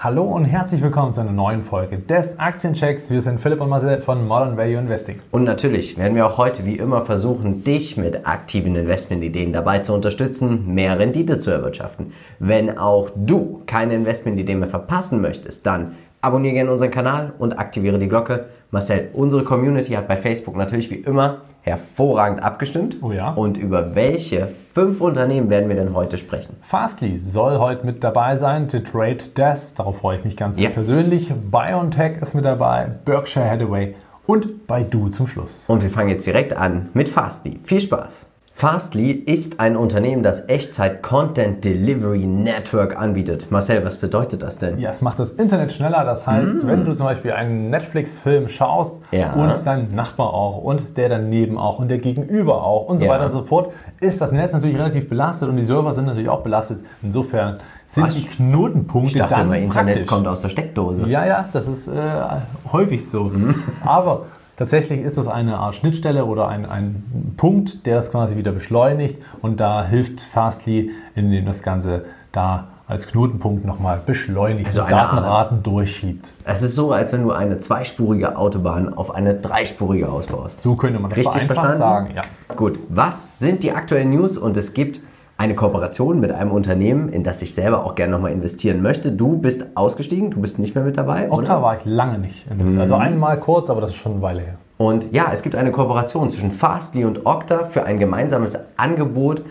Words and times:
Hallo 0.00 0.22
und 0.22 0.44
herzlich 0.44 0.80
willkommen 0.80 1.12
zu 1.12 1.20
einer 1.22 1.32
neuen 1.32 1.64
Folge 1.64 1.98
des 1.98 2.38
Aktienchecks. 2.38 3.10
Wir 3.10 3.20
sind 3.20 3.40
Philipp 3.40 3.60
und 3.60 3.68
Marcel 3.68 4.00
von 4.00 4.28
Modern 4.28 4.56
Value 4.56 4.78
Investing. 4.78 5.18
Und 5.32 5.42
natürlich 5.42 5.98
werden 5.98 6.14
wir 6.14 6.24
auch 6.24 6.38
heute 6.38 6.64
wie 6.64 6.76
immer 6.76 7.04
versuchen, 7.04 7.64
dich 7.64 7.96
mit 7.96 8.24
aktiven 8.24 8.76
Investmentideen 8.76 9.52
dabei 9.52 9.80
zu 9.80 9.92
unterstützen, 9.92 10.72
mehr 10.72 11.00
Rendite 11.00 11.40
zu 11.40 11.50
erwirtschaften. 11.50 12.12
Wenn 12.38 12.78
auch 12.78 13.10
du 13.16 13.64
keine 13.66 13.96
Investmentideen 13.96 14.60
mehr 14.60 14.68
verpassen 14.68 15.20
möchtest, 15.20 15.66
dann 15.66 15.96
abonniere 16.20 16.54
gerne 16.54 16.70
unseren 16.72 16.90
Kanal 16.90 17.32
und 17.38 17.58
aktiviere 17.58 17.98
die 17.98 18.08
Glocke. 18.08 18.46
Marcel, 18.70 19.08
unsere 19.12 19.44
Community 19.44 19.92
hat 19.92 20.08
bei 20.08 20.16
Facebook 20.16 20.56
natürlich 20.56 20.90
wie 20.90 20.96
immer 20.96 21.38
hervorragend 21.62 22.42
abgestimmt. 22.42 22.98
Oh 23.02 23.12
ja. 23.12 23.30
Und 23.32 23.56
über 23.56 23.94
welche 23.94 24.48
fünf 24.74 25.00
Unternehmen 25.00 25.50
werden 25.50 25.68
wir 25.68 25.76
denn 25.76 25.94
heute 25.94 26.18
sprechen? 26.18 26.56
Fastly 26.62 27.18
soll 27.18 27.58
heute 27.58 27.84
mit 27.86 28.02
dabei 28.04 28.36
sein, 28.36 28.68
The 28.68 28.82
Trade 28.82 29.18
Desk, 29.36 29.76
darauf 29.76 29.98
freue 29.98 30.18
ich 30.18 30.24
mich 30.24 30.36
ganz 30.36 30.60
Ja. 30.60 30.70
persönlich. 30.70 31.32
BioNTech 31.50 32.20
ist 32.20 32.34
mit 32.34 32.44
dabei, 32.44 32.90
Berkshire 33.04 33.48
Hathaway 33.50 33.94
und 34.26 34.66
Baidu 34.66 35.08
zum 35.08 35.26
Schluss. 35.26 35.64
Und 35.66 35.82
wir 35.82 35.90
fangen 35.90 36.10
jetzt 36.10 36.26
direkt 36.26 36.54
an 36.56 36.88
mit 36.94 37.08
Fastly. 37.08 37.58
Viel 37.64 37.80
Spaß! 37.80 38.27
Fastly 38.58 39.12
ist 39.12 39.60
ein 39.60 39.76
Unternehmen, 39.76 40.24
das 40.24 40.48
Echtzeit 40.48 41.00
Content 41.00 41.64
Delivery 41.64 42.26
Network 42.26 42.96
anbietet. 43.00 43.52
Marcel, 43.52 43.84
was 43.84 43.98
bedeutet 43.98 44.42
das 44.42 44.58
denn? 44.58 44.80
Ja, 44.80 44.90
es 44.90 45.00
macht 45.00 45.20
das 45.20 45.30
Internet 45.30 45.70
schneller. 45.70 46.02
Das 46.04 46.26
heißt, 46.26 46.66
wenn 46.66 46.84
du 46.84 46.92
zum 46.94 47.06
Beispiel 47.06 47.30
einen 47.34 47.70
Netflix-Film 47.70 48.48
schaust 48.48 49.00
Mm. 49.12 49.14
Ja. 49.14 49.32
und 49.34 49.54
dein 49.64 49.94
Nachbar 49.94 50.34
auch 50.34 50.56
und 50.58 50.96
der 50.96 51.08
daneben 51.08 51.56
auch 51.56 51.78
und 51.78 51.86
der 51.86 51.98
Gegenüber 51.98 52.64
auch 52.64 52.86
und 52.88 52.98
so 52.98 53.04
Ja. 53.04 53.12
weiter 53.12 53.26
und 53.26 53.30
so 53.32 53.44
fort, 53.44 53.70
ist 54.00 54.20
das 54.20 54.32
Netz 54.32 54.52
natürlich 54.52 54.76
relativ 54.76 55.08
belastet 55.08 55.48
und 55.48 55.54
die 55.54 55.64
Server 55.64 55.94
sind 55.94 56.06
natürlich 56.06 56.28
auch 56.28 56.40
belastet. 56.40 56.80
Insofern 57.00 57.58
sind 57.86 58.08
Was? 58.08 58.14
die 58.16 58.24
Knotenpunkte 58.24 59.12
Ich 59.12 59.18
dachte 59.18 59.36
dann 59.36 59.46
immer, 59.46 59.56
Internet 59.58 59.94
praktisch. 59.94 60.08
kommt 60.08 60.26
aus 60.26 60.40
der 60.40 60.48
Steckdose. 60.48 61.06
Ja, 61.08 61.24
ja, 61.24 61.48
das 61.52 61.68
ist 61.68 61.86
äh, 61.86 61.92
häufig 62.72 63.08
so. 63.08 63.22
Mhm. 63.26 63.54
Aber 63.84 64.22
tatsächlich 64.58 65.00
ist 65.00 65.16
das 65.16 65.26
eine 65.26 65.56
Art 65.56 65.74
Schnittstelle 65.76 66.26
oder 66.26 66.48
ein, 66.48 66.66
ein 66.68 67.32
Punkt, 67.38 67.86
der 67.86 67.96
das 67.96 68.10
quasi 68.10 68.36
wieder 68.36 68.52
beschleunigt 68.52 69.16
und 69.40 69.58
da 69.60 69.82
hilft 69.84 70.20
Fastly, 70.20 70.90
indem 71.14 71.46
das 71.46 71.62
Ganze 71.62 72.04
da 72.32 72.68
als 72.86 73.06
Knotenpunkt 73.06 73.66
nochmal 73.66 74.00
beschleunigt 74.04 74.66
Also 74.68 74.80
Art- 74.82 74.92
Datenraten 74.92 75.62
durchschiebt. 75.62 76.30
Es 76.44 76.62
ist 76.62 76.74
so, 76.74 76.92
als 76.92 77.12
wenn 77.12 77.22
du 77.22 77.32
eine 77.32 77.58
zweispurige 77.58 78.36
Autobahn 78.36 78.94
auf 78.94 79.14
eine 79.14 79.34
dreispurige 79.34 80.08
ausbaust. 80.08 80.62
So 80.62 80.74
könnte 80.74 80.98
man 80.98 81.10
das 81.10 81.18
Richtig 81.18 81.32
vereinfacht 81.42 81.56
verstanden? 81.76 81.78
sagen. 81.78 82.14
Ja. 82.48 82.54
Gut, 82.56 82.78
was 82.88 83.38
sind 83.38 83.62
die 83.62 83.72
aktuellen 83.72 84.10
News? 84.10 84.38
Und 84.38 84.56
es 84.56 84.72
gibt 84.72 85.00
eine 85.38 85.54
Kooperation 85.54 86.18
mit 86.18 86.32
einem 86.32 86.50
Unternehmen, 86.50 87.08
in 87.08 87.22
das 87.22 87.40
ich 87.42 87.54
selber 87.54 87.84
auch 87.84 87.94
gerne 87.94 88.12
nochmal 88.12 88.32
investieren 88.32 88.82
möchte. 88.82 89.12
Du 89.12 89.38
bist 89.38 89.76
ausgestiegen, 89.76 90.32
du 90.32 90.40
bist 90.40 90.58
nicht 90.58 90.74
mehr 90.74 90.82
mit 90.82 90.96
dabei, 90.96 91.30
Okta 91.30 91.54
oder? 91.54 91.62
war 91.62 91.76
ich 91.76 91.84
lange 91.84 92.18
nicht. 92.18 92.44
Mhm. 92.52 92.78
Also 92.80 92.96
einmal 92.96 93.38
kurz, 93.38 93.70
aber 93.70 93.80
das 93.80 93.92
ist 93.92 93.96
schon 93.96 94.12
eine 94.12 94.22
Weile 94.22 94.40
her. 94.40 94.54
Und 94.78 95.12
ja, 95.12 95.30
es 95.32 95.42
gibt 95.42 95.54
eine 95.54 95.70
Kooperation 95.70 96.28
zwischen 96.28 96.50
Fastly 96.50 97.04
und 97.04 97.24
Okta 97.24 97.64
für 97.64 97.84
ein 97.84 97.98
gemeinsames 97.98 98.58
Angebot 98.76 99.42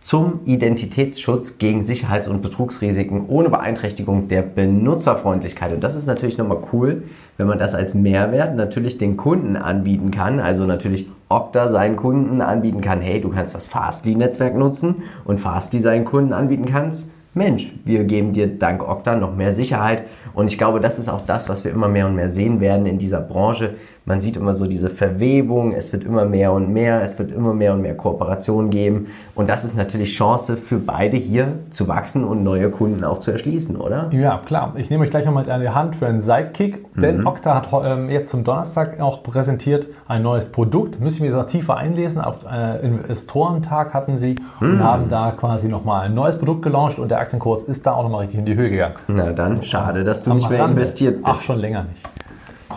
zum 0.00 0.40
Identitätsschutz 0.44 1.58
gegen 1.58 1.82
Sicherheits- 1.82 2.28
und 2.28 2.42
Betrugsrisiken 2.42 3.26
ohne 3.28 3.48
Beeinträchtigung 3.48 4.28
der 4.28 4.42
Benutzerfreundlichkeit. 4.42 5.72
Und 5.72 5.82
das 5.82 5.96
ist 5.96 6.06
natürlich 6.06 6.38
nochmal 6.38 6.58
cool, 6.72 7.04
wenn 7.36 7.46
man 7.46 7.58
das 7.58 7.74
als 7.74 7.94
Mehrwert 7.94 8.56
natürlich 8.56 8.98
den 8.98 9.16
Kunden 9.16 9.56
anbieten 9.56 10.10
kann. 10.10 10.38
Also 10.38 10.64
natürlich 10.64 11.08
Okta 11.28 11.68
seinen 11.68 11.96
Kunden 11.96 12.40
anbieten 12.40 12.80
kann, 12.80 13.00
hey, 13.00 13.20
du 13.20 13.30
kannst 13.30 13.54
das 13.54 13.66
Fastly-Netzwerk 13.66 14.54
nutzen 14.54 15.02
und 15.24 15.38
Fastly 15.38 15.80
seinen 15.80 16.04
Kunden 16.04 16.32
anbieten 16.32 16.66
kannst, 16.66 17.10
Mensch, 17.36 17.70
wir 17.84 18.04
geben 18.04 18.32
dir 18.32 18.46
dank 18.46 18.82
Okta 18.82 19.14
noch 19.14 19.36
mehr 19.36 19.52
Sicherheit. 19.52 20.04
Und 20.32 20.50
ich 20.50 20.56
glaube, 20.56 20.80
das 20.80 20.98
ist 20.98 21.10
auch 21.10 21.26
das, 21.26 21.50
was 21.50 21.64
wir 21.64 21.70
immer 21.70 21.86
mehr 21.86 22.06
und 22.06 22.14
mehr 22.14 22.30
sehen 22.30 22.60
werden 22.60 22.86
in 22.86 22.96
dieser 22.96 23.20
Branche. 23.20 23.74
Man 24.08 24.20
sieht 24.20 24.36
immer 24.36 24.54
so 24.54 24.66
diese 24.66 24.88
Verwebung, 24.88 25.72
es 25.74 25.92
wird 25.92 26.04
immer 26.04 26.24
mehr 26.24 26.52
und 26.52 26.72
mehr, 26.72 27.02
es 27.02 27.18
wird 27.18 27.32
immer 27.32 27.52
mehr 27.54 27.72
und 27.74 27.82
mehr 27.82 27.96
Kooperation 27.96 28.70
geben. 28.70 29.08
Und 29.34 29.48
das 29.50 29.64
ist 29.64 29.76
natürlich 29.76 30.14
Chance 30.14 30.56
für 30.56 30.78
beide 30.78 31.16
hier 31.16 31.54
zu 31.70 31.88
wachsen 31.88 32.22
und 32.22 32.44
neue 32.44 32.70
Kunden 32.70 33.02
auch 33.02 33.18
zu 33.18 33.32
erschließen, 33.32 33.76
oder? 33.76 34.08
Ja, 34.12 34.38
klar. 34.46 34.74
Ich 34.76 34.90
nehme 34.90 35.02
euch 35.02 35.10
gleich 35.10 35.26
nochmal 35.26 35.50
an 35.50 35.60
die 35.60 35.70
Hand 35.70 35.96
für 35.96 36.06
einen 36.06 36.20
Sidekick, 36.20 36.84
denn 36.94 37.18
Mhm. 37.22 37.26
Okta 37.26 37.54
hat 37.56 37.68
ähm, 37.84 38.08
jetzt 38.08 38.30
zum 38.30 38.44
Donnerstag 38.44 39.00
auch 39.00 39.24
präsentiert 39.24 39.88
ein 40.06 40.22
neues 40.22 40.50
Produkt. 40.50 41.00
Müssen 41.00 41.22
wir 41.24 41.30
jetzt 41.30 41.36
noch 41.36 41.46
tiefer 41.46 41.76
einlesen. 41.76 42.20
Auf 42.20 42.46
äh, 42.48 42.86
Investorentag 42.86 43.92
hatten 43.92 44.16
sie 44.16 44.36
Mhm. 44.60 44.70
und 44.70 44.84
haben 44.84 45.08
da 45.08 45.32
quasi 45.32 45.66
nochmal 45.68 46.06
ein 46.06 46.14
neues 46.14 46.38
Produkt 46.38 46.62
gelauncht 46.62 47.00
und 47.00 47.10
der 47.10 47.18
Aktienkurs 47.18 47.64
ist 47.64 47.84
da 47.84 47.94
auch 47.94 48.04
nochmal 48.04 48.20
richtig 48.20 48.38
in 48.38 48.46
die 48.46 48.54
Höhe 48.54 48.70
gegangen. 48.70 48.94
Na 49.08 49.32
dann, 49.32 49.64
schade, 49.64 50.04
dass 50.04 50.22
du 50.22 50.32
nicht 50.32 50.48
mehr 50.48 50.64
investiert 50.64 51.16
bist. 51.16 51.26
Ach, 51.28 51.40
schon 51.40 51.58
länger 51.58 51.82
nicht. 51.84 52.08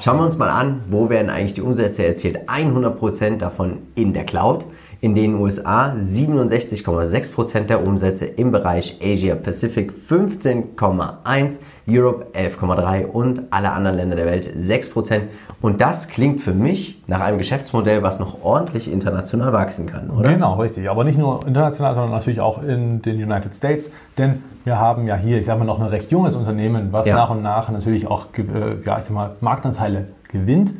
Schauen 0.01 0.17
wir 0.17 0.23
uns 0.23 0.37
mal 0.37 0.49
an, 0.49 0.81
wo 0.87 1.09
werden 1.09 1.29
eigentlich 1.29 1.55
die 1.55 1.61
Umsätze 1.61 2.05
erzielt? 2.05 2.49
100% 2.49 3.37
davon 3.37 3.79
in 3.95 4.13
der 4.13 4.23
Cloud. 4.23 4.65
In 5.01 5.15
den 5.15 5.35
USA 5.35 5.93
67,6% 5.93 7.61
der 7.67 7.87
Umsätze 7.87 8.25
im 8.25 8.51
Bereich 8.51 8.99
Asia 9.01 9.35
Pacific 9.35 9.93
15,1%, 10.09 11.59
Europe 11.87 12.27
11,3% 12.33 13.05
und 13.05 13.43
alle 13.49 13.71
anderen 13.71 13.95
Länder 13.97 14.15
der 14.17 14.25
Welt 14.25 14.49
6%. 14.59 15.21
Und 15.61 15.79
das 15.81 16.07
klingt 16.09 16.41
für 16.41 16.51
mich 16.53 17.01
nach 17.07 17.21
einem 17.21 17.37
Geschäftsmodell, 17.37 18.03
was 18.03 18.19
noch 18.19 18.43
ordentlich 18.43 18.91
international 18.91 19.53
wachsen 19.53 19.87
kann, 19.87 20.09
oder? 20.09 20.33
Genau, 20.33 20.55
richtig. 20.55 20.89
Aber 20.89 21.03
nicht 21.05 21.17
nur 21.17 21.47
international, 21.47 21.93
sondern 21.93 22.11
natürlich 22.11 22.41
auch 22.41 22.61
in 22.61 23.01
den 23.01 23.15
United 23.23 23.55
States. 23.55 23.89
Denn 24.17 24.43
wir 24.65 24.79
haben 24.79 25.07
ja 25.07 25.15
hier, 25.15 25.39
ich 25.39 25.45
sage 25.45 25.59
mal, 25.59 25.65
noch 25.65 25.79
ein 25.79 25.87
recht 25.87 26.11
junges 26.11 26.35
Unternehmen, 26.35 26.89
was 26.91 27.07
Ja. 27.07 27.15
nach 27.15 27.29
und 27.29 27.41
nach 27.41 27.69
natürlich 27.69 28.05
auch 28.07 28.27
äh, 28.37 28.85
ja, 28.85 28.99
ich 28.99 29.05
sag 29.05 29.11
mal, 29.13 29.31
Marktanteile 29.41 30.07
gewinnt. 30.29 30.73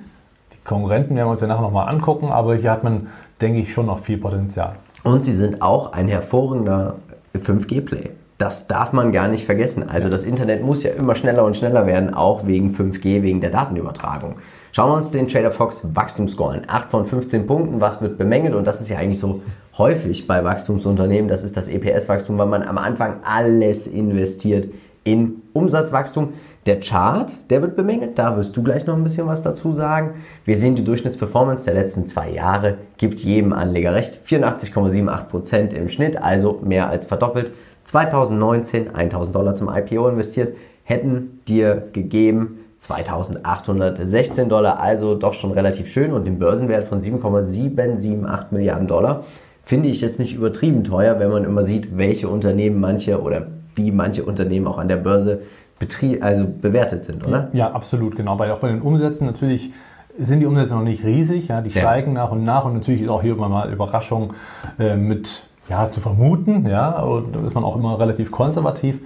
Die 0.53 0.57
Konkurrenten 0.65 1.15
werden 1.15 1.27
wir 1.27 1.31
uns 1.31 1.41
ja 1.41 1.47
nachher 1.47 1.61
nochmal 1.61 1.87
angucken, 1.89 2.31
aber 2.31 2.55
hier 2.55 2.69
hat 2.71 2.83
man, 2.83 3.07
denke 3.41 3.59
ich, 3.59 3.73
schon 3.73 3.87
noch 3.87 3.99
viel 3.99 4.17
Potenzial. 4.17 4.75
Und 5.03 5.23
sie 5.23 5.33
sind 5.33 5.61
auch 5.61 5.93
ein 5.93 6.07
hervorragender 6.07 6.95
5G-Play. 7.35 8.11
Das 8.37 8.67
darf 8.67 8.93
man 8.93 9.11
gar 9.11 9.27
nicht 9.27 9.45
vergessen. 9.45 9.89
Also 9.89 10.09
das 10.09 10.23
Internet 10.23 10.63
muss 10.63 10.83
ja 10.83 10.91
immer 10.91 11.15
schneller 11.15 11.43
und 11.43 11.57
schneller 11.57 11.85
werden, 11.85 12.13
auch 12.13 12.47
wegen 12.47 12.73
5G, 12.73 13.21
wegen 13.21 13.41
der 13.41 13.49
Datenübertragung. 13.49 14.35
Schauen 14.71 14.91
wir 14.91 14.95
uns 14.95 15.11
den 15.11 15.27
Trader 15.27 15.51
Fox 15.51 15.81
Wachstumsscore 15.93 16.53
an. 16.53 16.61
8 16.67 16.89
von 16.89 17.05
15 17.05 17.47
Punkten, 17.47 17.81
was 17.81 18.01
wird 18.01 18.17
bemängelt? 18.17 18.55
Und 18.55 18.65
das 18.65 18.81
ist 18.81 18.89
ja 18.89 18.97
eigentlich 18.97 19.19
so 19.19 19.41
häufig 19.77 20.27
bei 20.27 20.43
Wachstumsunternehmen. 20.43 21.27
Das 21.27 21.43
ist 21.43 21.57
das 21.57 21.67
EPS-Wachstum, 21.67 22.37
weil 22.37 22.47
man 22.47 22.63
am 22.63 22.77
Anfang 22.77 23.15
alles 23.23 23.87
investiert 23.87 24.69
in 25.03 25.41
Umsatzwachstum. 25.53 26.33
Der 26.69 26.81
Chart, 26.81 27.33
der 27.49 27.63
wird 27.63 27.75
bemängelt, 27.75 28.19
da 28.19 28.37
wirst 28.37 28.55
du 28.55 28.61
gleich 28.61 28.85
noch 28.85 28.95
ein 28.95 29.03
bisschen 29.03 29.25
was 29.25 29.41
dazu 29.41 29.73
sagen. 29.73 30.21
Wir 30.45 30.55
sehen 30.55 30.75
die 30.75 30.83
Durchschnittsperformance 30.83 31.65
der 31.65 31.73
letzten 31.73 32.05
zwei 32.05 32.29
Jahre, 32.29 32.77
gibt 32.97 33.21
jedem 33.21 33.53
Anleger 33.53 33.95
recht. 33.95 34.21
84,78% 34.23 35.73
im 35.73 35.89
Schnitt, 35.89 36.21
also 36.21 36.59
mehr 36.63 36.87
als 36.87 37.07
verdoppelt. 37.07 37.53
2019 37.85 38.93
1000 38.93 39.35
Dollar 39.35 39.55
zum 39.55 39.67
IPO 39.67 40.09
investiert, 40.09 40.55
hätten 40.83 41.41
dir 41.47 41.87
gegeben 41.91 42.59
2816 42.77 44.47
Dollar, 44.47 44.79
also 44.79 45.15
doch 45.15 45.33
schon 45.33 45.49
relativ 45.49 45.89
schön 45.89 46.13
und 46.13 46.25
den 46.25 46.37
Börsenwert 46.37 46.83
von 46.83 46.99
7,778 46.99 48.51
Milliarden 48.51 48.87
Dollar 48.87 49.23
finde 49.63 49.89
ich 49.89 50.01
jetzt 50.01 50.19
nicht 50.19 50.35
übertrieben 50.35 50.83
teuer, 50.83 51.19
wenn 51.19 51.31
man 51.31 51.45
immer 51.45 51.63
sieht, 51.63 51.97
welche 51.97 52.29
Unternehmen 52.29 52.79
manche 52.79 53.23
oder 53.23 53.47
wie 53.73 53.91
manche 53.91 54.23
Unternehmen 54.23 54.67
auch 54.67 54.77
an 54.77 54.87
der 54.87 54.97
Börse 54.97 55.41
betrie 55.79 56.21
also 56.21 56.45
bewertet 56.47 57.03
sind, 57.05 57.25
oder? 57.25 57.49
Ja, 57.53 57.71
absolut, 57.71 58.15
genau. 58.15 58.37
Weil 58.37 58.51
auch 58.51 58.59
bei 58.59 58.67
den 58.69 58.81
Umsätzen 58.81 59.25
natürlich 59.25 59.71
sind 60.17 60.41
die 60.41 60.45
Umsätze 60.45 60.73
noch 60.75 60.83
nicht 60.83 61.03
riesig, 61.05 61.47
ja, 61.47 61.61
die 61.61 61.69
Ja. 61.69 61.81
steigen 61.81 62.13
nach 62.13 62.31
und 62.31 62.43
nach 62.43 62.65
und 62.65 62.73
natürlich 62.73 63.01
ist 63.01 63.09
auch 63.09 63.21
hier 63.21 63.33
immer 63.33 63.47
mal 63.49 63.71
Überraschung 63.71 64.33
äh, 64.77 64.95
mit 64.97 65.43
ja, 65.69 65.89
zu 65.91 65.99
vermuten, 66.01 66.67
ja, 66.67 66.99
und 67.01 67.35
da 67.35 67.45
ist 67.45 67.53
man 67.53 67.63
auch 67.63 67.75
immer 67.75 67.99
relativ 67.99 68.31
konservativ. 68.31 68.99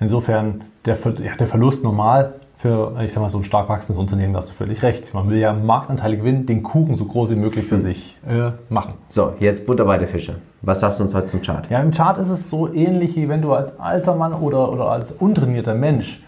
Insofern 0.00 0.62
der, 0.84 0.96
Ver- 0.96 1.20
ja, 1.20 1.34
der 1.36 1.46
Verlust 1.46 1.84
normal 1.84 2.34
für, 2.58 2.92
ich 3.04 3.12
sag 3.12 3.22
mal, 3.22 3.30
so 3.30 3.38
ein 3.38 3.44
stark 3.44 3.68
wachsendes 3.68 4.00
Unternehmen, 4.00 4.36
hast 4.36 4.50
du 4.50 4.52
völlig 4.52 4.82
recht. 4.82 5.14
Man 5.14 5.30
will 5.30 5.38
ja 5.38 5.52
Marktanteile 5.52 6.16
gewinnen, 6.16 6.44
den 6.44 6.64
Kuchen 6.64 6.96
so 6.96 7.04
groß 7.04 7.30
wie 7.30 7.36
möglich 7.36 7.64
für 7.66 7.78
sich 7.78 8.18
äh, 8.28 8.50
machen. 8.68 8.94
So, 9.06 9.34
jetzt 9.38 9.64
Butter 9.64 9.84
bei 9.84 9.96
der 9.96 10.08
Fische. 10.08 10.34
Was 10.62 10.80
sagst 10.80 10.98
du 10.98 11.04
uns 11.04 11.14
heute 11.14 11.26
zum 11.26 11.40
Chart? 11.40 11.70
Ja, 11.70 11.80
im 11.80 11.92
Chart 11.92 12.18
ist 12.18 12.30
es 12.30 12.50
so 12.50 12.70
ähnlich, 12.72 13.14
wie 13.14 13.28
wenn 13.28 13.42
du 13.42 13.52
als 13.52 13.78
alter 13.78 14.16
Mann 14.16 14.32
oder, 14.34 14.72
oder 14.72 14.90
als 14.90 15.12
untrainierter 15.12 15.74
Mensch 15.74 16.20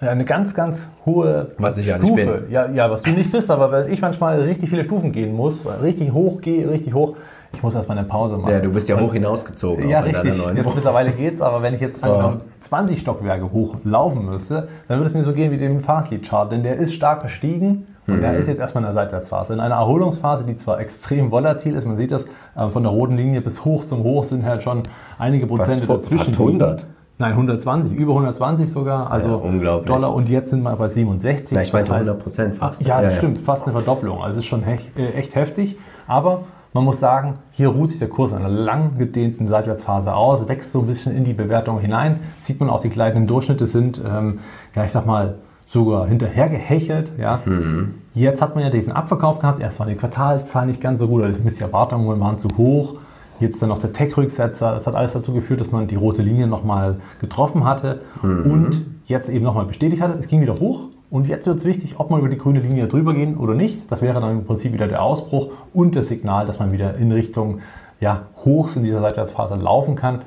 eine 0.00 0.24
ganz, 0.24 0.54
ganz 0.54 0.88
hohe 1.06 1.52
Was 1.56 1.78
ich 1.78 1.86
ja 1.86 1.98
nicht 1.98 2.06
Stufe, 2.08 2.46
Ja, 2.50 2.68
ja, 2.68 2.90
was 2.90 3.02
du 3.02 3.10
nicht 3.10 3.30
bist, 3.30 3.48
aber 3.48 3.70
wenn 3.70 3.92
ich 3.92 4.00
manchmal 4.00 4.40
richtig 4.40 4.70
viele 4.70 4.84
Stufen 4.84 5.12
gehen 5.12 5.34
muss, 5.34 5.64
weil 5.64 5.78
richtig 5.78 6.12
hoch 6.12 6.40
gehe, 6.40 6.68
richtig 6.68 6.94
hoch, 6.94 7.16
Ich 7.54 7.62
muss 7.62 7.74
erstmal 7.74 7.98
eine 7.98 8.06
Pause 8.06 8.36
machen. 8.36 8.52
Ja, 8.52 8.60
du 8.60 8.70
bist 8.70 8.88
ja 8.88 8.98
hoch 8.98 9.12
hinausgezogen. 9.12 9.88
Ja, 9.88 10.00
richtig. 10.00 10.34
Jetzt 10.54 10.74
mittlerweile 10.74 11.12
geht's, 11.12 11.40
aber 11.40 11.62
wenn 11.62 11.74
ich 11.74 11.80
jetzt 11.80 12.02
angenommen 12.02 12.42
20 12.60 12.98
Stockwerke 13.00 13.50
hochlaufen 13.52 14.26
müsste, 14.26 14.68
dann 14.88 14.98
würde 14.98 15.08
es 15.08 15.14
mir 15.14 15.22
so 15.22 15.32
gehen 15.32 15.50
wie 15.50 15.56
dem 15.56 15.80
Fastlead-Chart, 15.80 16.50
denn 16.52 16.62
der 16.62 16.76
ist 16.76 16.94
stark 16.94 17.22
gestiegen 17.22 17.86
und 18.06 18.20
der 18.20 18.34
ist 18.34 18.48
jetzt 18.48 18.58
erstmal 18.60 18.82
in 18.82 18.86
der 18.86 18.92
Seitwärtsphase. 18.94 19.54
In 19.54 19.60
einer 19.60 19.76
Erholungsphase, 19.76 20.44
die 20.44 20.56
zwar 20.56 20.78
extrem 20.80 21.30
volatil 21.30 21.74
ist, 21.74 21.86
man 21.86 21.96
sieht 21.96 22.10
das, 22.12 22.26
äh, 22.56 22.68
von 22.70 22.82
der 22.82 22.92
roten 22.92 23.16
Linie 23.16 23.40
bis 23.40 23.64
hoch 23.64 23.84
zum 23.84 24.02
Hoch 24.02 24.24
sind 24.24 24.44
halt 24.44 24.62
schon 24.62 24.82
einige 25.18 25.46
Prozente 25.46 25.86
Fast- 25.86 26.04
dazwischen. 26.04 26.18
fast 26.18 26.38
100. 26.38 26.86
Nein, 27.16 27.30
120, 27.32 27.92
über 27.96 28.12
120 28.14 28.68
sogar, 28.68 29.08
also 29.10 29.28
Ja, 29.28 29.34
unglaublich. 29.36 29.86
Dollar 29.86 30.12
und 30.12 30.28
jetzt 30.28 30.50
sind 30.50 30.62
wir 30.64 30.74
bei 30.74 30.88
67. 30.88 31.54
Na, 31.56 31.62
ich 31.62 31.72
heißt- 31.72 31.88
100% 31.88 32.56
fast. 32.56 32.80
Ach, 32.82 32.86
ja, 32.86 32.96
das 32.96 33.04
Ja, 33.04 33.10
ja. 33.10 33.16
stimmt, 33.16 33.38
fast 33.38 33.62
eine 33.64 33.72
Verdopplung. 33.72 34.18
Also 34.20 34.32
es 34.40 34.44
ist 34.44 34.46
schon 34.48 34.62
hech, 34.64 34.90
äh, 34.98 35.12
echt 35.12 35.36
heftig, 35.36 35.78
aber 36.08 36.40
man 36.74 36.84
muss 36.84 36.98
sagen, 36.98 37.34
hier 37.52 37.68
ruht 37.68 37.90
sich 37.90 38.00
der 38.00 38.08
Kurs 38.08 38.32
in 38.32 38.38
einer 38.38 38.48
lang 38.48 38.98
gedehnten 38.98 39.46
Seitwärtsphase 39.46 40.12
aus, 40.12 40.48
wächst 40.48 40.72
so 40.72 40.80
ein 40.80 40.86
bisschen 40.86 41.16
in 41.16 41.22
die 41.22 41.32
Bewertung 41.32 41.78
hinein. 41.78 42.18
Sieht 42.40 42.58
man 42.58 42.68
auch, 42.68 42.80
die 42.80 42.88
gleitenden 42.88 43.28
Durchschnitte 43.28 43.64
sind, 43.64 44.00
ähm, 44.04 44.40
ja, 44.74 44.84
ich 44.84 44.90
sag 44.90 45.06
mal, 45.06 45.36
sogar 45.66 46.08
hinterhergehechelt. 46.08 47.12
Ja. 47.16 47.40
Mhm. 47.44 47.94
Jetzt 48.12 48.42
hat 48.42 48.56
man 48.56 48.64
ja 48.64 48.70
diesen 48.70 48.92
Abverkauf 48.92 49.38
gehabt. 49.38 49.60
Erst 49.60 49.78
waren 49.78 49.88
die 49.88 49.94
Quartalszahlen 49.94 50.68
nicht 50.68 50.80
ganz 50.80 50.98
so 50.98 51.06
gut, 51.06 51.22
also 51.22 51.38
die 51.38 51.60
Erwartungen 51.60 52.20
waren 52.20 52.40
zu 52.40 52.48
hoch. 52.58 52.96
Jetzt 53.38 53.62
dann 53.62 53.68
noch 53.68 53.78
der 53.78 53.92
Tech-Rücksetzer. 53.92 54.72
Das 54.72 54.86
hat 54.88 54.96
alles 54.96 55.12
dazu 55.12 55.32
geführt, 55.32 55.60
dass 55.60 55.70
man 55.70 55.86
die 55.86 55.96
rote 55.96 56.22
Linie 56.22 56.48
nochmal 56.48 56.96
getroffen 57.20 57.64
hatte 57.64 58.02
und 58.22 58.84
jetzt 59.06 59.28
eben 59.28 59.44
nochmal 59.44 59.66
bestätigt 59.66 60.02
hatte. 60.02 60.18
Es 60.18 60.28
ging 60.28 60.40
wieder 60.40 60.58
hoch 60.60 60.88
und 61.14 61.28
jetzt 61.28 61.46
wird 61.46 61.58
es 61.58 61.64
wichtig, 61.64 61.94
ob 61.98 62.10
man 62.10 62.18
über 62.18 62.28
die 62.28 62.36
grüne 62.36 62.58
Linie 62.58 62.88
drüber 62.88 63.14
gehen 63.14 63.36
oder 63.36 63.54
nicht. 63.54 63.88
Das 63.92 64.02
wäre 64.02 64.20
dann 64.20 64.32
im 64.32 64.44
Prinzip 64.44 64.72
wieder 64.72 64.88
der 64.88 65.00
Ausbruch 65.00 65.52
und 65.72 65.94
das 65.94 66.08
Signal, 66.08 66.44
dass 66.44 66.58
man 66.58 66.72
wieder 66.72 66.96
in 66.96 67.12
Richtung 67.12 67.60
ja, 68.00 68.22
Hochs 68.44 68.74
in 68.74 68.82
dieser 68.82 68.98
Seitwärtsphase 68.98 69.54
laufen 69.54 69.94
kann. 69.94 70.22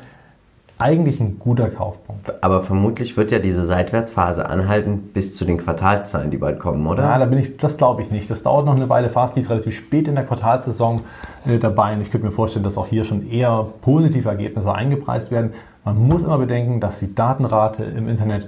Eigentlich 0.77 1.19
ein 1.19 1.39
guter 1.39 1.67
Kaufpunkt. 1.67 2.41
Aber 2.41 2.61
vermutlich 2.61 3.17
wird 3.17 3.33
ja 3.33 3.39
diese 3.39 3.65
Seitwärtsphase 3.65 4.47
anhalten 4.47 5.09
bis 5.13 5.35
zu 5.35 5.43
den 5.43 5.57
Quartalszahlen, 5.57 6.31
die 6.31 6.37
bald 6.37 6.57
kommen, 6.57 6.87
oder? 6.87 7.03
Ja, 7.03 7.19
da 7.19 7.25
bin 7.25 7.39
ich, 7.39 7.57
das 7.57 7.75
glaube 7.75 8.01
ich 8.01 8.09
nicht. 8.09 8.31
Das 8.31 8.43
dauert 8.43 8.65
noch 8.65 8.77
eine 8.77 8.87
Weile. 8.87 9.09
Fastly 9.09 9.41
ist 9.41 9.49
relativ 9.49 9.75
spät 9.75 10.07
in 10.07 10.15
der 10.15 10.23
Quartalsaison 10.23 11.01
äh, 11.45 11.57
dabei 11.57 11.95
und 11.95 12.01
ich 12.01 12.11
könnte 12.11 12.27
mir 12.27 12.31
vorstellen, 12.31 12.63
dass 12.63 12.77
auch 12.77 12.87
hier 12.87 13.03
schon 13.03 13.29
eher 13.29 13.67
positive 13.81 14.29
Ergebnisse 14.29 14.73
eingepreist 14.73 15.31
werden. 15.31 15.51
Man 15.83 15.97
muss 15.97 16.23
immer 16.23 16.37
bedenken, 16.37 16.79
dass 16.79 16.99
die 16.99 17.13
Datenrate 17.13 17.83
im 17.83 18.07
Internet 18.07 18.47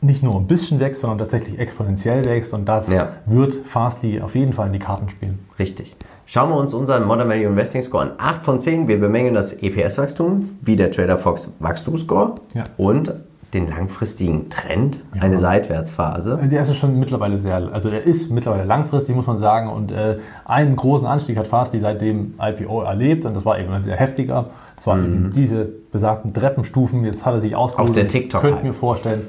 nicht 0.00 0.22
nur 0.22 0.36
ein 0.36 0.46
bisschen 0.46 0.80
wächst, 0.80 1.00
sondern 1.00 1.18
tatsächlich 1.18 1.58
exponentiell 1.58 2.24
wächst 2.24 2.54
und 2.54 2.66
das 2.68 2.92
Ja. 2.92 3.08
wird 3.26 3.54
Fastly 3.54 4.20
auf 4.20 4.34
jeden 4.34 4.52
Fall 4.52 4.66
in 4.68 4.72
die 4.72 4.78
Karten 4.78 5.08
spielen. 5.08 5.40
Richtig. 5.58 5.96
Schauen 6.26 6.50
wir 6.50 6.56
uns 6.56 6.74
unseren 6.74 7.06
Modern 7.06 7.28
Value 7.28 7.46
Investing 7.46 7.82
Score 7.82 8.02
an. 8.04 8.10
8 8.18 8.44
von 8.44 8.58
10. 8.58 8.86
Wir 8.86 9.00
bemängeln 9.00 9.34
das 9.34 9.62
EPS-Wachstum, 9.62 10.58
wie 10.60 10.76
der 10.76 10.90
Trader 10.90 11.16
Fox 11.18 11.52
Wachstumsscore 11.58 12.34
Ja. 12.54 12.64
und 12.76 13.12
den 13.54 13.66
langfristigen 13.66 14.50
Trend, 14.50 15.00
eine 15.18 15.38
Seitwärtsphase. 15.38 16.38
Der 16.50 16.60
ist 16.60 16.76
schon 16.76 16.98
mittlerweile 16.98 17.38
sehr, 17.38 17.72
also 17.72 17.88
der 17.88 18.04
ist 18.04 18.30
mittlerweile 18.30 18.64
langfristig, 18.64 19.16
muss 19.16 19.26
man 19.26 19.38
sagen. 19.38 19.70
Und 19.70 19.90
äh, 19.90 20.18
einen 20.44 20.76
großen 20.76 21.06
Anstieg 21.06 21.38
hat 21.38 21.46
Fastly 21.46 21.80
seit 21.80 22.02
dem 22.02 22.34
IPO 22.38 22.82
erlebt 22.82 23.24
und 23.24 23.34
das 23.34 23.46
war 23.46 23.58
eben 23.58 23.72
ein 23.72 23.82
sehr 23.82 23.96
heftiger. 23.96 24.46
Das 24.76 24.86
waren 24.86 25.02
eben 25.04 25.30
diese 25.30 25.64
besagten 25.90 26.34
Treppenstufen. 26.34 27.04
Jetzt 27.06 27.24
hat 27.24 27.32
er 27.34 27.40
sich 27.40 27.56
ausgeruht. 27.56 27.88
Auch 27.88 27.94
der 27.94 28.04
Ich 28.04 28.12
TikTok 28.12 28.42
könnte 28.42 28.56
halt. 28.56 28.66
mir 28.66 28.74
vorstellen, 28.74 29.22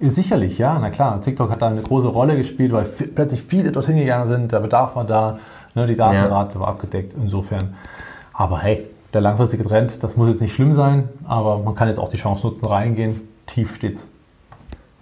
sicherlich, 0.00 0.58
ja, 0.58 0.78
na 0.78 0.90
klar. 0.90 1.20
TikTok 1.20 1.50
hat 1.50 1.62
da 1.62 1.68
eine 1.68 1.82
große 1.82 2.08
Rolle 2.08 2.36
gespielt, 2.36 2.72
weil 2.72 2.84
plötzlich 2.84 3.42
viele 3.42 3.72
dorthin 3.72 3.96
gegangen 3.96 4.28
sind. 4.28 4.52
Der 4.52 4.60
Bedarf 4.60 4.96
war 4.96 5.04
da, 5.04 5.38
ne, 5.74 5.86
die 5.86 5.94
Datenrate 5.94 6.58
war 6.60 6.68
abgedeckt. 6.68 7.14
Insofern. 7.20 7.74
Aber 8.32 8.60
hey, 8.60 8.86
der 9.12 9.20
langfristige 9.20 9.64
Trend, 9.64 10.02
das 10.02 10.16
muss 10.16 10.28
jetzt 10.28 10.40
nicht 10.40 10.54
schlimm 10.54 10.72
sein, 10.72 11.08
aber 11.26 11.58
man 11.58 11.74
kann 11.74 11.88
jetzt 11.88 11.98
auch 11.98 12.08
die 12.08 12.16
Chance 12.16 12.46
nutzen, 12.46 12.64
reingehen. 12.64 13.20
Tief 13.46 13.74
steht's. 13.74 14.06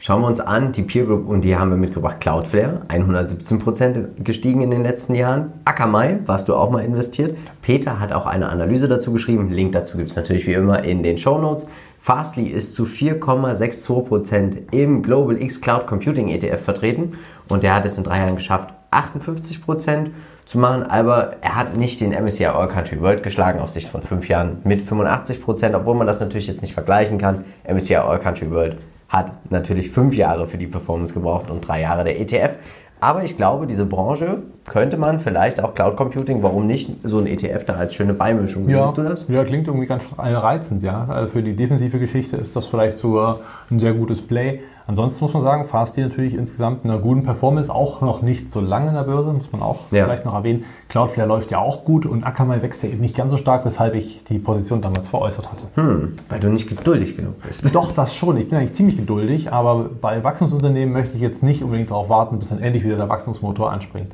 Schauen 0.01 0.21
wir 0.21 0.29
uns 0.29 0.39
an, 0.39 0.71
die 0.71 0.83
Peer 0.83 1.07
Group, 1.07 1.29
und 1.29 1.41
die 1.41 1.57
haben 1.57 1.71
wir 1.71 1.77
mitgebracht. 1.77 2.21
Cloudflare, 2.21 2.83
117% 2.89 4.23
gestiegen 4.23 4.61
in 4.61 4.71
den 4.71 4.85
letzten 4.85 5.17
Jahren. 5.17 5.53
Akamai, 5.65 6.21
warst 6.25 6.49
du 6.49 6.55
auch 6.55 6.71
mal 6.71 6.85
investiert. 6.85 7.37
Peter 7.63 7.99
hat 7.99 8.13
auch 8.13 8.25
eine 8.25 8.49
Analyse 8.49 8.87
dazu 8.87 9.13
geschrieben. 9.13 9.51
Link 9.51 9.73
dazu 9.73 9.99
gibt 9.99 10.11
es 10.11 10.17
natürlich 10.17 10.47
wie 10.47 10.53
immer 10.53 10.85
in 10.85 11.03
den 11.03 11.19
Show 11.19 11.39
Notes. 11.39 11.67
Fastly 12.09 12.47
ist 12.47 12.75
zu 12.75 12.87
4,62% 12.87 14.73
im 14.73 15.03
Global 15.03 15.43
X 15.43 15.61
Cloud 15.61 15.87
Computing 15.87 16.31
ETF 16.31 16.59
vertreten 16.59 17.19
und 17.51 17.63
der 17.63 17.75
hat 17.75 17.85
es 17.85 17.99
in 17.99 18.05
drei 18.05 18.21
Jahren 18.21 18.37
geschafft, 18.37 18.71
58% 18.91 20.07
zu 20.47 20.57
machen, 20.57 20.85
aber 20.85 21.37
er 21.43 21.57
hat 21.57 21.77
nicht 21.77 22.01
den 22.01 22.13
MSCI 22.13 22.47
All 22.47 22.69
Country 22.69 23.03
World 23.03 23.23
geschlagen 23.23 23.61
auf 23.61 23.69
Sicht 23.69 23.89
von 23.91 24.01
fünf 24.01 24.27
Jahren 24.27 24.63
mit 24.65 24.81
85%, 24.81 25.77
obwohl 25.77 25.97
man 25.97 26.07
das 26.07 26.19
natürlich 26.19 26.47
jetzt 26.47 26.63
nicht 26.63 26.73
vergleichen 26.73 27.19
kann. 27.19 27.45
MSCI 27.71 27.97
All 27.97 28.19
Country 28.19 28.51
World 28.51 28.79
hat 29.11 29.51
natürlich 29.51 29.91
fünf 29.91 30.15
Jahre 30.15 30.49
für 30.49 30.57
die 30.57 30.67
Performance 30.67 31.13
gebraucht 31.13 31.51
und 31.51 31.61
drei 31.61 31.83
Jahre 31.83 32.05
der 32.05 32.19
ETF. 32.19 32.57
Aber 33.01 33.23
ich 33.23 33.37
glaube, 33.37 33.67
diese 33.67 33.87
Branche 33.87 34.43
könnte 34.69 34.97
man 34.97 35.21
vielleicht 35.21 35.63
auch 35.63 35.75
Cloud 35.75 35.97
Computing, 35.97 36.43
warum 36.43 36.67
nicht 36.67 36.91
so 37.05 37.19
ein 37.19 37.27
ETF 37.27 37.65
da 37.65 37.75
als 37.75 37.95
schöne 37.95 38.13
Beimischung? 38.13 38.67
Wie 38.67 38.75
siehst 38.75 38.99
du 38.99 39.03
das? 39.03 39.27
Ja, 39.29 39.45
klingt 39.45 39.69
irgendwie 39.69 39.87
ganz 39.87 40.09
reizend, 40.19 40.83
ja. 40.83 41.07
Also 41.09 41.29
Für 41.29 41.43
die 41.43 41.55
defensive 41.55 41.99
Geschichte 41.99 42.37
ist 42.37 42.57
das 42.57 42.67
vielleicht 42.67 42.99
sogar 42.99 43.41
ein 43.71 43.79
sehr 43.79 43.95
gutes 43.95 44.21
Play. 44.21 44.61
Ansonsten 44.89 45.23
muss 45.23 45.35
man 45.35 45.43
sagen, 45.43 45.67
Fastly 45.67 46.03
natürlich 46.03 46.35
insgesamt 46.35 46.83
in 46.83 46.91
einer 46.91 46.99
guten 46.99 47.23
Performance, 47.23 47.71
auch 47.73 48.01
noch 48.01 48.23
nicht 48.23 48.51
so 48.51 48.61
lange 48.63 48.89
in 48.89 48.95
der 48.95 49.03
Börse, 49.03 49.35
muss 49.35 49.53
man 49.53 49.61
auch 49.61 49.81
Ja. 49.91 50.05
vielleicht 50.05 50.25
noch 50.25 50.33
erwähnen. 50.35 50.65
Cloudflare 50.89 51.29
läuft 51.29 51.51
ja 51.51 51.59
auch 51.59 51.85
gut 51.85 52.07
und 52.07 52.25
Akamai 52.25 52.63
wächst 52.63 52.83
ja 52.83 52.89
eben 52.89 53.03
nicht 53.03 53.15
ganz 53.15 53.31
so 53.31 53.37
stark, 53.37 53.67
weshalb 53.67 53.95
ich 53.95 54.25
die 54.25 54.39
Position 54.39 54.81
damals 54.81 55.07
veräußert 55.07 55.53
hatte. 55.53 55.65
Hm, 55.75 56.15
weil 56.31 56.41
du 56.41 56.49
nicht 56.49 56.71
geduldig 56.71 57.19
genug 57.19 57.35
bist. 57.47 57.69
Doch, 57.75 57.93
das 57.93 58.15
schon. 58.15 58.39
Ich 58.39 58.49
bin 58.49 58.57
eigentlich 58.57 58.73
ziemlich 58.73 58.97
geduldig, 58.97 59.53
aber 59.53 59.91
bei 60.01 60.25
Wachstumsunternehmen 60.25 60.91
möchte 60.95 61.17
ich 61.17 61.21
jetzt 61.23 61.43
nicht 61.43 61.63
unbedingt 61.63 61.91
darauf 61.91 62.09
warten, 62.09 62.39
bis 62.39 62.49
dann 62.49 62.61
endlich 62.63 62.83
wieder 62.83 62.97
der 62.97 63.11
Wachstumsmotor 63.11 63.71
anspringt. 63.71 64.13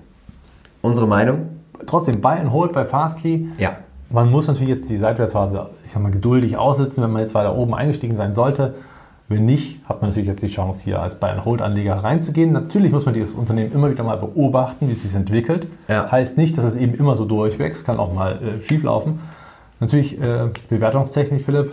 Unsere 0.82 1.06
Meinung? 1.06 1.50
Trotzdem, 1.86 2.20
Buy 2.20 2.38
and 2.40 2.50
Hold 2.52 2.72
bei 2.72 2.84
Fastly. 2.84 3.48
Ja. 3.58 3.76
Man 4.10 4.28
muss 4.28 4.48
natürlich 4.48 4.70
jetzt 4.70 4.90
die 4.90 4.98
Seitwärtsphase, 4.98 5.70
ich 5.84 5.92
sag 5.92 6.02
mal, 6.02 6.10
geduldig 6.10 6.56
aussitzen, 6.56 7.02
wenn 7.04 7.12
man 7.12 7.20
jetzt 7.22 7.34
weiter 7.34 7.56
oben 7.56 7.74
eingestiegen 7.74 8.16
sein 8.16 8.32
sollte. 8.32 8.74
Wenn 9.26 9.46
nicht, 9.46 9.80
hat 9.88 10.02
man 10.02 10.10
natürlich 10.10 10.28
jetzt 10.28 10.42
die 10.42 10.48
Chance, 10.48 10.84
hier 10.84 11.00
als 11.00 11.14
Buy-and-Hold-Anleger 11.14 11.94
reinzugehen. 11.94 12.52
Natürlich 12.52 12.92
muss 12.92 13.06
man 13.06 13.14
dieses 13.14 13.34
Unternehmen 13.34 13.72
immer 13.72 13.90
wieder 13.90 14.04
mal 14.04 14.16
beobachten, 14.16 14.86
wie 14.88 14.92
es 14.92 15.02
sich 15.02 15.14
entwickelt. 15.14 15.66
Ja. 15.88 16.12
Heißt 16.12 16.36
nicht, 16.36 16.58
dass 16.58 16.64
es 16.64 16.76
eben 16.76 16.92
immer 16.94 17.16
so 17.16 17.24
durchwächst, 17.24 17.86
kann 17.86 17.96
auch 17.96 18.12
mal 18.12 18.38
äh, 18.42 18.60
schief 18.60 18.82
laufen. 18.82 19.20
Natürlich 19.80 20.20
äh, 20.20 20.50
Bewertungstechnik, 20.68 21.42
Philipp. 21.42 21.72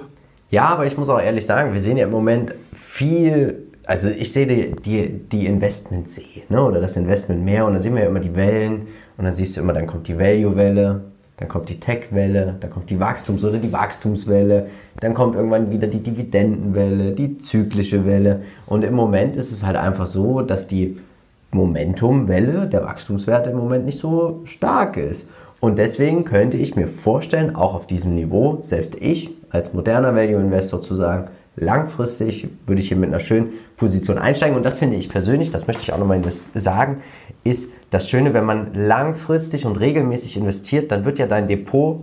Ja, 0.49 0.67
aber 0.67 0.85
ich 0.85 0.97
muss 0.97 1.09
auch 1.09 1.19
ehrlich 1.19 1.45
sagen, 1.45 1.73
wir 1.73 1.79
sehen 1.81 1.97
ja 1.97 2.05
im 2.05 2.11
Moment 2.11 2.53
viel, 2.73 3.67
also 3.85 4.09
ich 4.09 4.31
sehe 4.31 4.47
die, 4.47 4.75
die, 4.81 5.19
die 5.29 5.45
Investmentsee, 5.45 6.43
ne? 6.49 6.63
oder 6.63 6.79
das 6.79 6.95
Investment 6.95 7.43
mehr 7.43 7.65
und 7.65 7.73
dann 7.73 7.81
sehen 7.81 7.95
wir 7.95 8.03
ja 8.03 8.09
immer 8.09 8.19
die 8.19 8.35
Wellen 8.35 8.87
und 9.17 9.25
dann 9.25 9.33
siehst 9.33 9.55
du 9.55 9.61
immer, 9.61 9.73
dann 9.73 9.87
kommt 9.87 10.07
die 10.07 10.17
Value-Welle, 10.17 11.10
dann 11.41 11.49
kommt 11.49 11.69
die 11.69 11.79
Tech-Welle, 11.79 12.55
dann 12.59 12.69
kommt 12.69 12.91
die 12.91 12.99
Wachstums- 12.99 13.43
oder 13.43 13.57
die 13.57 13.73
Wachstumswelle, 13.73 14.67
dann 14.99 15.15
kommt 15.15 15.35
irgendwann 15.35 15.71
wieder 15.71 15.87
die 15.87 16.03
Dividendenwelle, 16.03 17.13
die 17.13 17.39
zyklische 17.39 18.05
Welle 18.05 18.43
und 18.67 18.83
im 18.83 18.93
Moment 18.93 19.35
ist 19.35 19.51
es 19.51 19.65
halt 19.65 19.75
einfach 19.75 20.05
so, 20.05 20.41
dass 20.43 20.67
die 20.67 20.99
Momentumwelle 21.49 22.67
der 22.67 22.83
Wachstumswerte 22.83 23.49
im 23.49 23.57
Moment 23.57 23.85
nicht 23.85 23.99
so 23.99 24.41
stark 24.45 24.97
ist. 24.97 25.27
Und 25.59 25.79
deswegen 25.79 26.25
könnte 26.25 26.57
ich 26.57 26.75
mir 26.75 26.87
vorstellen, 26.87 27.55
auch 27.55 27.73
auf 27.73 27.87
diesem 27.87 28.15
Niveau, 28.15 28.59
selbst 28.61 28.95
ich 28.99 29.31
als 29.49 29.73
moderner 29.73 30.15
Value 30.15 30.39
Investor 30.39 30.81
zu 30.81 30.95
sagen, 30.95 31.29
langfristig 31.55 32.47
würde 32.65 32.81
ich 32.81 32.87
hier 32.87 32.97
mit 32.97 33.09
einer 33.09 33.19
schönen 33.19 33.53
Position 33.77 34.17
einsteigen. 34.17 34.55
Und 34.55 34.63
das 34.63 34.77
finde 34.77 34.95
ich 34.95 35.09
persönlich, 35.09 35.49
das 35.49 35.67
möchte 35.67 35.83
ich 35.83 35.93
auch 35.93 35.97
nochmal 35.97 36.21
sagen, 36.55 36.97
ist 37.43 37.73
das 37.89 38.09
Schöne, 38.09 38.33
wenn 38.33 38.45
man 38.45 38.73
langfristig 38.73 39.65
und 39.65 39.79
regelmäßig 39.79 40.37
investiert, 40.37 40.91
dann 40.91 41.05
wird 41.05 41.19
ja 41.19 41.27
dein 41.27 41.47
Depot 41.47 42.01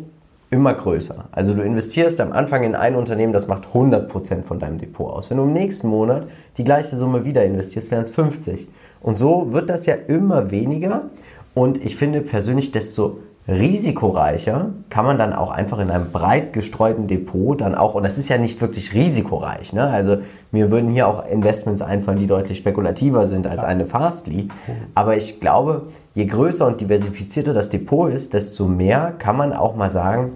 immer 0.50 0.72
größer. 0.74 1.28
Also 1.30 1.54
du 1.54 1.62
investierst 1.62 2.20
am 2.20 2.32
Anfang 2.32 2.64
in 2.64 2.74
ein 2.74 2.94
Unternehmen, 2.94 3.32
das 3.32 3.48
macht 3.48 3.64
100% 3.74 4.42
von 4.42 4.58
deinem 4.58 4.78
Depot 4.78 5.10
aus. 5.10 5.28
Wenn 5.30 5.36
du 5.36 5.44
im 5.44 5.52
nächsten 5.52 5.88
Monat 5.88 6.26
die 6.56 6.64
gleiche 6.64 6.96
Summe 6.96 7.24
wieder 7.24 7.44
investierst, 7.44 7.90
wären 7.90 8.04
es 8.04 8.10
50. 8.10 8.68
Und 9.00 9.16
so 9.16 9.52
wird 9.52 9.68
das 9.70 9.86
ja 9.86 9.94
immer 9.94 10.50
weniger. 10.50 11.10
Und 11.54 11.84
ich 11.84 11.96
finde 11.96 12.20
persönlich, 12.20 12.72
desto 12.72 13.18
risikoreicher 13.48 14.66
kann 14.90 15.06
man 15.06 15.16
dann 15.18 15.32
auch 15.32 15.50
einfach 15.50 15.78
in 15.78 15.90
einem 15.90 16.10
breit 16.12 16.52
gestreuten 16.52 17.06
Depot 17.06 17.58
dann 17.60 17.74
auch, 17.74 17.94
und 17.94 18.02
das 18.02 18.18
ist 18.18 18.28
ja 18.28 18.36
nicht 18.38 18.60
wirklich 18.60 18.92
risikoreich, 18.92 19.72
ne? 19.72 19.84
also 19.88 20.18
mir 20.52 20.70
würden 20.70 20.90
hier 20.90 21.08
auch 21.08 21.26
Investments 21.26 21.80
einfallen, 21.80 22.18
die 22.18 22.26
deutlich 22.26 22.58
spekulativer 22.58 23.26
sind 23.26 23.46
als 23.46 23.64
eine 23.64 23.86
Fastly, 23.86 24.48
aber 24.94 25.16
ich 25.16 25.40
glaube, 25.40 25.82
je 26.14 26.26
größer 26.26 26.66
und 26.66 26.80
diversifizierter 26.80 27.54
das 27.54 27.70
Depot 27.70 28.12
ist, 28.12 28.34
desto 28.34 28.66
mehr 28.66 29.14
kann 29.18 29.36
man 29.36 29.52
auch 29.54 29.74
mal 29.76 29.90
sagen, 29.90 30.32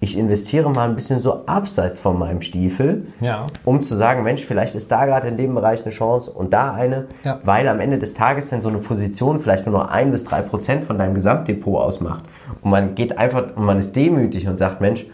ich 0.00 0.18
investiere 0.18 0.68
mal 0.68 0.88
ein 0.88 0.96
bisschen 0.96 1.20
so 1.20 1.46
abseits 1.46 2.00
von 2.00 2.18
meinem 2.18 2.42
Stiefel, 2.42 3.06
Ja. 3.20 3.46
um 3.64 3.82
zu 3.82 3.94
sagen, 3.94 4.24
Mensch, 4.24 4.44
vielleicht 4.44 4.74
ist 4.74 4.90
da 4.90 5.06
gerade 5.06 5.28
in 5.28 5.36
dem 5.36 5.54
Bereich 5.54 5.84
eine 5.84 5.92
Chance 5.92 6.28
und 6.32 6.52
da 6.52 6.72
eine, 6.72 7.04
Ja. 7.22 7.38
weil 7.44 7.68
am 7.68 7.78
Ende 7.78 7.98
des 8.00 8.12
Tages, 8.14 8.50
wenn 8.50 8.60
so 8.60 8.68
eine 8.68 8.78
Position 8.78 9.38
vielleicht 9.38 9.64
nur 9.64 9.78
noch 9.78 9.88
ein 9.88 10.10
bis 10.10 10.24
drei 10.24 10.40
Prozent 10.42 10.84
von 10.86 10.98
deinem 10.98 11.14
Gesamtdepot 11.14 11.80
ausmacht 11.80 12.24
Und 12.62 12.70
man 12.70 12.94
geht 12.94 13.18
einfach 13.18 13.56
und 13.56 13.64
man 13.64 13.78
ist 13.78 13.94
demütig 13.94 14.48
und 14.48 14.56
sagt, 14.56 14.80
Mensch, 14.80 15.06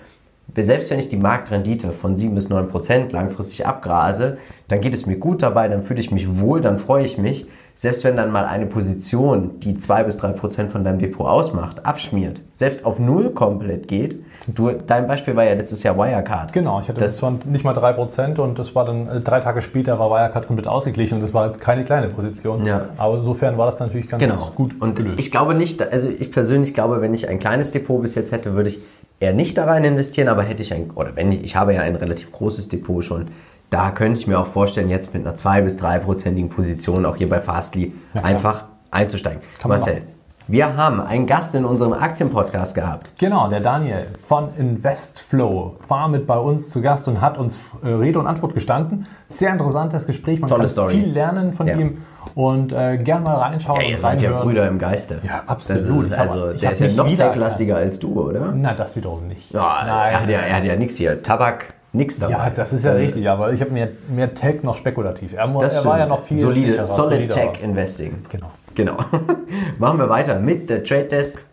selbst 0.57 0.91
wenn 0.91 0.99
ich 0.99 1.09
die 1.09 1.17
Marktrendite 1.17 1.93
von 1.93 2.17
7 2.17 2.35
bis 2.35 2.49
9 2.49 2.69
Prozent 2.69 3.13
langfristig 3.13 3.67
abgrase, 3.67 4.39
dann 4.69 4.81
geht 4.81 4.95
es 4.95 5.07
mir 5.07 5.17
gut 5.17 5.43
dabei, 5.43 5.69
dann 5.69 5.83
fühle 5.83 6.01
ich 6.01 6.11
mich 6.11 6.39
wohl, 6.39 6.61
dann 6.61 6.79
freue 6.79 7.05
ich 7.05 7.19
mich. 7.19 7.47
Selbst 7.81 8.03
wenn 8.03 8.17
dann 8.17 8.33
mal 8.33 8.45
eine 8.45 8.67
Position, 8.67 9.61
die 9.61 9.79
2 9.79 10.03
bis 10.03 10.17
3 10.17 10.33
Prozent 10.33 10.73
von 10.73 10.83
deinem 10.83 10.99
Depot 10.99 11.25
ausmacht, 11.29 11.87
abschmiert, 11.87 12.41
selbst 12.53 12.85
auf 12.85 12.99
Null 12.99 13.31
komplett 13.31 13.87
geht, 13.87 14.21
du, 14.49 14.73
dein 14.85 15.07
Beispiel 15.07 15.37
war 15.37 15.45
ja 15.45 15.55
letztes 15.55 15.85
Jahr 15.85 15.97
Wirecard. 15.97 16.53
Genau, 16.53 16.81
ich 16.81 16.89
hatte 16.89 16.99
Das- 16.99 17.13
das 17.13 17.17
zwar 17.19 17.35
nicht 17.45 17.65
mal 17.65 17.75
3% 17.75 18.41
und 18.41 18.59
das 18.59 18.75
war 18.75 18.85
dann 18.85 19.07
äh, 19.07 19.21
drei 19.21 19.39
Tage 19.39 19.63
später 19.63 19.97
war 20.01 20.11
Wirecard 20.11 20.49
komplett 20.49 20.67
ausgeglichen 20.67 21.15
und 21.19 21.21
das 21.21 21.33
war 21.35 21.47
jetzt 21.47 21.61
keine 21.61 21.85
kleine 21.85 22.09
Position. 22.09 22.67
Ja. 22.67 22.87
Aber 22.97 23.19
insofern 23.19 23.57
war 23.59 23.67
das 23.67 23.79
natürlich 23.79 24.09
ganz 24.09 24.25
Genau. 24.25 24.51
gut 24.57 24.75
und 24.81 24.97
gelöst. 24.97 25.21
ich 25.21 25.31
glaube 25.31 25.55
nicht, 25.55 25.81
also 25.81 26.09
ich 26.09 26.33
persönlich 26.33 26.75
glaube, 26.75 27.01
wenn 27.01 27.15
ich 27.15 27.29
ein 27.29 27.39
kleines 27.39 27.71
Depot 27.71 28.03
bis 28.03 28.17
jetzt 28.17 28.33
hätte, 28.33 28.55
würde 28.55 28.71
ich 28.71 28.81
eher 29.21 29.35
nicht 29.35 29.57
da 29.57 29.67
rein 29.67 29.85
investieren, 29.85 30.27
aber 30.27 30.43
hätte 30.43 30.65
ich 30.65 30.75
ein, 30.75 30.91
oder 30.97 31.15
wenn 31.15 31.31
ich, 31.31 31.45
ich 31.45 31.55
habe 31.55 31.75
ja 31.75 31.83
ein 31.83 31.95
relativ 31.95 32.33
großes 32.33 32.69
Depot 32.71 33.05
schon, 33.05 33.29
da 33.71 33.91
könnte 33.91 34.19
ich 34.21 34.27
mir 34.27 34.39
auch 34.39 34.47
vorstellen, 34.47 34.89
jetzt 34.89 35.15
mit 35.15 35.27
einer 35.27 35.35
2 35.35 35.63
bis 35.63 35.77
3-prozentigen 35.79 36.49
Position, 36.49 37.05
auch 37.07 37.17
hier 37.17 37.29
bei 37.29 37.41
Fastly, 37.41 37.95
Ja, 38.15 38.23
einfach 38.23 38.65
einzusteigen. 38.91 39.43
Kann 39.61 39.69
Marcel, 39.69 40.03
wir 40.47 40.77
haben 40.79 41.01
einen 41.03 41.27
Gast 41.27 41.55
in 41.55 41.67
unserem 41.67 41.93
Aktienpodcast 41.93 42.75
gehabt. 42.75 43.11
Genau, 43.21 43.49
der 43.51 43.61
Daniel 43.61 44.07
von 44.27 44.49
Investflow 44.57 45.77
war 45.89 46.09
mit 46.09 46.27
bei 46.27 46.39
uns 46.39 46.71
zu 46.71 46.81
Gast 46.81 47.07
und 47.09 47.21
hat 47.21 47.37
uns 47.37 47.59
äh, 47.83 47.89
Rede 47.89 48.19
und 48.19 48.27
Antwort 48.27 48.55
gestanden. 48.55 49.07
Sehr 49.29 49.53
interessantes 49.53 50.07
Gespräch, 50.07 50.41
man 50.41 50.49
Tolle 50.49 50.63
kann 50.63 50.69
Story. 50.69 50.95
viel 50.95 51.13
lernen 51.13 51.53
von 51.53 51.67
Ja. 51.67 51.77
ihm 51.77 51.99
und 52.35 52.73
äh, 52.73 52.97
gern 52.97 53.23
mal 53.25 53.37
reinschauen 53.37 53.81
Ja, 53.83 53.87
ihr 53.89 53.99
seid 53.99 54.23
ja. 54.23 54.43
Brüder 54.43 54.67
im 54.69 54.79
Geiste. 54.79 55.21
Ja, 55.23 55.43
absolut. 55.47 56.07
Ist, 56.07 56.19
also, 56.19 56.51
ich 56.53 56.61
der 56.63 56.73
ist 56.73 56.81
ja 56.81 56.89
noch 56.93 57.15
techlastiger 57.15 57.77
als 57.77 57.99
du, 57.99 58.19
oder? 58.19 58.53
Na, 58.57 58.73
das 58.73 58.97
wiederum 58.97 59.27
nicht. 59.29 59.51
Ja, 59.53 60.09
er 60.09 60.21
hat 60.23 60.31
ja, 60.31 60.39
er 60.41 60.57
hat 60.57 60.65
ja 60.65 60.77
nichts 60.77 60.97
hier. 60.97 61.23
Tabak, 61.23 61.75
nichts 61.99 62.19
dabei. 62.19 62.33
Ja, 62.33 62.51
das 62.55 62.73
ist 62.73 62.85
ja 62.85 62.93
Äh, 62.93 62.97
richtig, 62.97 63.29
aber 63.29 63.53
ich 63.53 63.61
habe 63.61 63.71
mehr, 63.73 63.89
mehr 64.09 64.33
Tech 64.35 64.63
noch 64.63 64.77
spekulativ. 64.77 65.35
Er, 65.35 65.47
Das 65.61 65.75
er 65.75 65.85
war 65.85 65.99
ja 65.99 66.07
noch 66.07 66.23
viel 66.23 66.39
solide, 66.39 66.69
sicherer, 66.69 66.87
solid 66.87 67.31
soliderer. 67.33 67.53
Tech 67.53 67.63
Investing. 67.63 68.25
Genau. 68.31 68.47
Genau. 68.75 68.97
machen 69.79 69.99
wir 69.99 70.09
weiter 70.09 70.39
mit 70.39 70.71
der 70.71 70.83
Trade 70.85 71.05
Desk. 71.05 71.45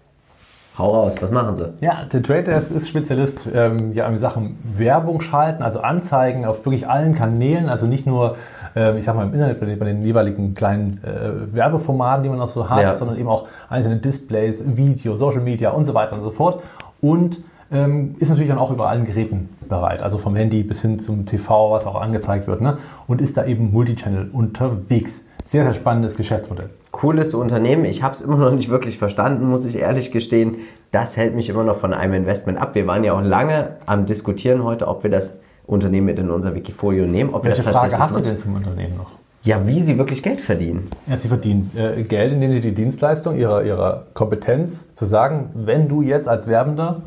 Hau 0.77 0.89
raus, 0.89 1.15
was 1.21 1.31
machen 1.31 1.55
sie? 1.55 1.73
Ja, 1.79 2.03
der 2.11 2.21
Trade 2.21 2.43
Desk 2.43 2.69
ist 2.71 2.89
Spezialist 2.89 3.47
ähm, 3.55 3.93
ja, 3.93 4.07
in 4.07 4.17
Sachen 4.17 4.57
Werbung 4.77 5.21
schalten, 5.21 5.63
also 5.63 5.79
Anzeigen 5.79 6.43
auf 6.45 6.65
wirklich 6.65 6.89
allen 6.89 7.15
Kanälen, 7.15 7.69
also 7.69 7.85
nicht 7.85 8.05
nur, 8.05 8.35
ähm, 8.75 8.97
ich 8.97 9.05
sag 9.05 9.15
mal, 9.15 9.23
im 9.25 9.33
Internet 9.33 9.59
bei 9.61 9.67
den, 9.67 9.79
bei 9.79 9.85
den 9.85 10.01
jeweiligen 10.03 10.53
kleinen 10.53 10.99
äh, 11.05 11.55
Werbeformaten, 11.55 12.23
die 12.23 12.29
man 12.29 12.39
noch 12.39 12.49
so 12.49 12.69
hat, 12.69 12.81
Ja. 12.81 12.93
sondern 12.93 13.17
eben 13.17 13.29
auch 13.29 13.47
einzelne 13.69 13.95
Displays, 13.95 14.65
Video, 14.67 15.15
Social 15.15 15.39
Media 15.39 15.69
und 15.69 15.85
so 15.85 15.93
weiter 15.93 16.13
und 16.13 16.23
so 16.23 16.31
fort. 16.31 16.61
Und 17.01 17.39
ähm, 17.75 18.15
ist 18.19 18.29
natürlich 18.29 18.49
dann 18.49 18.57
auch 18.57 18.71
über 18.71 18.87
allen 18.87 19.05
Geräten 19.05 19.49
bereit, 19.67 20.01
also 20.01 20.17
vom 20.17 20.35
Handy 20.35 20.63
bis 20.63 20.81
hin 20.81 20.99
zum 20.99 21.25
TV, 21.25 21.71
was 21.71 21.85
auch 21.85 21.99
angezeigt 21.99 22.47
wird, 22.47 22.61
ne? 22.61 22.77
und 23.07 23.21
ist 23.21 23.37
da 23.37 23.45
eben 23.45 23.71
Multichannel 23.71 24.29
unterwegs. 24.31 25.21
Sehr, 25.43 25.63
sehr 25.63 25.73
spannendes 25.75 26.15
Geschäftsmodell. 26.15 26.71
Cooles 26.91 27.35
Unternehmen. 27.35 27.85
Ich 27.85 28.01
habe 28.01 28.15
es 28.15 28.21
immer 28.21 28.37
noch 28.37 28.51
nicht 28.51 28.69
wirklich 28.69 28.97
verstanden, 28.97 29.47
muss 29.47 29.65
ich 29.65 29.77
ehrlich 29.77 30.11
gestehen. 30.11 30.55
Das 30.91 31.17
hält 31.17 31.35
mich 31.35 31.49
immer 31.49 31.63
noch 31.63 31.77
von 31.77 31.93
einem 31.93 32.13
Investment 32.13 32.57
ab. 32.57 32.73
Wir 32.73 32.87
waren 32.87 33.03
ja 33.03 33.13
auch 33.13 33.21
lange 33.21 33.75
am 33.85 34.07
Diskutieren 34.07 34.63
heute, 34.63 34.87
ob 34.87 35.03
wir 35.03 35.11
das 35.11 35.41
Unternehmen 35.67 36.07
mit 36.07 36.17
in 36.17 36.31
unser 36.31 36.55
Wikifolio 36.55 37.05
nehmen. 37.05 37.31
Ob 37.33 37.43
wir 37.43 37.49
Welche 37.49 37.61
das 37.61 37.73
Frage 37.73 37.99
hast 37.99 38.15
du 38.15 38.21
denn 38.21 38.39
zum 38.39 38.55
Unternehmen 38.55 38.97
noch? 38.97 39.11
Ja, 39.45 39.65
wie 39.67 39.79
sie 39.81 39.97
wirklich 39.97 40.23
Geld 40.23 40.41
verdienen. 40.41 40.87
Ja, 41.07 41.15
sie 41.17 41.27
verdienen 41.27 41.71
äh, 41.75 42.01
Geld, 42.03 42.33
indem 42.33 42.51
sie 42.51 42.59
die 42.61 42.73
Dienstleistung 42.73 43.37
ihrer, 43.37 43.63
ihrer 43.63 44.03
Kompetenz 44.13 44.91
zu 44.95 45.05
sagen, 45.05 45.51
wenn 45.53 45.87
du 45.87 46.01
jetzt 46.01 46.27
als 46.27 46.47
Werbender 46.47 47.01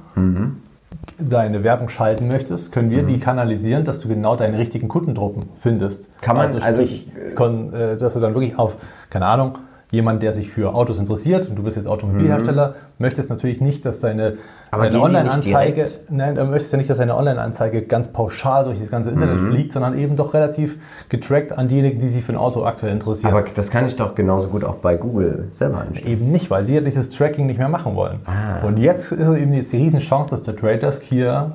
deine 1.18 1.64
Werbung 1.64 1.88
schalten 1.88 2.28
möchtest, 2.28 2.70
können 2.72 2.90
wir 2.90 3.02
die 3.02 3.18
kanalisieren, 3.18 3.84
dass 3.84 3.98
du 4.00 4.08
genau 4.08 4.36
deine 4.36 4.56
richtigen 4.58 4.86
Kundengruppen 4.88 5.44
findest. 5.58 6.08
Kann 6.20 6.36
man- 6.36 6.46
also, 6.46 6.58
also- 6.58 6.82
sprich, 6.82 7.08
kon, 7.34 7.72
äh, 7.72 7.96
dass 7.96 8.14
du 8.14 8.20
dann 8.20 8.34
wirklich 8.34 8.58
auf, 8.58 8.76
keine 9.10 9.26
Ahnung, 9.26 9.58
jemand, 9.90 10.22
der 10.22 10.34
sich 10.34 10.50
für 10.50 10.74
Autos 10.74 10.98
interessiert, 10.98 11.48
und 11.48 11.56
du 11.56 11.62
bist 11.62 11.76
jetzt 11.76 11.86
Automobilhersteller, 11.86 12.74
möchtest 12.98 13.30
natürlich 13.30 13.60
nicht, 13.60 13.86
dass 13.86 14.00
deine, 14.00 14.34
deine 14.70 15.00
Online-Anzeige, 15.00 15.86
nein, 16.10 16.34
du 16.34 16.44
möchtest 16.44 16.72
ja 16.72 16.78
nicht, 16.78 16.90
dass 16.90 16.98
deine 16.98 17.16
Online-Anzeige 17.16 17.82
ganz 17.82 18.08
pauschal 18.08 18.64
durch 18.64 18.78
das 18.80 18.90
ganze 18.90 19.10
Internet 19.10 19.40
Mhm. 19.40 19.48
fliegt, 19.52 19.72
sondern 19.72 19.98
eben 19.98 20.14
doch 20.16 20.34
relativ 20.34 20.76
getrackt 21.08 21.52
an 21.56 21.68
diejenigen, 21.68 22.00
die 22.00 22.08
sich 22.08 22.22
für 22.22 22.32
ein 22.32 22.38
Auto 22.38 22.64
aktuell 22.64 22.92
interessieren. 22.92 23.32
Aber 23.32 23.44
das 23.54 23.70
kann 23.70 23.86
ich 23.86 23.96
doch 23.96 24.14
genauso 24.14 24.48
gut 24.48 24.62
auch 24.64 24.76
bei 24.76 24.96
Google 24.96 25.48
selber 25.52 25.80
einstellen. 25.80 26.12
Eben 26.12 26.32
nicht, 26.32 26.50
weil 26.50 26.66
sie 26.66 26.74
ja 26.74 26.80
dieses 26.82 27.08
Tracking 27.10 27.46
nicht 27.46 27.58
mehr 27.58 27.68
machen 27.70 27.94
wollen. 27.94 28.20
Ah. 28.26 28.66
Und 28.66 28.78
jetzt 28.78 29.10
ist 29.12 29.26
eben 29.28 29.52
jetzt 29.54 29.72
die 29.72 29.78
Riesenchance, 29.78 30.30
dass 30.30 30.42
der 30.42 30.54
Trade 30.54 30.78
Desk 30.78 31.02
hier 31.02 31.52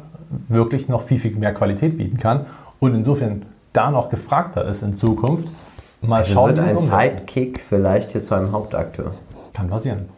wirklich 0.48 0.90
noch 0.90 1.04
viel, 1.04 1.20
viel 1.20 1.36
mehr 1.36 1.54
Qualität 1.54 1.98
bieten 2.00 2.18
kann 2.18 2.48
und 2.80 2.96
insofern 2.96 3.44
da 3.74 3.92
noch 3.92 4.10
gefragter 4.10 4.66
ist 4.66 4.82
in 4.82 4.96
Zukunft. 4.96 5.50
Mal 6.08 6.18
Also 6.18 6.34
schauen, 6.34 6.58
wird 6.58 6.68
ein. 6.68 6.78
Sidekick 6.78 7.62
vielleicht 7.62 8.12
hier 8.12 8.22
zu 8.22 8.36
einem 8.36 8.52
Hauptakteur. 8.52 9.12
Kann 9.54 9.70
passieren. 9.70 10.10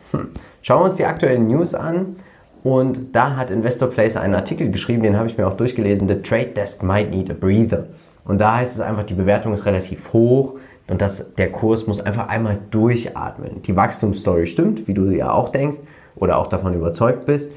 Schauen 0.62 0.82
wir 0.82 0.86
uns 0.86 0.96
die 0.96 1.06
aktuellen 1.06 1.48
News 1.48 1.76
an. 1.76 2.16
Und 2.64 3.16
da 3.16 3.36
hat 3.36 3.52
Investor 3.52 3.90
Place 3.90 4.18
einen 4.18 4.34
Artikel 4.34 4.72
geschrieben, 4.72 5.04
den 5.04 5.16
habe 5.18 5.28
ich 5.28 5.38
mir 5.38 5.48
auch 5.48 5.54
durchgelesen. 5.54 6.08
The 6.08 6.24
Trade 6.24 6.48
Desk 6.48 6.82
might 6.82 7.12
need 7.12 7.30
a 7.30 7.36
breather. 7.40 7.86
Und 8.24 8.42
da 8.42 8.56
heißt 8.58 8.74
es 8.74 8.82
einfach, 8.82 9.04
die 9.04 9.14
Bewertung 9.14 9.54
ist 9.54 9.66
relativ 9.68 10.12
hoch 10.14 10.56
und 10.88 11.02
das, 11.02 11.36
der 11.36 11.52
Kurs 11.52 11.86
muss 11.86 12.00
einfach 12.00 12.28
einmal 12.28 12.58
durchatmen. 12.72 13.62
Die 13.62 13.76
Wachstumsstory 13.76 14.48
stimmt, 14.48 14.88
wie 14.88 14.96
du 14.96 15.06
ja 15.12 15.32
auch 15.32 15.50
denkst 15.50 15.78
oder 16.16 16.38
auch 16.40 16.48
davon 16.48 16.74
überzeugt 16.74 17.28
bist. 17.28 17.54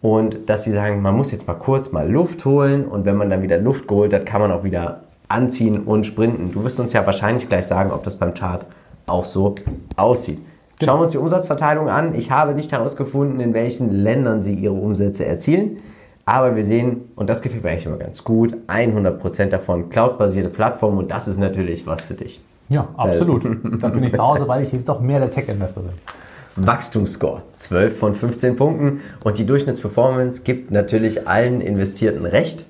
Und 0.00 0.48
dass 0.48 0.64
sie 0.64 0.72
sagen, 0.72 1.02
man 1.02 1.16
muss 1.16 1.32
jetzt 1.32 1.46
mal 1.46 1.54
kurz 1.54 1.92
mal 1.92 2.08
Luft 2.08 2.44
holen 2.44 2.86
und 2.86 3.04
wenn 3.04 3.16
man 3.16 3.30
dann 3.30 3.42
wieder 3.42 3.58
Luft 3.58 3.86
geholt 3.86 4.12
hat, 4.12 4.26
kann 4.26 4.40
man 4.40 4.52
auch 4.52 4.64
wieder 4.64 5.02
anziehen 5.32 5.80
und 5.80 6.04
sprinten. 6.04 6.52
Du 6.52 6.64
wirst 6.64 6.78
uns 6.78 6.92
ja 6.92 7.04
wahrscheinlich 7.06 7.48
gleich 7.48 7.66
sagen, 7.66 7.90
ob 7.90 8.04
das 8.04 8.16
beim 8.16 8.34
Chart 8.34 8.66
auch 9.06 9.24
so 9.24 9.54
aussieht. 9.96 10.38
Schauen 10.82 10.98
wir 10.98 11.04
uns 11.04 11.12
die 11.12 11.18
Umsatzverteilung 11.18 11.88
an. 11.88 12.14
Ich 12.14 12.30
habe 12.30 12.54
nicht 12.54 12.72
herausgefunden, 12.72 13.40
in 13.40 13.54
welchen 13.54 13.92
Ländern 13.92 14.42
sie 14.42 14.54
ihre 14.54 14.74
Umsätze 14.74 15.24
erzielen. 15.24 15.78
Aber 16.24 16.54
wir 16.56 16.64
sehen, 16.64 17.08
und 17.16 17.28
das 17.28 17.42
gefällt 17.42 17.64
mir 17.64 17.70
eigentlich 17.70 17.86
immer 17.86 17.96
ganz 17.96 18.22
gut, 18.22 18.54
100% 18.68 19.46
davon 19.46 19.90
cloudbasierte 19.90 20.48
Plattformen 20.48 20.98
und 20.98 21.10
das 21.10 21.28
ist 21.28 21.38
natürlich 21.38 21.86
was 21.86 22.02
für 22.02 22.14
dich. 22.14 22.40
Ja, 22.68 22.88
absolut. 22.96 23.44
da 23.80 23.88
bin 23.88 24.04
ich 24.04 24.12
zu 24.12 24.22
Hause, 24.22 24.46
weil 24.46 24.62
ich 24.62 24.72
jetzt 24.72 24.88
doch 24.88 25.00
mehr 25.00 25.18
der 25.18 25.30
Tech-Investor 25.30 25.82
bin. 25.82 25.92
Wachstumsscore 26.56 27.42
12 27.56 27.98
von 27.98 28.14
15 28.14 28.56
Punkten 28.56 29.00
und 29.24 29.38
die 29.38 29.46
Durchschnittsperformance 29.46 30.42
gibt 30.42 30.70
natürlich 30.70 31.26
allen 31.26 31.60
Investierten 31.60 32.26
recht. 32.26 32.64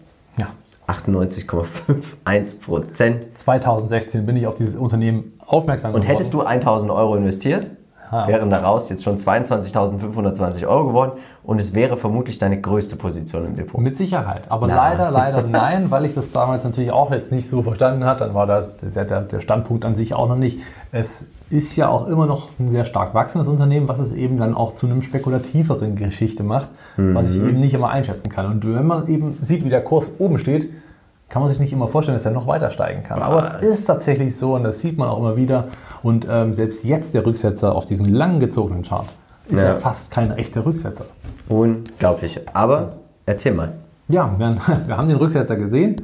Ja. 0.88 0.94
98,51%. 0.94 3.34
2016 3.34 4.26
bin 4.26 4.36
ich 4.36 4.46
auf 4.46 4.54
dieses 4.54 4.76
Unternehmen 4.76 5.32
aufmerksam 5.46 5.94
Und 5.94 6.02
hättest 6.02 6.34
du 6.34 6.42
1000 6.42 6.90
Euro 6.90 7.16
investiert, 7.16 7.68
wären 8.10 8.50
daraus 8.50 8.90
jetzt 8.90 9.04
schon 9.04 9.16
22.520 9.16 10.66
Euro 10.66 10.88
geworden 10.88 11.12
und 11.44 11.58
es 11.58 11.74
wäre 11.74 11.96
vermutlich 11.96 12.38
deine 12.38 12.60
größte 12.60 12.94
Position 12.94 13.44
im 13.44 13.56
Depot. 13.56 13.80
Mit 13.80 13.96
Sicherheit. 13.96 14.44
Aber 14.48 14.68
Na. 14.68 14.76
leider, 14.76 15.10
leider 15.10 15.42
nein, 15.48 15.90
weil 15.90 16.04
ich 16.04 16.14
das 16.14 16.30
damals 16.30 16.62
natürlich 16.62 16.92
auch 16.92 17.10
jetzt 17.10 17.32
nicht 17.32 17.48
so 17.48 17.62
verstanden 17.62 18.04
habe. 18.04 18.20
Dann 18.20 18.34
war 18.34 18.46
das 18.46 18.76
der, 18.76 19.04
der, 19.04 19.22
der 19.22 19.40
Standpunkt 19.40 19.84
an 19.84 19.96
sich 19.96 20.14
auch 20.14 20.28
noch 20.28 20.36
nicht. 20.36 20.60
Es 20.92 21.26
ist 21.50 21.74
ja 21.74 21.88
auch 21.88 22.06
immer 22.06 22.26
noch 22.26 22.50
ein 22.60 22.70
sehr 22.70 22.84
stark 22.84 23.12
wachsendes 23.14 23.48
Unternehmen, 23.48 23.88
was 23.88 23.98
es 23.98 24.12
eben 24.12 24.38
dann 24.38 24.54
auch 24.54 24.74
zu 24.76 24.86
einem 24.86 25.02
spekulativeren 25.02 25.96
Geschichte 25.96 26.44
macht, 26.44 26.68
was 26.96 27.30
ich 27.30 27.42
eben 27.42 27.60
nicht 27.60 27.74
immer 27.74 27.90
einschätzen 27.90 28.30
kann. 28.30 28.46
Und 28.46 28.64
wenn 28.64 28.86
man 28.86 29.06
eben 29.08 29.36
sieht, 29.42 29.64
wie 29.64 29.68
der 29.68 29.84
Kurs 29.84 30.10
oben 30.18 30.38
steht, 30.38 30.70
kann 31.28 31.42
man 31.42 31.50
sich 31.50 31.58
nicht 31.58 31.72
immer 31.72 31.88
vorstellen, 31.88 32.16
dass 32.16 32.24
er 32.24 32.32
noch 32.32 32.46
weiter 32.46 32.70
steigen 32.70 33.02
kann. 33.02 33.20
Aber 33.22 33.58
es 33.60 33.66
ist 33.66 33.84
tatsächlich 33.86 34.36
so 34.36 34.54
und 34.54 34.64
das 34.64 34.80
sieht 34.80 34.96
man 34.96 35.08
auch 35.08 35.18
immer 35.18 35.36
wieder. 35.36 35.68
Und 36.02 36.26
ähm, 36.30 36.54
selbst 36.54 36.84
jetzt 36.84 37.14
der 37.14 37.26
Rücksetzer 37.26 37.74
auf 37.74 37.84
diesem 37.84 38.06
lang 38.06 38.38
gezogenen 38.38 38.82
Chart 38.82 39.08
ist 39.48 39.56
ja, 39.58 39.64
Ja. 39.68 39.74
fast 39.76 40.10
kein 40.10 40.30
echter 40.32 40.64
Rücksetzer. 40.64 41.04
Unglaublich. 41.48 42.40
Aber 42.54 42.96
erzähl 43.26 43.54
mal. 43.54 43.72
Ja, 44.08 44.34
wir, 44.38 44.56
wir 44.86 44.96
haben 44.96 45.08
den 45.08 45.18
Rücksetzer 45.18 45.56
gesehen. 45.56 45.96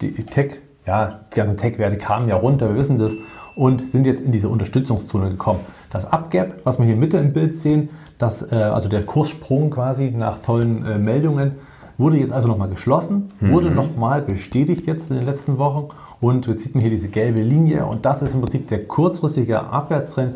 Die 0.00 0.12
Tech, 0.24 0.58
ja, 0.86 1.20
die 1.32 1.36
ganzen 1.36 1.56
Tech-Werte 1.56 1.96
kamen 1.96 2.28
ja 2.28 2.36
runter, 2.36 2.68
wir 2.68 2.76
wissen 2.76 2.98
das, 2.98 3.12
und 3.56 3.90
sind 3.90 4.06
jetzt 4.06 4.20
in 4.22 4.32
diese 4.32 4.48
Unterstützungszone 4.48 5.30
gekommen. 5.30 5.60
Das 5.90 6.12
Upgap, 6.12 6.56
was 6.64 6.78
wir 6.78 6.86
hier 6.86 6.94
in 6.94 7.00
Mitte 7.00 7.18
im 7.18 7.32
Bild 7.32 7.54
sehen, 7.54 7.88
das, 8.18 8.50
äh, 8.50 8.56
also 8.56 8.88
der 8.88 9.04
Kurssprung 9.04 9.70
quasi 9.70 10.10
nach 10.10 10.38
tollen 10.38 10.84
äh, 10.84 10.98
Meldungen, 10.98 11.52
wurde 11.96 12.16
jetzt 12.16 12.32
also 12.32 12.48
nochmal 12.48 12.68
geschlossen, 12.68 13.30
wurde 13.40 13.70
nochmal 13.70 14.20
bestätigt 14.20 14.84
jetzt 14.88 15.12
in 15.12 15.16
den 15.16 15.26
letzten 15.26 15.58
Wochen 15.58 15.90
und 16.20 16.48
jetzt 16.48 16.64
sieht 16.64 16.74
man 16.74 16.80
hier 16.80 16.90
diese 16.90 17.06
gelbe 17.08 17.40
Linie 17.40 17.86
und 17.86 18.04
das 18.04 18.20
ist 18.20 18.34
im 18.34 18.40
Prinzip 18.40 18.66
der 18.66 18.84
kurzfristige 18.84 19.60
Abwärtstrend. 19.62 20.34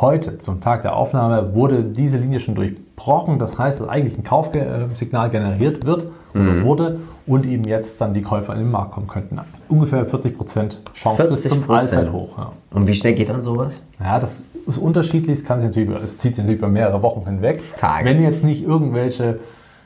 Heute, 0.00 0.38
zum 0.38 0.60
Tag 0.60 0.82
der 0.82 0.94
Aufnahme, 0.94 1.56
wurde 1.56 1.82
diese 1.82 2.18
Linie 2.18 2.38
schon 2.38 2.54
durchbrochen. 2.54 3.40
Das 3.40 3.58
heißt, 3.58 3.80
dass 3.80 3.88
eigentlich 3.88 4.16
ein 4.16 4.22
Kaufsignal 4.22 5.28
generiert 5.28 5.84
wird 5.84 6.06
oder 6.34 6.62
wurde 6.62 7.00
und 7.26 7.44
eben 7.44 7.64
jetzt 7.64 8.00
dann 8.00 8.14
die 8.14 8.22
Käufer 8.22 8.52
in 8.52 8.60
den 8.60 8.70
Markt 8.70 8.92
kommen 8.92 9.08
könnten. 9.08 9.40
Ungefähr 9.68 10.06
40% 10.06 10.76
Chance 10.94 11.24
bis 11.28 11.48
zum 11.48 11.64
40%. 11.64 11.70
Allzeithoch. 11.70 12.38
Ja. 12.38 12.52
Und 12.70 12.86
wie 12.86 12.94
schnell 12.94 13.14
geht 13.14 13.28
dann 13.28 13.42
sowas? 13.42 13.80
Ja, 13.98 14.20
das 14.20 14.44
ist 14.66 14.78
unterschiedlich. 14.78 15.38
Es 15.38 15.44
kann 15.44 15.58
sich 15.58 15.68
natürlich, 15.68 15.90
es 16.04 16.16
zieht 16.16 16.36
sich 16.36 16.44
natürlich 16.44 16.60
über 16.60 16.68
mehrere 16.68 17.02
Wochen 17.02 17.24
hinweg. 17.26 17.60
Tage. 17.76 18.04
Wenn 18.04 18.22
jetzt 18.22 18.44
nicht 18.44 18.62
irgendwelche 18.64 19.40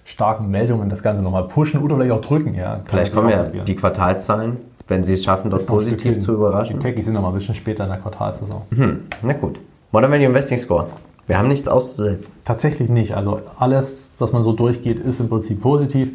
starken 0.04 0.50
Meldungen 0.50 0.90
das 0.90 1.02
Ganze 1.02 1.23
nochmal 1.23 1.45
pushen 1.45 1.81
oder 1.81 1.97
vielleicht 1.97 2.12
auch 2.12 2.21
drücken, 2.21 2.52
ja. 2.52 2.83
Vielleicht 2.85 3.14
kommen 3.14 3.31
ja 3.31 3.45
die 3.45 3.76
Quartalszahlen, 3.76 4.59
wenn 4.88 5.04
sie 5.04 5.14
es 5.14 5.25
schaffen, 5.25 5.50
ein 5.50 5.66
positiv 5.66 6.19
zu 6.19 6.35
überraschen. 6.35 6.81
Die 6.81 6.83
Techies 6.85 7.07
sind 7.07 7.14
noch 7.14 7.23
mal 7.23 7.28
ein 7.28 7.35
bisschen 7.35 7.54
später 7.54 7.85
in 7.85 7.90
der 7.90 7.99
Quartalsaison. 7.99 8.61
Hm, 8.75 8.99
na 9.23 9.33
gut. 9.33 9.59
Modern 9.93 10.11
Value 10.11 10.25
Investing 10.25 10.59
Score. 10.59 10.87
Wir 11.27 11.37
haben 11.37 11.49
nichts 11.49 11.69
auszusetzen. 11.69 12.33
Tatsächlich 12.45 12.89
nicht. 12.89 13.15
Also 13.15 13.43
alles, 13.59 14.09
was 14.19 14.33
man 14.33 14.43
so 14.43 14.55
durchgeht, 14.55 14.99
ist 14.99 15.21
im 15.21 15.29
Prinzip 15.29 15.61
positiv. 15.61 16.11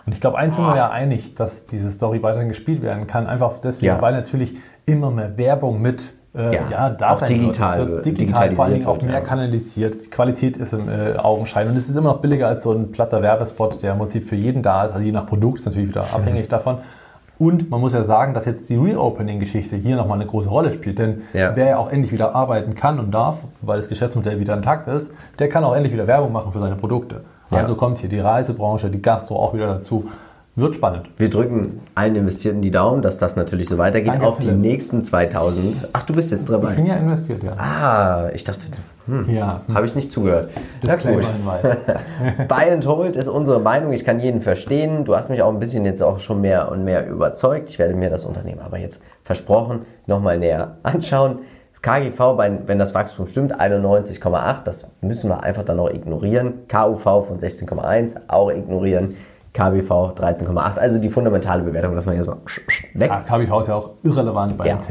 Und 0.06 0.12
ich 0.12 0.20
glaube, 0.20 0.38
eins 0.38 0.54
sind 0.56 0.64
wir 0.66 0.76
ja 0.76 0.90
einig, 0.90 1.34
dass 1.34 1.64
diese 1.66 1.90
Story 1.90 2.22
weiterhin 2.22 2.48
gespielt 2.48 2.82
werden 2.82 3.06
kann. 3.06 3.26
Einfach 3.26 3.58
deswegen, 3.60 3.86
Ja. 3.94 4.00
weil 4.02 4.12
natürlich 4.12 4.56
immer 4.86 5.10
mehr 5.10 5.36
Werbung 5.38 5.80
mit 5.82 6.14
äh, 6.36 6.54
Ja, 6.54 6.60
ja, 6.70 6.90
da 6.90 7.12
auch 7.12 7.16
sein 7.16 7.28
digital 7.28 7.78
wird. 7.78 7.88
Es 7.88 7.94
wird- 7.96 8.04
wird 8.06 8.20
digital, 8.20 8.50
vor 8.52 8.64
allen 8.64 8.74
Dingen 8.74 8.86
auch 8.86 9.00
mehr 9.02 9.14
ja. 9.14 9.20
kanalisiert. 9.20 10.04
Die 10.04 10.10
Qualität 10.10 10.56
ist 10.56 10.72
im 10.72 10.88
äh, 10.88 11.16
Augenschein. 11.16 11.68
Und 11.68 11.76
es 11.76 11.88
ist 11.88 11.96
immer 11.96 12.12
noch 12.12 12.20
billiger 12.20 12.48
als 12.48 12.62
so 12.64 12.72
ein 12.72 12.92
platter 12.92 13.22
Werbespot, 13.22 13.82
der 13.82 13.92
im 13.92 13.98
Prinzip 13.98 14.28
für 14.28 14.36
jeden 14.36 14.62
da 14.62 14.84
ist. 14.84 14.92
Also 14.92 15.04
je 15.04 15.12
nach 15.12 15.26
Produkt 15.26 15.60
ist 15.60 15.66
natürlich 15.66 15.88
wieder 15.88 16.02
abhängig 16.14 16.48
davon. 16.48 16.78
Und 17.38 17.70
man 17.70 17.80
muss 17.80 17.92
ja 17.92 18.02
sagen, 18.02 18.34
dass 18.34 18.46
jetzt 18.46 18.68
die 18.68 18.74
Reopening-Geschichte 18.76 19.76
hier 19.76 19.94
nochmal 19.96 20.18
eine 20.18 20.26
große 20.28 20.48
Rolle 20.48 20.72
spielt. 20.72 20.98
Denn 20.98 21.22
Ja. 21.32 21.54
wer 21.54 21.66
ja 21.66 21.76
auch 21.78 21.90
endlich 21.90 22.10
wieder 22.12 22.34
arbeiten 22.34 22.74
kann 22.74 22.98
und 22.98 23.12
darf, 23.12 23.38
weil 23.62 23.78
das 23.78 23.88
Geschäftsmodell 23.88 24.40
wieder 24.40 24.54
intakt 24.54 24.88
ist, 24.88 25.12
der 25.38 25.48
kann 25.48 25.62
auch 25.62 25.74
endlich 25.74 25.92
wieder 25.92 26.06
Werbung 26.08 26.32
machen 26.32 26.52
für 26.52 26.58
seine 26.60 26.74
Produkte. 26.74 27.20
Also 27.50 27.76
kommt 27.76 27.98
hier 27.98 28.10
die 28.10 28.18
Reisebranche, 28.20 28.90
die 28.90 29.00
Gastro 29.00 29.36
auch 29.36 29.54
wieder 29.54 29.68
dazu. 29.68 30.10
Wird 30.58 30.74
spannend. 30.74 31.08
Wir 31.16 31.30
drücken 31.30 31.80
allen 31.94 32.16
Investierten 32.16 32.60
die 32.62 32.72
Daumen, 32.72 33.00
dass 33.00 33.16
das 33.18 33.36
natürlich 33.36 33.68
so 33.68 33.78
weitergeht 33.78 34.08
Danke, 34.14 34.26
auf 34.26 34.38
die 34.38 34.46
Philipp. 34.46 34.58
nächsten 34.58 35.04
2000. 35.04 35.76
Ach, 35.92 36.02
du 36.02 36.12
bist 36.14 36.32
jetzt 36.32 36.40
Ich 36.42 36.46
bin 36.48 36.60
dabei. 36.60 36.74
ja 36.82 36.96
investiert, 36.96 37.44
ja. 37.44 37.52
Ah, 37.56 38.28
ich 38.34 38.42
dachte, 38.42 38.62
hm, 39.06 39.30
Ja, 39.30 39.62
hm. 39.66 39.74
habe 39.76 39.86
ich 39.86 39.94
nicht 39.94 40.10
zugehört. 40.10 40.50
Na 40.82 40.94
Disclaimer 40.96 41.20
gut. 41.62 42.48
Buy 42.48 42.70
and 42.72 42.84
Hold 42.88 43.14
ist 43.14 43.28
unsere 43.28 43.60
Meinung. 43.60 43.92
Ich 43.92 44.04
kann 44.04 44.18
jeden 44.18 44.40
verstehen. 44.40 45.04
Du 45.04 45.14
hast 45.14 45.30
mich 45.30 45.42
auch 45.42 45.52
ein 45.52 45.60
bisschen 45.60 45.84
jetzt 45.84 46.02
auch 46.02 46.18
schon 46.18 46.40
mehr 46.40 46.72
und 46.72 46.82
mehr 46.82 47.06
überzeugt. 47.08 47.70
Ich 47.70 47.78
werde 47.78 47.94
mir 47.94 48.10
das 48.10 48.24
Unternehmen 48.24 48.60
aber 48.60 48.78
jetzt 48.78 49.04
versprochen 49.22 49.86
nochmal 50.06 50.38
näher 50.38 50.78
anschauen. 50.82 51.38
Das 51.72 51.82
KGV, 51.82 52.18
bei- 52.36 52.58
wenn 52.66 52.80
das 52.80 52.94
Wachstum 52.94 53.28
stimmt, 53.28 53.60
91,8. 53.60 54.66
Das 54.66 54.90
müssen 55.02 55.30
wir 55.30 55.44
einfach 55.44 55.62
dann 55.62 55.78
auch 55.78 55.88
ignorieren. 55.90 56.54
KUV 56.68 57.22
von 57.28 57.38
16,1 57.38 58.16
auch 58.26 58.50
ignorieren. 58.50 59.14
KBV 59.58 59.90
13,8. 60.14 60.78
Also 60.78 61.00
die 61.00 61.08
fundamentale 61.08 61.64
Bewertung 61.64 61.92
lassen 61.94 62.10
wir 62.10 62.16
jetzt 62.16 62.28
mal 62.28 62.36
weg. 62.94 63.10
Ja, 63.10 63.20
KBV 63.20 63.60
ist 63.60 63.66
ja 63.66 63.74
auch 63.74 63.90
irrelevant 64.04 64.56
bei 64.56 64.66
Ja. 64.68 64.76
den 64.76 64.82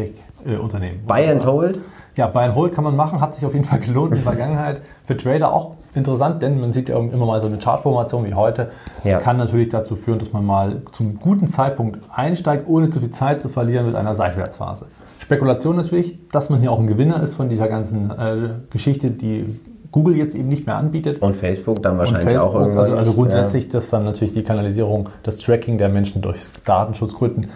Tech-Unternehmen. 0.44 1.06
Buy 1.08 1.26
and 1.28 1.46
Hold. 1.46 1.80
Ja, 2.16 2.28
Buy 2.28 2.46
and 2.46 2.56
Hold 2.56 2.74
kann 2.74 2.84
man 2.84 2.96
machen, 2.96 3.22
hat 3.22 3.34
sich 3.36 3.46
auf 3.46 3.54
jeden 3.54 3.64
Fall 3.66 3.80
gelohnt 3.80 4.12
in 4.12 4.24
der 4.24 4.24
Vergangenheit. 4.24 4.82
Für 5.06 5.16
Trader 5.16 5.54
auch 5.54 5.76
interessant, 5.94 6.42
denn 6.42 6.60
man 6.60 6.72
sieht 6.74 6.90
ja 6.90 6.98
immer 6.98 7.26
mal 7.26 7.40
so 7.40 7.48
eine 7.48 7.60
Chartformation 7.60 8.26
wie 8.26 8.34
heute. 8.34 8.72
Ja. 9.06 9.20
Kann 9.20 9.38
natürlich 9.38 9.70
dazu 9.70 9.96
führen, 9.96 10.20
dass 10.20 10.34
man 10.34 10.44
mal 10.46 10.82
zum 10.92 11.18
guten 11.20 11.48
Zeitpunkt 11.48 12.00
einsteigt, 12.14 12.68
ohne 12.68 12.90
zu 12.90 13.00
viel 13.00 13.12
Zeit 13.12 13.42
zu 13.42 13.48
verlieren 13.48 13.86
mit 13.86 13.96
einer 13.96 14.16
Seitwärtsphase. 14.16 14.88
Spekulation 15.20 15.76
natürlich, 15.78 16.20
dass 16.30 16.50
man 16.50 16.60
hier 16.60 16.72
auch 16.74 16.80
ein 16.80 16.88
Gewinner 16.88 17.22
ist 17.22 17.36
von 17.36 17.48
dieser 17.50 17.68
ganzen 17.70 18.12
äh, 18.12 18.50
Geschichte, 18.70 19.12
die 19.12 19.46
Google 19.92 20.16
jetzt 20.16 20.36
eben 20.36 20.48
nicht 20.48 20.66
mehr 20.66 20.76
anbietet. 20.78 21.22
Und 21.22 21.36
Facebook 21.36 21.82
dann 21.84 21.98
wahrscheinlich 21.98 22.30
Facebook, 22.30 22.50
auch 22.56 22.60
irgendwann. 22.62 22.86
also, 22.86 22.98
also 22.98 23.14
grundsätzlich, 23.14 23.70
dass 23.70 23.90
dann 23.90 24.04
natürlich 24.04 24.34
die 24.34 24.44
Kanalisierung, 24.44 25.10
das 25.24 25.38
Tracking 25.38 25.78
der 25.78 25.90
Menschen 25.90 26.22
durch 26.22 26.40
Datenschutzgründen 26.66 27.50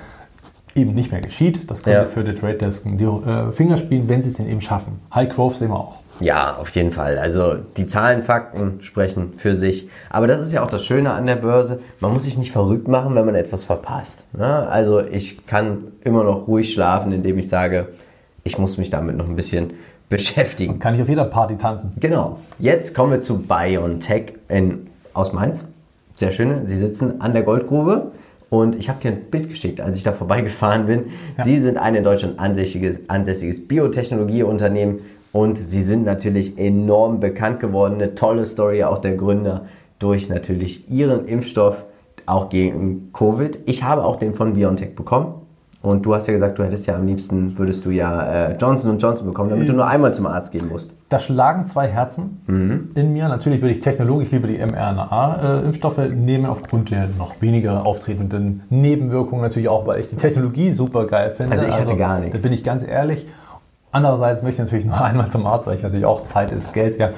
eben 0.75 0.93
nicht 0.93 1.11
mehr 1.11 1.21
geschieht. 1.21 1.69
Das 1.69 1.83
könnte 1.83 1.99
Ja. 1.99 2.05
für 2.05 2.23
die 2.23 2.33
Trade 2.33 2.55
Desk 2.57 2.85
in 2.85 2.97
die 2.97 3.03
äh, 3.03 3.51
Finger 3.51 3.77
spielen, 3.77 4.07
wenn 4.07 4.23
sie 4.23 4.29
es 4.29 4.35
denn 4.37 4.47
eben 4.49 4.61
schaffen. 4.61 4.99
High 5.13 5.29
Growth 5.29 5.55
sehen 5.55 5.69
wir 5.69 5.75
auch. 5.79 5.97
Ja, 6.21 6.55
auf 6.59 6.69
jeden 6.69 6.91
Fall. 6.91 7.17
Also 7.17 7.55
die 7.77 7.87
Zahlen, 7.87 8.21
Fakten 8.23 8.79
sprechen 8.83 9.33
für 9.37 9.55
sich. 9.55 9.89
Aber 10.09 10.27
das 10.27 10.39
ist 10.41 10.53
ja 10.53 10.63
auch 10.63 10.69
das 10.69 10.85
Schöne 10.85 11.11
an 11.13 11.25
der 11.25 11.35
Börse. 11.35 11.81
Man 11.99 12.13
muss 12.13 12.23
sich 12.25 12.37
nicht 12.37 12.51
verrückt 12.51 12.87
machen, 12.87 13.15
wenn 13.15 13.25
man 13.25 13.33
etwas 13.35 13.63
verpasst. 13.63 14.23
Ne? 14.37 14.67
Also 14.69 15.01
ich 15.01 15.45
kann 15.47 15.85
immer 16.03 16.23
noch 16.23 16.47
ruhig 16.47 16.73
schlafen, 16.73 17.11
indem 17.11 17.39
ich 17.39 17.49
sage, 17.49 17.87
ich 18.43 18.57
muss 18.59 18.77
mich 18.77 18.89
damit 18.91 19.17
noch 19.17 19.27
ein 19.27 19.35
bisschen 19.35 19.71
beschäftigen. 20.11 20.77
Kann 20.77 20.93
ich 20.93 21.01
auf 21.01 21.09
jeder 21.09 21.23
Party 21.23 21.55
tanzen. 21.55 21.93
Genau. 21.99 22.37
Jetzt 22.59 22.93
kommen 22.93 23.13
wir 23.13 23.21
zu 23.21 23.39
BioNTech 23.39 24.33
in, 24.49 24.87
aus 25.13 25.33
Mainz. 25.33 25.65
Sehr 26.15 26.31
schön. 26.31 26.67
Sie 26.67 26.77
sitzen 26.77 27.21
an 27.21 27.33
der 27.33 27.43
Goldgrube. 27.43 28.11
Und 28.49 28.75
ich 28.75 28.89
habe 28.89 28.99
dir 28.99 29.11
ein 29.11 29.21
Bild 29.31 29.49
geschickt, 29.49 29.79
als 29.79 29.97
ich 29.97 30.03
da 30.03 30.11
vorbeigefahren 30.11 30.85
bin. 30.85 31.05
Sie 31.41 31.57
sind 31.57 31.77
ein 31.77 31.95
in 31.95 32.03
Deutschland 32.03 32.37
ansässiges, 32.37 32.99
ansässiges 33.07 33.65
Biotechnologieunternehmen 33.65 34.99
und 35.31 35.57
sie 35.57 35.81
sind 35.81 36.03
natürlich 36.03 36.57
enorm 36.57 37.21
bekannt 37.21 37.61
geworden. 37.61 37.95
Eine 37.95 38.13
tolle 38.13 38.45
Story 38.45 38.83
auch 38.83 38.97
der 38.97 39.15
Gründer 39.15 39.67
durch 39.99 40.27
natürlich 40.27 40.91
ihren 40.91 41.25
Impfstoff 41.25 41.85
auch 42.25 42.49
gegen 42.49 43.13
Covid. 43.13 43.59
Ich 43.65 43.83
habe 43.83 44.03
auch 44.03 44.17
den 44.17 44.35
von 44.35 44.51
BioNTech 44.51 44.93
bekommen. 44.93 45.40
Und 45.83 46.05
du 46.05 46.13
hast 46.13 46.27
ja 46.27 46.33
gesagt, 46.33 46.59
du 46.59 46.63
hättest 46.63 46.85
ja 46.85 46.93
am 46.95 47.07
liebsten, 47.07 47.57
würdest 47.57 47.83
du 47.85 47.89
ja 47.89 48.49
äh, 48.49 48.55
Johnson 48.57 48.99
Johnson 48.99 49.25
bekommen, 49.25 49.49
damit 49.49 49.67
du 49.67 49.73
nur 49.73 49.87
einmal 49.87 50.13
zum 50.13 50.27
Arzt 50.27 50.51
gehen 50.51 50.69
musst. 50.69 50.93
Da 51.09 51.17
schlagen 51.17 51.65
zwei 51.65 51.87
Herzen 51.87 52.39
Mhm. 52.45 52.89
in 52.93 53.13
mir. 53.13 53.27
Natürlich 53.27 53.61
würde 53.61 53.73
ich 53.73 53.79
technologisch 53.79 54.29
lieber 54.31 54.47
die 54.47 54.59
mRNA-Impfstoffe 54.59 55.97
nehmen, 56.13 56.45
aufgrund 56.45 56.91
der 56.91 57.07
noch 57.17 57.33
weniger 57.41 57.85
auftretenden 57.85 58.61
Nebenwirkungen. 58.69 59.41
Natürlich 59.41 59.69
auch, 59.69 59.87
weil 59.87 59.99
ich 59.99 60.09
die 60.09 60.15
Technologie 60.17 60.71
super 60.73 61.07
geil 61.07 61.33
finde. 61.35 61.53
Also 61.53 61.65
ich 61.65 61.79
hatte 61.79 61.95
gar 61.97 62.19
nichts. 62.19 62.39
Da 62.39 62.43
bin 62.47 62.53
ich 62.53 62.63
ganz 62.63 62.83
ehrlich. 62.87 63.27
Andererseits 63.91 64.41
möchte 64.43 64.61
ich 64.61 64.67
natürlich 64.67 64.85
nur 64.85 65.01
einmal 65.03 65.29
zum 65.29 65.45
Arzt, 65.47 65.65
weil 65.67 65.75
ich 65.75 65.83
natürlich 65.83 66.05
auch 66.05 66.23
Zeit 66.25 66.51
ist 66.51 66.73
Geld, 66.73 66.99
ja. 66.99 67.09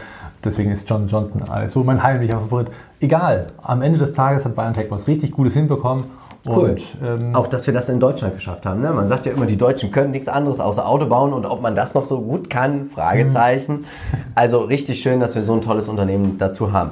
Deswegen 0.43 0.71
ist 0.71 0.89
Johnson 0.89 1.07
Johnson 1.07 1.41
so 1.67 1.83
mein 1.85 2.03
heimlicher 2.03 2.33
Favorit. 2.39 2.67
Egal, 2.99 3.47
am 3.61 3.81
Ende 3.81 3.97
des 3.99 4.11
Tages 4.11 4.43
hat 4.43 4.55
BioNTech 4.55 4.87
was 4.89 5.07
richtig 5.07 5.31
Gutes 5.31 5.53
hinbekommen. 5.53 6.03
Cool. 6.45 6.71
Und 6.71 6.97
ähm, 7.03 7.35
Auch, 7.35 7.47
dass 7.47 7.67
wir 7.67 7.73
das 7.73 7.87
in 7.89 7.99
Deutschland 7.99 8.35
geschafft 8.35 8.65
haben. 8.65 8.81
Ne? 8.81 8.91
Man 8.91 9.07
sagt 9.07 9.25
ja 9.25 9.31
immer, 9.31 9.45
die 9.45 9.57
Deutschen 9.57 9.91
können 9.91 10.11
nichts 10.11 10.27
anderes 10.27 10.59
außer 10.59 10.87
Auto 10.87 11.05
bauen 11.05 11.31
und 11.31 11.45
ob 11.45 11.61
man 11.61 11.75
das 11.75 11.93
noch 11.93 12.05
so 12.05 12.21
gut 12.21 12.49
kann, 12.49 12.89
Fragezeichen. 12.89 13.85
Also 14.35 14.59
richtig 14.59 14.99
schön, 14.99 15.19
dass 15.19 15.35
wir 15.35 15.43
so 15.43 15.53
ein 15.53 15.61
tolles 15.61 15.87
Unternehmen 15.87 16.37
dazu 16.37 16.73
haben. 16.73 16.91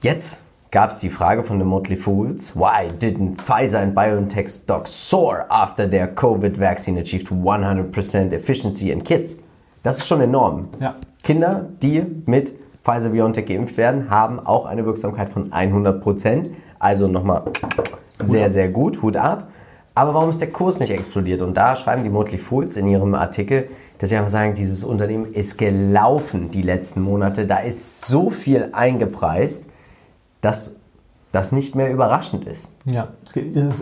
Jetzt 0.00 0.40
gab 0.70 0.90
es 0.90 0.98
die 1.00 1.10
Frage 1.10 1.42
von 1.42 1.58
den 1.58 1.68
Motley 1.68 1.96
Fools. 1.96 2.56
Why 2.56 2.88
didn't 3.00 3.36
Pfizer 3.36 3.80
and 3.80 3.94
BioNTech 3.94 4.48
stocks 4.48 5.10
soar 5.10 5.46
after 5.48 5.88
their 5.88 6.06
COVID 6.06 6.58
vaccine 6.58 6.98
achieved 7.00 7.28
100% 7.28 8.32
efficiency 8.32 8.90
in 8.90 9.02
kids? 9.04 9.36
Das 9.82 9.98
ist 9.98 10.06
schon 10.06 10.20
enorm. 10.20 10.68
Ja. 10.80 10.94
Kinder, 11.22 11.66
die 11.82 12.04
mit 12.26 12.52
Pfizer 12.84 13.10
BioNTech 13.10 13.46
geimpft 13.46 13.76
werden, 13.76 14.10
haben 14.10 14.38
auch 14.38 14.64
eine 14.64 14.86
Wirksamkeit 14.86 15.28
von 15.28 15.50
100%. 15.50 16.50
Also 16.78 17.08
nochmal 17.08 17.42
sehr, 18.18 18.50
sehr 18.50 18.68
gut, 18.68 19.02
Hut 19.02 19.16
ab. 19.16 19.48
Aber 19.94 20.12
warum 20.12 20.30
ist 20.30 20.40
der 20.40 20.50
Kurs 20.50 20.78
nicht 20.78 20.90
explodiert? 20.90 21.40
Und 21.40 21.56
da 21.56 21.74
schreiben 21.74 22.04
die 22.04 22.10
Motley 22.10 22.38
Fools 22.38 22.76
in 22.76 22.86
ihrem 22.86 23.14
Artikel, 23.14 23.68
dass 23.98 24.10
sie 24.10 24.16
einfach 24.16 24.30
sagen, 24.30 24.54
dieses 24.54 24.84
Unternehmen 24.84 25.32
ist 25.32 25.56
gelaufen 25.56 26.50
die 26.50 26.62
letzten 26.62 27.00
Monate. 27.00 27.46
Da 27.46 27.58
ist 27.58 28.02
so 28.02 28.28
viel 28.28 28.68
eingepreist, 28.72 29.70
dass 30.42 30.80
das 31.32 31.52
nicht 31.52 31.74
mehr 31.74 31.92
überraschend 31.92 32.46
ist. 32.46 32.68
Ja, 32.86 33.08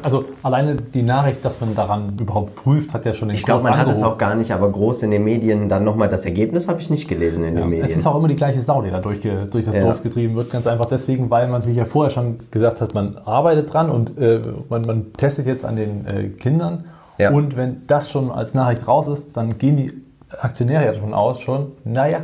also 0.03 0.25
alleine 0.43 0.75
die 0.77 1.03
Nachricht, 1.03 1.45
dass 1.45 1.61
man 1.61 1.75
daran 1.75 2.17
überhaupt 2.19 2.57
prüft, 2.57 2.95
hat 2.95 3.05
ja 3.05 3.15
schon 3.15 3.29
den 3.29 3.37
Ich 3.37 3.45
glaube, 3.45 3.63
man 3.63 3.75
angehoben. 3.75 3.93
hat 3.93 3.97
es 3.97 4.03
auch 4.03 4.19
gar 4.19 4.35
nicht, 4.35 4.51
aber 4.51 4.71
groß 4.71 5.05
in 5.05 5.11
den 5.11 5.23
Medien 5.23 5.69
dann 5.69 5.85
nochmal 5.85 6.09
das 6.09 6.25
Ergebnis 6.25 6.67
habe 6.69 6.81
ich 6.81 6.91
nicht 6.91 7.07
gelesen 7.07 7.45
in 7.45 7.55
ja, 7.55 7.61
den 7.61 7.69
Medien. 7.69 7.85
Es 7.85 7.97
ist 7.97 8.07
auch 8.07 8.17
immer 8.17 8.29
die 8.29 8.35
gleiche 8.35 8.61
Sau, 8.61 8.83
die 8.83 8.91
da 8.91 9.01
durch, 9.01 9.21
durch 9.21 9.67
das 9.67 9.77
ja. 9.77 9.83
Dorf 9.83 10.03
getrieben 10.03 10.35
wird. 10.35 10.51
Ganz 10.51 10.67
einfach 10.67 10.87
deswegen, 10.87 11.31
weil 11.31 11.45
man 11.47 11.61
natürlich 11.61 11.79
ja 11.79 11.85
vorher 11.85 12.11
schon 12.11 12.41
gesagt 12.51 12.81
hat, 12.81 12.95
man 12.95 13.19
arbeitet 13.25 13.73
dran 13.73 13.91
und 13.91 14.19
äh, 14.19 14.41
man, 14.69 14.83
man, 14.83 15.13
testet 15.13 15.47
jetzt 15.47 15.65
an 15.65 15.77
den 15.77 16.07
äh, 16.07 16.29
Kindern. 16.31 16.85
Ja. 17.19 17.31
Und 17.31 17.57
wenn 17.57 17.87
das 17.87 18.11
schon 18.11 18.33
als 18.33 18.55
Nachricht 18.55 18.89
raus 18.89 19.07
ist, 19.07 19.37
dann 19.37 19.59
gehen 19.59 19.77
die 19.77 19.93
Aktionäre 20.41 20.87
ja 20.87 20.93
davon 20.93 21.15
aus 21.15 21.41
schon, 21.41 21.73
naja, 21.85 22.21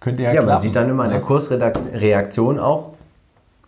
könnte 0.00 0.22
ja 0.22 0.28
Ja, 0.28 0.32
klappen. 0.34 0.48
man 0.48 0.58
sieht 0.60 0.76
dann 0.76 0.88
immer 0.88 1.04
in 1.04 1.10
der 1.10 1.20
Kursreaktion 1.20 2.58
auch, 2.58 2.90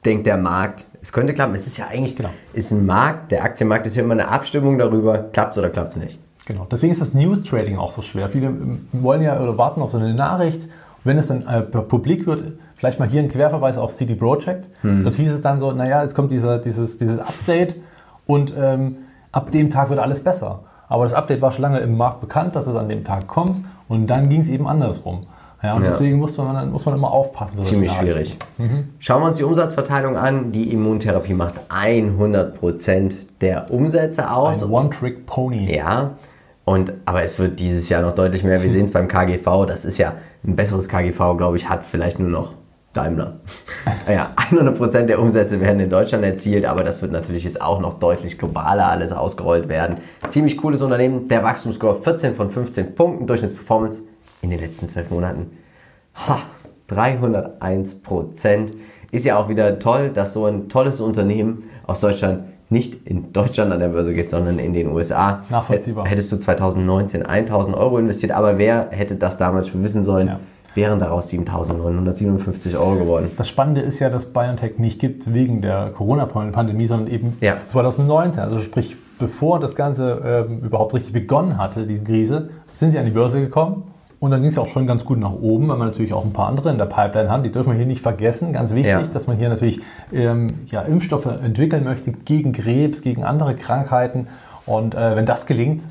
denkt 0.05 0.27
der 0.27 0.39
Markt, 0.39 0.85
es 1.03 1.13
könnte 1.13 1.35
klappen. 1.35 1.55
Es 1.55 1.67
ist 1.67 1.77
ja 1.77 1.89
eigentlich 1.89 2.17
genau. 2.17 2.31
ist 2.55 2.71
ein 2.71 2.87
Markt, 2.87 3.33
der 3.33 3.43
Aktienmarkt 3.43 3.87
ist 3.87 3.97
ja 3.97 4.05
immer 4.05 4.13
eine 4.13 4.29
Abstimmung 4.29 4.79
darüber, 4.79 5.19
klappt 5.19 5.53
es 5.53 5.59
oder 5.59 5.69
klappt 5.69 5.91
es 5.91 5.97
nicht. 5.97 6.19
Genau, 6.47 6.67
deswegen 6.71 6.93
ist 6.93 7.01
das 7.01 7.13
News 7.13 7.43
Trading 7.43 7.77
auch 7.77 7.91
so 7.91 8.03
schwer. 8.03 8.29
Viele 8.29 8.53
wollen 8.93 9.23
ja 9.23 9.41
oder 9.41 9.59
warten 9.59 9.83
auf 9.83 9.91
so 9.91 9.99
eine 9.99 10.15
Nachricht. 10.15 10.69
Wenn 11.05 11.19
es 11.19 11.27
dann 11.27 11.45
äh, 11.47 11.63
publik 11.63 12.27
wird, 12.27 12.55
vielleicht 12.77 13.01
mal 13.01 13.09
hier 13.09 13.21
ein 13.21 13.29
Querverweis 13.29 13.77
auf 13.77 13.93
CD 13.93 14.15
Projekt. 14.15 14.69
Hm. 14.83 15.03
Dort 15.03 15.17
hieß 15.17 15.33
es 15.33 15.41
dann 15.41 15.59
so, 15.59 15.73
naja, 15.73 16.03
jetzt 16.03 16.15
kommt 16.15 16.31
dieser, 16.31 16.59
dieses, 16.59 16.97
dieses 16.97 17.19
Update 17.19 17.75
und 18.27 18.55
ähm, 18.57 18.99
ab 19.33 19.51
dem 19.51 19.71
Tag 19.71 19.91
wird 19.91 19.99
alles 19.99 20.23
besser. 20.23 20.61
Aber 20.89 21.03
das 21.03 21.15
Update 21.15 21.43
war 21.43 21.51
schon 21.51 21.63
lange 21.63 21.81
im 21.81 21.97
Markt 21.97 22.21
bekannt, 22.21 22.55
dass 22.55 22.69
es 22.69 22.77
an 22.77 22.89
dem 22.89 23.03
Tag 23.03 23.27
kommt 23.27 23.65
und 23.89 24.07
dann 24.07 24.29
ging 24.29 24.41
es 24.41 24.49
eben 24.49 24.69
andersrum. 24.69 25.27
Ja, 25.63 25.75
und 25.75 25.85
ja. 25.85 25.91
deswegen 25.91 26.19
muss 26.19 26.37
man, 26.37 26.71
muss 26.71 26.85
man 26.85 26.95
immer 26.97 27.13
aufpassen. 27.13 27.63
Ziemlich 27.63 27.93
schwierig. 27.93 28.37
Mhm. 28.59 28.89
Schauen 28.99 29.23
wir 29.23 29.27
uns 29.29 29.37
die 29.37 29.45
Umsatzverteilung 29.45 30.17
an. 30.17 30.51
Die 30.51 30.73
Immuntherapie 30.73 31.35
macht 31.35 31.61
100% 31.71 33.13
der 33.41 33.71
Umsätze 33.71 34.31
aus. 34.31 34.63
Ein 34.63 34.71
One-Trick-Pony. 34.71 35.73
Ja, 35.75 36.13
und, 36.65 36.93
aber 37.05 37.23
es 37.23 37.39
wird 37.39 37.61
dieses 37.61 37.89
Jahr 37.89 38.03
noch 38.03 38.15
deutlich 38.15 38.43
mehr. 38.43 38.63
Wir 38.63 38.71
sehen 38.73 38.85
es 38.85 38.93
beim 38.93 39.07
KGV. 39.07 39.67
Das 39.67 39.85
ist 39.85 39.99
ja 39.99 40.15
ein 40.45 40.57
besseres 40.57 40.89
KGV, 40.89 41.37
glaube 41.37 41.57
ich, 41.57 41.69
hat 41.69 41.85
vielleicht 41.85 42.19
nur 42.19 42.29
noch 42.29 42.55
Daimler. 42.93 43.39
ja, 44.09 44.31
100% 44.51 45.07
der 45.07 45.21
Umsätze 45.21 45.61
werden 45.61 45.81
in 45.81 45.89
Deutschland 45.91 46.25
erzielt, 46.25 46.67
aber 46.67 46.85
das 46.85 47.01
wird 47.01 47.13
natürlich 47.13 47.45
jetzt 47.45 47.63
auch 47.63 47.81
noch 47.81 47.95
deutlich 47.95 48.37
globaler 48.37 48.89
alles 48.89 49.13
ausgerollt 49.13 49.69
werden. 49.69 50.01
Ziemlich 50.29 50.59
cooles 50.59 50.83
Unternehmen. 50.83 51.29
Der 51.29 51.43
Wachstumsscore 51.43 52.03
14 52.03 52.35
von 52.35 52.51
15 52.51 52.95
Punkten, 52.95 53.27
Durchschnittsperformance 53.27 54.03
in 54.43 54.51
den 54.51 54.61
letzten 54.61 54.89
zwölf 54.89 55.11
Monaten. 55.11 55.53
Ha, 56.15 56.41
301 56.89 58.03
Prozent. 58.03 58.73
Ist 59.11 59.25
ja 59.25 59.39
auch 59.39 59.49
wieder 59.49 59.79
toll, 59.79 60.11
dass 60.11 60.35
so 60.35 60.47
ein 60.47 60.69
tolles 60.69 61.01
Unternehmen 61.01 61.65
aus 61.87 62.01
Deutschland 62.01 62.45
nicht 62.71 63.07
in 63.07 63.33
Deutschland 63.33 63.71
an 63.73 63.81
der 63.81 63.89
Börse 63.89 64.15
geht, 64.15 64.31
sondern 64.31 64.59
in 64.59 64.73
den 64.73 64.89
USA. 64.89 65.45
Nachvollziehbar. 65.51 66.07
Hättest 66.07 66.33
du 66.33 66.39
2019 66.39 67.25
1000 67.25 67.77
Euro 67.77 67.99
investiert, 67.99 68.33
aber 68.33 68.59
wer 68.59 68.89
hätte 68.91 69.17
das 69.17 69.37
damals 69.37 69.69
schon 69.69 69.85
wissen 69.85 70.05
sollen? 70.05 70.27
Ja. 70.27 70.41
Wären 70.75 70.99
daraus 70.99 71.31
7.957 71.31 72.75
Euro 72.79 72.97
geworden. 72.97 73.31
Das 73.37 73.47
Spannende 73.47 73.83
ist 73.83 74.01
ja, 74.01 74.09
dass 74.09 74.33
BioNTech 74.33 74.79
nicht 74.79 74.99
gibt 74.99 75.35
wegen 75.35 75.61
der 75.61 75.91
Corona-Pandemie, 75.91 76.87
sondern 76.87 77.13
eben 77.13 77.37
ja. 77.43 77.59
2019. 77.69 78.43
Also 78.43 78.59
sprich, 78.61 78.97
bevor 79.19 79.61
das 79.61 79.75
Ganze 79.75 80.49
äh, 80.51 80.65
überhaupt 80.65 80.95
richtig 80.95 81.13
begonnen 81.13 81.59
hatte, 81.59 81.87
diese 81.87 82.05
Krise, 82.05 82.49
sind 82.75 82.93
sie 82.93 82.99
an 82.99 83.05
die 83.05 83.11
Börse 83.11 83.43
gekommen 83.43 83.83
und 84.23 84.31
dann 84.31 84.41
ging 84.41 84.51
es 84.51 84.59
auch 84.59 84.69
schon 84.69 84.87
ganz 84.87 85.05
gut 85.05 85.19
nach 85.19 85.33
oben, 85.33 85.69
weil 85.69 85.79
wir 85.79 85.85
natürlich 85.85 86.13
auch 86.13 86.25
ein 86.25 86.33
paar 86.33 86.47
andere 86.47 86.71
in 86.71 86.79
der 86.79 86.87
Pipeline 86.87 87.29
haben. 87.29 87.43
Die 87.43 87.51
dürfen 87.51 87.71
wir 87.71 87.77
hier 87.77 87.87
nicht 87.87 88.03
vergessen. 88.03 88.53
Ganz 88.53 88.73
wichtig, 88.73 88.93
ja. 88.93 89.03
dass 89.03 89.27
man 89.27 89.37
hier 89.37 89.49
natürlich 89.49 89.81
ähm, 90.13 90.47
ja, 90.67 90.83
Impfstoffe 90.83 91.27
entwickeln 91.27 91.83
möchte 91.83 92.13
gegen 92.13 92.53
Krebs, 92.53 93.03
gegen 93.03 93.25
andere 93.25 93.57
Krankheiten. 93.57 94.29
Und 94.65 94.95
äh, 94.95 95.17
wenn 95.17 95.27
das 95.27 95.47
gelingt, 95.47 95.83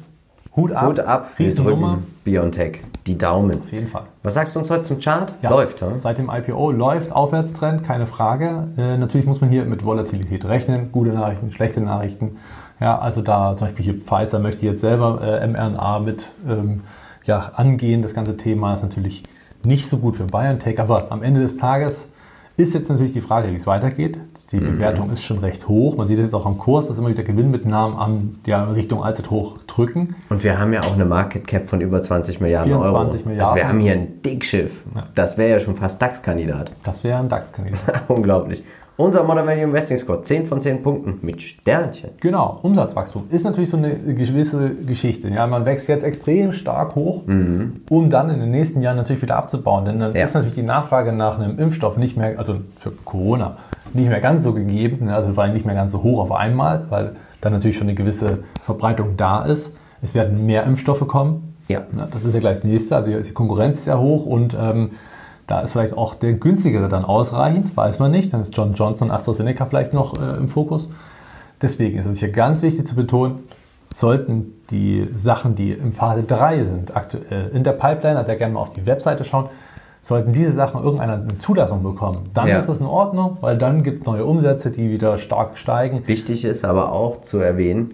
Hut 0.55 0.71
ab. 0.71 0.87
Hut 0.87 1.01
ab, 1.01 1.31
Riesennummer. 1.37 1.97
BioNTech. 2.23 2.79
Die 3.05 3.17
Daumen. 3.17 3.59
Auf 3.59 3.69
jeden 3.69 3.89
Fall. 3.89 4.03
Was 4.23 4.35
sagst 4.35 4.55
du 4.55 4.59
uns 4.59 4.69
heute 4.69 4.83
zum 4.83 5.01
Chart? 5.01 5.33
Ja, 5.41 5.49
läuft, 5.49 5.83
oder? 5.83 5.91
Seit 5.95 6.17
dem 6.17 6.29
IPO 6.29 6.71
läuft, 6.71 7.11
Aufwärtstrend, 7.11 7.83
keine 7.83 8.05
Frage. 8.05 8.69
Äh, 8.77 8.97
natürlich 8.97 9.27
muss 9.27 9.41
man 9.41 9.49
hier 9.49 9.65
mit 9.65 9.83
Volatilität 9.83 10.45
rechnen. 10.45 10.93
Gute 10.93 11.09
Nachrichten, 11.09 11.51
schlechte 11.51 11.81
Nachrichten. 11.81 12.37
Ja, 12.79 12.97
also 12.97 13.21
da 13.21 13.57
zum 13.57 13.67
Beispiel 13.67 13.83
hier 13.83 13.95
Pfizer 13.95 14.39
möchte 14.39 14.65
jetzt 14.65 14.79
selber 14.79 15.19
äh, 15.21 15.45
mRNA 15.45 15.99
mit 15.99 16.27
ähm, 16.47 16.79
ja, 17.23 17.51
angehen. 17.55 18.01
Das 18.01 18.13
ganze 18.13 18.37
Thema 18.37 18.73
ist 18.73 18.83
natürlich 18.83 19.23
nicht 19.63 19.87
so 19.87 19.97
gut 19.97 20.15
für 20.17 20.25
BioNTech, 20.25 20.79
aber 20.79 21.11
am 21.11 21.23
Ende 21.23 21.41
des 21.41 21.57
Tages 21.57 22.07
ist 22.57 22.73
jetzt 22.73 22.89
natürlich 22.89 23.13
die 23.13 23.21
Frage, 23.21 23.49
wie 23.51 23.55
es 23.55 23.65
weitergeht. 23.65 24.19
Die 24.51 24.57
mhm. 24.57 24.73
Bewertung 24.73 25.09
ist 25.11 25.23
schon 25.23 25.39
recht 25.39 25.67
hoch. 25.67 25.97
Man 25.97 26.07
sieht 26.07 26.17
es 26.17 26.25
jetzt 26.25 26.33
auch 26.33 26.45
am 26.45 26.57
Kurs, 26.57 26.87
dass 26.87 26.97
immer 26.97 27.09
wieder 27.09 27.23
Gewinnmitnahmen 27.23 27.97
an 27.97 28.37
ja, 28.45 28.63
Richtung 28.65 29.03
Allzeit 29.03 29.31
hoch 29.31 29.57
drücken. 29.67 30.15
Und 30.29 30.43
wir 30.43 30.59
haben 30.59 30.73
ja 30.73 30.81
auch 30.81 30.93
eine 30.93 31.05
Market 31.05 31.47
Cap 31.47 31.67
von 31.67 31.81
über 31.81 32.01
20 32.01 32.39
Milliarden 32.41 32.71
24 32.71 33.21
Euro. 33.21 33.29
Milliarden. 33.29 33.41
Also 33.41 33.55
wir 33.55 33.67
haben 33.67 33.79
hier 33.79 33.93
ein 33.93 34.21
Dickschiff. 34.21 34.83
Ja. 34.93 35.01
Das 35.15 35.37
wäre 35.37 35.49
ja 35.51 35.59
schon 35.59 35.75
fast 35.75 36.01
DAX-Kandidat. 36.01 36.71
Das 36.83 37.03
wäre 37.03 37.19
ein 37.19 37.29
DAX-Kandidat. 37.29 38.03
Unglaublich. 38.09 38.63
Unser 39.01 39.23
Modern 39.23 39.47
Value 39.47 39.63
Investing 39.63 39.97
Score, 39.97 40.21
10 40.21 40.45
von 40.45 40.61
10 40.61 40.83
Punkten 40.83 41.17
mit 41.25 41.41
Sternchen. 41.41 42.11
Genau, 42.19 42.59
Umsatzwachstum 42.61 43.23
ist 43.31 43.43
natürlich 43.43 43.71
so 43.71 43.77
eine 43.77 43.95
gewisse 43.95 44.75
Geschichte. 44.75 45.27
Ja, 45.27 45.47
man 45.47 45.65
wächst 45.65 45.87
jetzt 45.87 46.03
extrem 46.03 46.53
stark 46.53 46.93
hoch, 46.93 47.25
mhm. 47.25 47.81
um 47.89 48.11
dann 48.11 48.29
in 48.29 48.39
den 48.39 48.51
nächsten 48.51 48.79
Jahren 48.79 48.97
natürlich 48.97 49.23
wieder 49.23 49.37
abzubauen. 49.37 49.85
Denn 49.85 49.99
dann 49.99 50.13
ja. 50.13 50.23
ist 50.23 50.35
natürlich 50.35 50.53
die 50.53 50.61
Nachfrage 50.61 51.13
nach 51.13 51.39
einem 51.39 51.57
Impfstoff 51.57 51.97
nicht 51.97 52.15
mehr, 52.15 52.37
also 52.37 52.57
für 52.77 52.91
Corona, 52.91 53.55
nicht 53.93 54.07
mehr 54.07 54.19
ganz 54.19 54.43
so 54.43 54.53
gegeben, 54.53 55.09
also 55.09 55.33
vor 55.33 55.45
allem 55.45 55.53
nicht 55.53 55.65
mehr 55.65 55.73
ganz 55.73 55.91
so 55.91 56.03
hoch 56.03 56.19
auf 56.19 56.31
einmal, 56.31 56.85
weil 56.89 57.15
dann 57.41 57.53
natürlich 57.53 57.77
schon 57.77 57.87
eine 57.87 57.95
gewisse 57.95 58.43
Verbreitung 58.61 59.17
da 59.17 59.43
ist. 59.45 59.73
Es 60.03 60.13
werden 60.13 60.45
mehr 60.45 60.63
Impfstoffe 60.65 61.07
kommen. 61.07 61.55
Ja. 61.69 61.81
Das 62.11 62.23
ist 62.23 62.35
ja 62.35 62.39
gleich 62.39 62.57
das 62.57 62.63
nächste. 62.65 62.95
Also 62.97 63.09
die 63.09 63.33
Konkurrenz 63.33 63.79
ist 63.79 63.87
ja 63.87 63.97
hoch 63.97 64.27
und 64.27 64.55
ähm, 64.59 64.91
da 65.47 65.61
ist 65.61 65.73
vielleicht 65.73 65.97
auch 65.97 66.15
der 66.15 66.33
günstigere 66.33 66.87
dann 66.89 67.03
ausreichend, 67.03 67.75
weiß 67.75 67.99
man 67.99 68.11
nicht. 68.11 68.33
Dann 68.33 68.41
ist 68.41 68.55
John 68.55 68.73
Johnson 68.73 69.09
und 69.09 69.15
AstraZeneca 69.15 69.65
vielleicht 69.65 69.93
noch 69.93 70.13
äh, 70.17 70.37
im 70.37 70.47
Fokus. 70.47 70.89
Deswegen 71.61 71.99
ist 71.99 72.05
es 72.05 72.19
hier 72.19 72.31
ganz 72.31 72.61
wichtig 72.61 72.87
zu 72.87 72.95
betonen, 72.95 73.43
sollten 73.93 74.53
die 74.69 75.07
Sachen, 75.15 75.55
die 75.55 75.71
in 75.73 75.93
Phase 75.93 76.23
3 76.23 76.63
sind, 76.63 76.95
aktuell 76.95 77.51
in 77.53 77.63
der 77.63 77.73
Pipeline, 77.73 78.17
also 78.17 78.35
gerne 78.35 78.53
mal 78.53 78.61
auf 78.61 78.69
die 78.69 78.85
Webseite 78.85 79.23
schauen, 79.23 79.49
sollten 80.01 80.33
diese 80.33 80.53
Sachen 80.53 80.83
irgendeine 80.83 81.27
Zulassung 81.37 81.83
bekommen, 81.83 82.29
dann 82.33 82.47
ja. 82.47 82.57
ist 82.57 82.67
das 82.67 82.79
in 82.79 82.87
Ordnung, 82.87 83.37
weil 83.41 83.57
dann 83.57 83.83
gibt 83.83 84.01
es 84.01 84.05
neue 84.05 84.25
Umsätze, 84.25 84.71
die 84.71 84.89
wieder 84.89 85.17
stark 85.19 85.57
steigen. 85.57 86.07
Wichtig 86.07 86.43
ist 86.43 86.65
aber 86.65 86.91
auch 86.91 87.21
zu 87.21 87.37
erwähnen, 87.37 87.91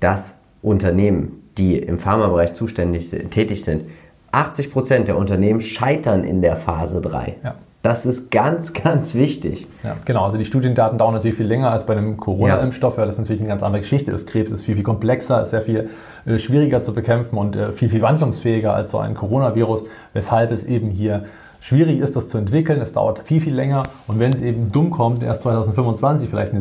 dass 0.00 0.36
Unternehmen, 0.62 1.42
die 1.58 1.76
im 1.76 1.98
Pharmabereich 1.98 2.54
zuständig 2.54 3.10
sind, 3.10 3.30
tätig 3.30 3.62
sind, 3.62 3.84
80 4.32 4.72
Prozent 4.72 5.08
der 5.08 5.16
Unternehmen 5.16 5.60
scheitern 5.60 6.24
in 6.24 6.42
der 6.42 6.56
Phase 6.56 7.00
3. 7.00 7.36
Ja. 7.42 7.54
Das 7.82 8.04
ist 8.04 8.30
ganz, 8.30 8.74
ganz 8.74 9.14
wichtig. 9.14 9.66
Ja, 9.82 9.96
genau. 10.04 10.26
Also 10.26 10.36
die 10.36 10.44
Studiendaten 10.44 10.98
dauern 10.98 11.14
natürlich 11.14 11.38
viel 11.38 11.46
länger 11.46 11.70
als 11.70 11.86
bei 11.86 11.96
einem 11.96 12.18
Corona-Impfstoff. 12.18 12.98
Ja. 12.98 13.06
Das 13.06 13.14
ist 13.14 13.20
natürlich 13.20 13.40
eine 13.40 13.48
ganz 13.48 13.62
andere 13.62 13.80
Geschichte. 13.80 14.12
Das 14.12 14.26
Krebs 14.26 14.50
ist 14.50 14.64
viel, 14.64 14.74
viel 14.74 14.84
komplexer, 14.84 15.40
ist 15.40 15.50
sehr 15.50 15.62
viel 15.62 15.88
äh, 16.26 16.38
schwieriger 16.38 16.82
zu 16.82 16.92
bekämpfen 16.92 17.38
und 17.38 17.56
äh, 17.56 17.72
viel, 17.72 17.88
viel 17.88 18.02
wandlungsfähiger 18.02 18.74
als 18.74 18.90
so 18.90 18.98
ein 18.98 19.14
Coronavirus, 19.14 19.84
weshalb 20.12 20.50
es 20.50 20.64
eben 20.64 20.90
hier 20.90 21.24
schwierig 21.60 22.00
ist, 22.00 22.16
das 22.16 22.28
zu 22.28 22.38
entwickeln. 22.38 22.80
Es 22.80 22.92
dauert 22.92 23.20
viel, 23.20 23.40
viel 23.40 23.54
länger. 23.54 23.84
Und 24.06 24.18
wenn 24.18 24.32
es 24.32 24.42
eben 24.42 24.72
dumm 24.72 24.90
kommt, 24.90 25.22
erst 25.22 25.42
2025 25.42 26.28
vielleicht 26.28 26.52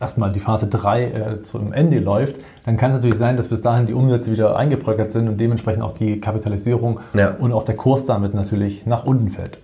erstmal 0.00 0.32
die 0.32 0.40
Phase 0.40 0.68
3 0.68 1.04
äh, 1.04 1.42
zum 1.42 1.72
Ende 1.72 2.00
läuft, 2.00 2.36
dann 2.64 2.76
kann 2.76 2.90
es 2.90 2.96
natürlich 2.96 3.18
sein, 3.18 3.36
dass 3.36 3.48
bis 3.48 3.62
dahin 3.62 3.86
die 3.86 3.94
Umsätze 3.94 4.32
wieder 4.32 4.56
eingebröckert 4.56 5.12
sind 5.12 5.28
und 5.28 5.38
dementsprechend 5.38 5.82
auch 5.82 5.92
die 5.92 6.20
Kapitalisierung 6.20 7.00
ja. 7.14 7.36
und 7.38 7.52
auch 7.52 7.62
der 7.62 7.76
Kurs 7.76 8.06
damit 8.06 8.34
natürlich 8.34 8.86
nach 8.86 9.04
unten 9.04 9.28
fällt. 9.28 9.58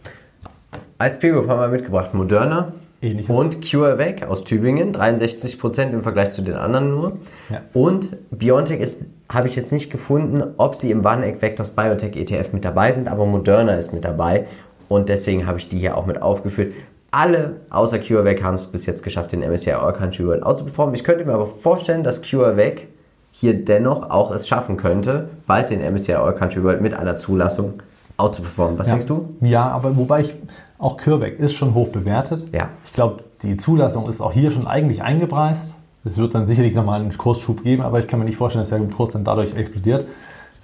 Als 0.99 1.19
Peer 1.19 1.35
haben 1.35 1.61
wir 1.61 1.69
mitgebracht 1.69 2.15
Moderna 2.15 2.73
Ähnliches. 3.03 3.35
und 3.35 3.61
CureVac 3.63 4.29
aus 4.29 4.45
Tübingen, 4.45 4.93
63 4.93 5.59
Prozent 5.59 5.93
im 5.93 6.03
Vergleich 6.03 6.33
zu 6.33 6.43
den 6.43 6.55
anderen 6.55 6.91
nur. 6.91 7.19
Ja. 7.51 7.63
Und 7.73 8.17
BioNTech 8.31 8.81
ist, 8.81 9.05
habe 9.29 9.49
ich 9.49 9.57
jetzt 9.57 9.73
nicht 9.73 9.91
gefunden, 9.91 10.43
ob 10.57 10.75
sie 10.75 10.91
im 10.91 11.05
Vaneck 11.05 11.43
Vectors 11.43 11.71
Biotech 11.71 12.17
ETF 12.17 12.53
mit 12.53 12.65
dabei 12.65 12.93
sind, 12.93 13.09
aber 13.09 13.27
Moderna 13.27 13.75
ist 13.75 13.93
mit 13.93 14.05
dabei 14.05 14.47
und 14.89 15.09
deswegen 15.09 15.47
habe 15.47 15.59
ich 15.59 15.69
die 15.69 15.79
hier 15.79 15.97
auch 15.97 16.07
mit 16.07 16.21
aufgeführt. 16.21 16.73
Alle 17.11 17.57
außer 17.71 17.99
CureVac 17.99 18.43
haben 18.43 18.57
es 18.57 18.67
bis 18.67 18.87
jetzt 18.87 19.03
geschafft, 19.03 19.33
den 19.33 19.41
MSCI 19.41 19.73
All 19.73 19.93
Country 19.93 20.27
World 20.27 20.43
out 20.43 20.59
zu 20.59 20.65
performen. 20.65 20.95
Ich 20.95 21.05
könnte 21.05 21.25
mir 21.25 21.33
aber 21.33 21.47
vorstellen, 21.47 22.03
dass 22.03 22.23
CureVac 22.23 22.89
hier 23.31 23.65
dennoch 23.65 24.11
auch 24.11 24.31
es 24.33 24.49
schaffen 24.49 24.77
könnte, 24.77 25.29
bald 25.47 25.71
den 25.71 25.81
MSCI 25.81 26.15
All 26.15 26.35
Country 26.35 26.63
World 26.65 26.81
mit 26.81 26.95
einer 26.95 27.17
Zulassung 27.17 27.83
out 28.17 28.35
zu 28.35 28.43
performen. 28.43 28.79
Was 28.79 28.89
ja. 28.89 28.95
denkst 28.95 29.07
du? 29.07 29.29
Ja, 29.41 29.69
aber 29.69 29.97
wobei 29.97 30.23
ich, 30.23 30.35
auch 30.79 30.97
CureVac 30.97 31.39
ist 31.39 31.55
schon 31.55 31.75
hoch 31.75 31.89
bewertet. 31.89 32.47
Ja. 32.53 32.71
Ich 32.85 32.93
glaube, 32.93 33.23
die 33.43 33.57
Zulassung 33.57 34.09
ist 34.09 34.21
auch 34.21 34.33
hier 34.33 34.51
schon 34.51 34.67
eigentlich 34.67 35.03
eingepreist. 35.03 35.75
Es 36.05 36.19
wird 36.19 36.35
dann 36.35 36.47
sicherlich 36.47 36.75
nochmal 36.75 37.01
einen 37.01 37.17
Kursschub 37.17 37.63
geben, 37.63 37.83
aber 37.83 37.99
ich 37.99 38.07
kann 38.07 38.19
mir 38.19 38.27
nicht 38.27 38.37
vorstellen, 38.37 38.63
dass 38.63 38.71
der 38.71 38.81
Kurs 38.81 39.11
dann 39.11 39.25
dadurch 39.25 39.55
explodiert. 39.55 40.05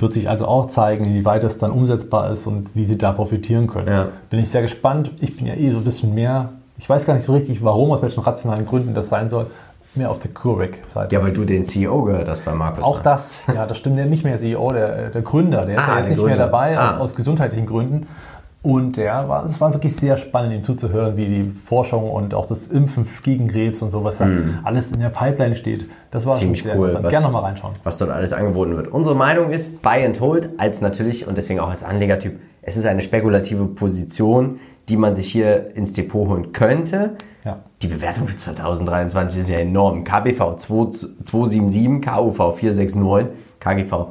Wird 0.00 0.14
sich 0.14 0.28
also 0.28 0.46
auch 0.46 0.66
zeigen, 0.68 1.04
inwieweit 1.04 1.44
es 1.44 1.58
dann 1.58 1.70
umsetzbar 1.70 2.30
ist 2.30 2.46
und 2.46 2.68
wie 2.74 2.86
sie 2.86 2.96
da 2.98 3.12
profitieren 3.12 3.66
können. 3.66 3.88
Ja. 3.88 4.08
Bin 4.30 4.40
ich 4.40 4.48
sehr 4.50 4.62
gespannt. 4.62 5.12
Ich 5.20 5.36
bin 5.36 5.46
ja 5.46 5.54
eh 5.54 5.70
so 5.70 5.78
ein 5.78 5.84
bisschen 5.84 6.14
mehr 6.14 6.50
ich 6.78 6.88
weiß 6.88 7.04
gar 7.04 7.12
nicht 7.12 7.24
so 7.26 7.32
richtig, 7.34 7.62
warum, 7.62 7.90
aus 7.92 8.00
welchen 8.00 8.20
rationalen 8.20 8.64
Gründen 8.64 8.94
das 8.94 9.10
sein 9.10 9.28
soll, 9.28 9.48
mehr 9.94 10.10
auf 10.10 10.18
der 10.18 10.30
CureVac-Seite. 10.30 11.14
Ja, 11.14 11.22
weil 11.22 11.32
du 11.32 11.44
den 11.44 11.66
CEO 11.66 12.04
gehört 12.04 12.26
hast 12.26 12.42
bei 12.46 12.54
Markus. 12.54 12.82
Auch 12.82 13.00
das, 13.00 13.42
ja, 13.54 13.66
das 13.66 13.76
stimmt 13.76 13.98
ja 13.98 14.06
nicht 14.06 14.24
mehr 14.24 14.38
CEO, 14.38 14.70
der, 14.72 15.10
der 15.10 15.20
Gründer, 15.20 15.66
der 15.66 15.74
ist 15.76 15.82
Ah, 15.82 15.88
ja 15.90 15.94
jetzt 15.96 16.04
der 16.04 16.10
nicht 16.12 16.18
mehr 16.24 16.36
Gründer. 16.36 16.46
dabei, 16.46 16.78
Ah. 16.78 16.96
aus 16.96 17.14
gesundheitlichen 17.14 17.66
Gründen. 17.66 18.06
Und 18.62 18.98
der 18.98 19.26
war, 19.26 19.46
es 19.46 19.58
war 19.58 19.72
wirklich 19.72 19.96
sehr 19.96 20.18
spannend, 20.18 20.52
ihm 20.52 20.62
zuzuhören, 20.62 21.16
wie 21.16 21.24
die 21.24 21.50
Forschung 21.50 22.10
und 22.10 22.34
auch 22.34 22.44
das 22.44 22.66
Impfen 22.66 23.06
gegen 23.22 23.48
Krebs 23.48 23.80
und 23.80 23.90
so, 23.90 24.04
was 24.04 24.18
da 24.18 24.28
alles 24.64 24.92
in 24.92 25.00
der 25.00 25.08
Pipeline 25.08 25.54
steht. 25.54 25.86
Das 26.10 26.26
war. 26.26 26.34
Ziemlich 26.34 26.60
schon 26.60 26.70
sehr 26.72 26.78
cool. 26.78 26.88
interessant. 26.88 27.04
Was- 27.06 27.10
Gerne 27.10 27.24
nochmal 27.26 27.42
reinschauen. 27.44 27.72
was 27.84 27.96
dort 27.96 28.10
alles 28.10 28.34
angeboten 28.34 28.76
wird. 28.76 28.88
Unsere 28.88 29.14
Meinung 29.16 29.50
ist, 29.50 29.80
Buy 29.80 30.04
and 30.04 30.20
Hold 30.20 30.50
als 30.58 30.82
natürlich 30.82 31.26
und 31.26 31.38
deswegen 31.38 31.58
auch 31.58 31.70
als 31.70 31.82
Anlegertyp, 31.82 32.38
es 32.60 32.76
ist 32.76 32.84
eine 32.84 33.00
spekulative 33.00 33.64
Position, 33.64 34.60
die 34.90 34.98
man 34.98 35.14
sich 35.14 35.32
hier 35.32 35.74
ins 35.74 35.94
Depot 35.94 36.28
holen 36.28 36.52
könnte. 36.52 37.12
Ja. 37.46 37.60
Die 37.80 37.86
Bewertung 37.86 38.28
für 38.28 38.36
2023 38.36 39.40
ist 39.40 39.48
ja 39.48 39.56
enorm. 39.56 40.04
KBV 40.04 40.56
2, 40.58 40.90
277, 41.24 42.02
KUV 42.02 42.54
469, 42.58 43.34
KGV 43.58 44.08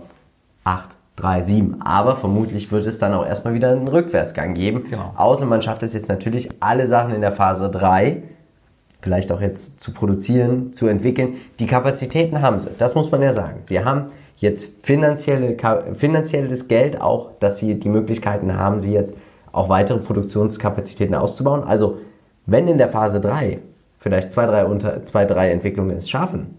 837. 1.19 1.81
Aber 1.81 2.15
vermutlich 2.15 2.71
wird 2.71 2.85
es 2.85 2.99
dann 2.99 3.13
auch 3.13 3.25
erstmal 3.25 3.53
wieder 3.53 3.71
einen 3.71 3.87
Rückwärtsgang 3.87 4.53
geben. 4.53 4.85
Genau. 4.89 5.13
Außer 5.15 5.45
man 5.45 5.61
schafft 5.61 5.83
es 5.83 5.93
jetzt 5.93 6.09
natürlich 6.09 6.49
alle 6.59 6.87
Sachen 6.87 7.13
in 7.13 7.21
der 7.21 7.31
Phase 7.31 7.69
3 7.69 8.23
vielleicht 9.01 9.31
auch 9.31 9.41
jetzt 9.41 9.79
zu 9.79 9.93
produzieren, 9.93 10.73
zu 10.73 10.87
entwickeln. 10.87 11.35
Die 11.59 11.67
Kapazitäten 11.67 12.41
haben 12.41 12.59
sie, 12.59 12.69
das 12.77 12.95
muss 12.95 13.11
man 13.11 13.21
ja 13.21 13.31
sagen. 13.31 13.61
Sie 13.61 13.83
haben 13.83 14.07
jetzt 14.37 14.69
finanzielle, 14.83 15.55
finanzielles 15.95 16.67
Geld 16.67 16.99
auch, 16.99 17.31
dass 17.39 17.57
sie 17.57 17.79
die 17.79 17.89
Möglichkeiten 17.89 18.57
haben, 18.57 18.79
sie 18.79 18.93
jetzt 18.93 19.15
auch 19.51 19.69
weitere 19.69 19.99
Produktionskapazitäten 19.99 21.15
auszubauen. 21.15 21.63
Also 21.63 21.99
wenn 22.45 22.67
in 22.67 22.77
der 22.77 22.89
Phase 22.89 23.19
3 23.19 23.59
vielleicht 23.99 24.31
zwei, 24.31 24.45
drei, 24.45 24.65
unter, 24.65 25.03
zwei, 25.03 25.25
drei 25.25 25.51
Entwicklungen 25.51 25.97
es 25.97 26.09
schaffen, 26.09 26.57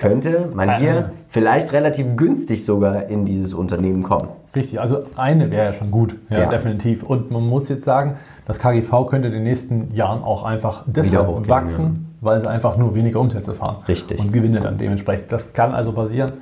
könnte 0.00 0.48
man 0.54 0.68
Ja. 0.68 0.76
hier 0.78 1.10
vielleicht 1.28 1.72
relativ 1.72 2.16
günstig 2.16 2.64
sogar 2.64 3.04
in 3.08 3.26
dieses 3.26 3.52
Unternehmen 3.52 4.02
kommen. 4.02 4.28
Richtig, 4.56 4.80
also 4.80 5.02
eine 5.16 5.50
wäre 5.50 5.66
ja 5.66 5.72
schon 5.72 5.90
gut, 5.90 6.16
ja, 6.30 6.40
Ja. 6.40 6.46
definitiv. 6.48 7.02
Und 7.02 7.30
man 7.30 7.46
muss 7.46 7.68
jetzt 7.68 7.84
sagen, 7.84 8.16
das 8.46 8.58
KGV 8.58 9.06
könnte 9.08 9.28
in 9.28 9.34
den 9.34 9.42
nächsten 9.44 9.94
Jahren 9.94 10.22
auch 10.24 10.42
einfach 10.42 10.84
deshalb 10.86 11.26
hochgehen, 11.26 11.48
wachsen, 11.48 12.16
weil 12.22 12.40
sie 12.40 12.48
einfach 12.50 12.76
nur 12.78 12.94
weniger 12.94 13.20
Umsätze 13.20 13.52
fahren. 13.54 13.76
Richtig. 13.86 14.18
Und 14.18 14.32
Gewinne 14.32 14.60
dann 14.60 14.78
dementsprechend. 14.78 15.30
Das 15.30 15.52
kann 15.52 15.74
also 15.74 15.92
passieren. 15.92 16.32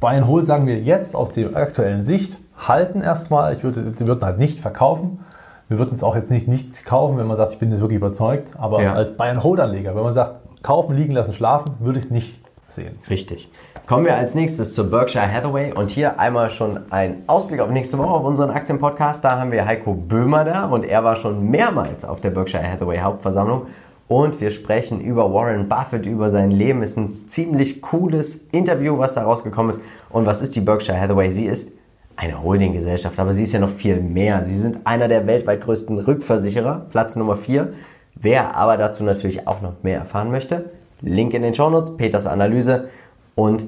Buy 0.00 0.16
and 0.16 0.26
Hold 0.26 0.44
sagen 0.44 0.66
wir 0.66 0.78
jetzt 0.80 1.14
aus 1.14 1.30
der 1.30 1.56
aktuellen 1.56 2.04
Sicht, 2.04 2.40
halten 2.58 3.00
erstmal. 3.00 3.52
Ich 3.54 3.62
würde, 3.62 3.92
sie 3.96 4.06
würden 4.06 4.22
halt 4.24 4.38
nicht 4.38 4.58
verkaufen. 4.60 5.20
Wir 5.68 5.78
würden 5.78 5.94
es 5.94 6.02
auch 6.02 6.14
jetzt 6.16 6.30
nicht 6.30 6.48
nicht 6.48 6.84
kaufen, 6.84 7.16
wenn 7.18 7.26
man 7.26 7.36
sagt, 7.36 7.52
ich 7.52 7.58
bin 7.58 7.70
jetzt 7.70 7.80
wirklich 7.80 7.96
überzeugt. 7.98 8.52
Aber 8.58 8.82
Ja. 8.82 8.92
als 8.94 9.16
Buy 9.16 9.28
and 9.28 9.42
Hold 9.44 9.60
Anleger, 9.60 9.94
wenn 9.94 10.02
man 10.02 10.12
sagt, 10.14 10.40
kaufen, 10.62 10.96
liegen 10.96 11.12
lassen, 11.14 11.32
schlafen, 11.32 11.72
würde 11.80 11.98
ich 11.98 12.06
es 12.06 12.10
nicht 12.10 12.42
sehen. 12.76 12.98
Richtig. 13.10 13.50
Kommen 13.88 14.04
wir 14.04 14.16
als 14.16 14.34
nächstes 14.34 14.72
zur 14.72 14.90
Berkshire 14.90 15.30
Hathaway 15.30 15.72
und 15.72 15.90
hier 15.90 16.18
einmal 16.18 16.50
schon 16.50 16.90
ein 16.90 17.22
Ausblick 17.26 17.60
auf 17.60 17.70
nächste 17.70 17.98
Woche 17.98 18.10
auf 18.10 18.24
unseren 18.24 18.50
Aktienpodcast. 18.50 19.24
Da 19.24 19.38
haben 19.38 19.52
wir 19.52 19.66
Heiko 19.66 19.94
Böhmer 19.94 20.44
da 20.44 20.66
und 20.66 20.84
er 20.84 21.04
war 21.04 21.16
schon 21.16 21.50
mehrmals 21.50 22.04
auf 22.04 22.20
der 22.20 22.30
Berkshire 22.30 22.62
Hathaway 22.62 22.98
Hauptversammlung 22.98 23.66
und 24.08 24.40
wir 24.40 24.52
sprechen 24.52 25.00
über 25.00 25.32
Warren 25.32 25.68
Buffett, 25.68 26.06
über 26.06 26.30
sein 26.30 26.52
Leben. 26.52 26.82
Ist 26.82 26.96
ein 26.96 27.28
ziemlich 27.28 27.82
cooles 27.82 28.46
Interview, 28.52 28.98
was 28.98 29.14
da 29.14 29.24
rausgekommen 29.24 29.70
ist. 29.70 29.80
Und 30.10 30.26
was 30.26 30.42
ist 30.42 30.54
die 30.54 30.60
Berkshire 30.60 31.00
Hathaway? 31.00 31.30
Sie 31.32 31.46
ist 31.46 31.78
eine 32.16 32.42
Holdinggesellschaft, 32.42 33.18
aber 33.18 33.32
sie 33.32 33.44
ist 33.44 33.52
ja 33.52 33.58
noch 33.58 33.70
viel 33.70 34.00
mehr. 34.00 34.42
Sie 34.42 34.56
sind 34.56 34.78
einer 34.84 35.08
der 35.08 35.26
weltweit 35.26 35.60
größten 35.62 35.98
Rückversicherer, 35.98 36.86
Platz 36.90 37.16
Nummer 37.16 37.36
4. 37.36 37.72
Wer 38.14 38.56
aber 38.56 38.76
dazu 38.76 39.04
natürlich 39.04 39.46
auch 39.46 39.60
noch 39.60 39.74
mehr 39.82 39.98
erfahren 39.98 40.30
möchte, 40.30 40.70
Link 41.00 41.34
in 41.34 41.42
den 41.42 41.54
Shownotes, 41.54 41.96
Peters 41.96 42.26
Analyse. 42.26 42.88
Und 43.34 43.64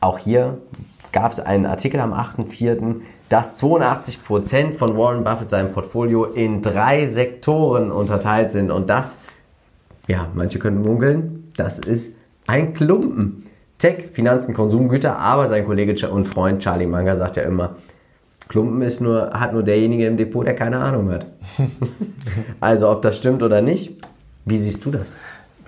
auch 0.00 0.18
hier 0.18 0.58
gab 1.12 1.32
es 1.32 1.40
einen 1.40 1.66
Artikel 1.66 2.00
am 2.00 2.12
8.4., 2.12 2.96
dass 3.28 3.62
82% 3.62 4.72
von 4.72 4.96
Warren 4.96 5.24
Buffett 5.24 5.50
seinem 5.50 5.72
Portfolio 5.72 6.24
in 6.24 6.62
drei 6.62 7.06
Sektoren 7.06 7.90
unterteilt 7.90 8.50
sind. 8.50 8.70
Und 8.70 8.88
das, 8.88 9.20
ja, 10.06 10.28
manche 10.34 10.58
können 10.58 10.82
munkeln, 10.82 11.50
das 11.56 11.78
ist 11.78 12.16
ein 12.46 12.74
Klumpen. 12.74 13.44
Tech, 13.78 14.08
Finanzen, 14.12 14.54
Konsumgüter, 14.54 15.18
aber 15.18 15.46
sein 15.46 15.64
Kollege 15.64 16.08
und 16.08 16.24
Freund 16.24 16.62
Charlie 16.62 16.86
Munger 16.86 17.14
sagt 17.14 17.36
ja 17.36 17.44
immer, 17.44 17.76
Klumpen 18.48 18.82
ist 18.82 19.00
nur, 19.00 19.30
hat 19.32 19.52
nur 19.52 19.62
derjenige 19.62 20.06
im 20.06 20.16
Depot, 20.16 20.44
der 20.44 20.56
keine 20.56 20.78
Ahnung 20.78 21.10
hat. 21.10 21.26
also 22.60 22.90
ob 22.90 23.02
das 23.02 23.18
stimmt 23.18 23.42
oder 23.42 23.60
nicht, 23.60 23.94
wie 24.46 24.58
siehst 24.58 24.84
du 24.84 24.90
das? 24.90 25.14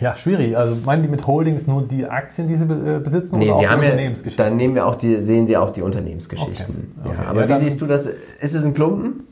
Ja, 0.00 0.14
schwierig. 0.14 0.56
Also 0.56 0.76
meinen 0.84 1.02
die 1.02 1.08
mit 1.08 1.26
Holdings 1.26 1.66
nur 1.66 1.82
die 1.82 2.06
Aktien, 2.06 2.48
die 2.48 2.56
sie 2.56 2.64
äh, 2.64 2.98
besitzen 2.98 3.38
Nee, 3.38 3.50
oder 3.50 3.58
Sie 3.58 3.66
auch 3.66 3.70
haben 3.70 3.80
die 3.80 3.86
ja, 3.86 3.92
Unternehmensgeschichten? 3.92 4.44
dann 4.46 4.56
nehmen 4.56 4.74
wir 4.74 4.86
auch 4.86 4.96
die, 4.96 5.16
sehen 5.16 5.46
Sie 5.46 5.56
auch 5.56 5.70
die 5.70 5.82
Unternehmensgeschichten. 5.82 6.92
Okay. 7.00 7.08
Okay. 7.10 7.22
Ja, 7.22 7.28
aber 7.28 7.46
Ja, 7.46 7.48
wie 7.48 7.60
siehst 7.64 7.80
du 7.80 7.86
das? 7.86 8.06
Ist 8.06 8.54
es 8.54 8.64
ein 8.64 8.72
Klumpen 8.74 9.24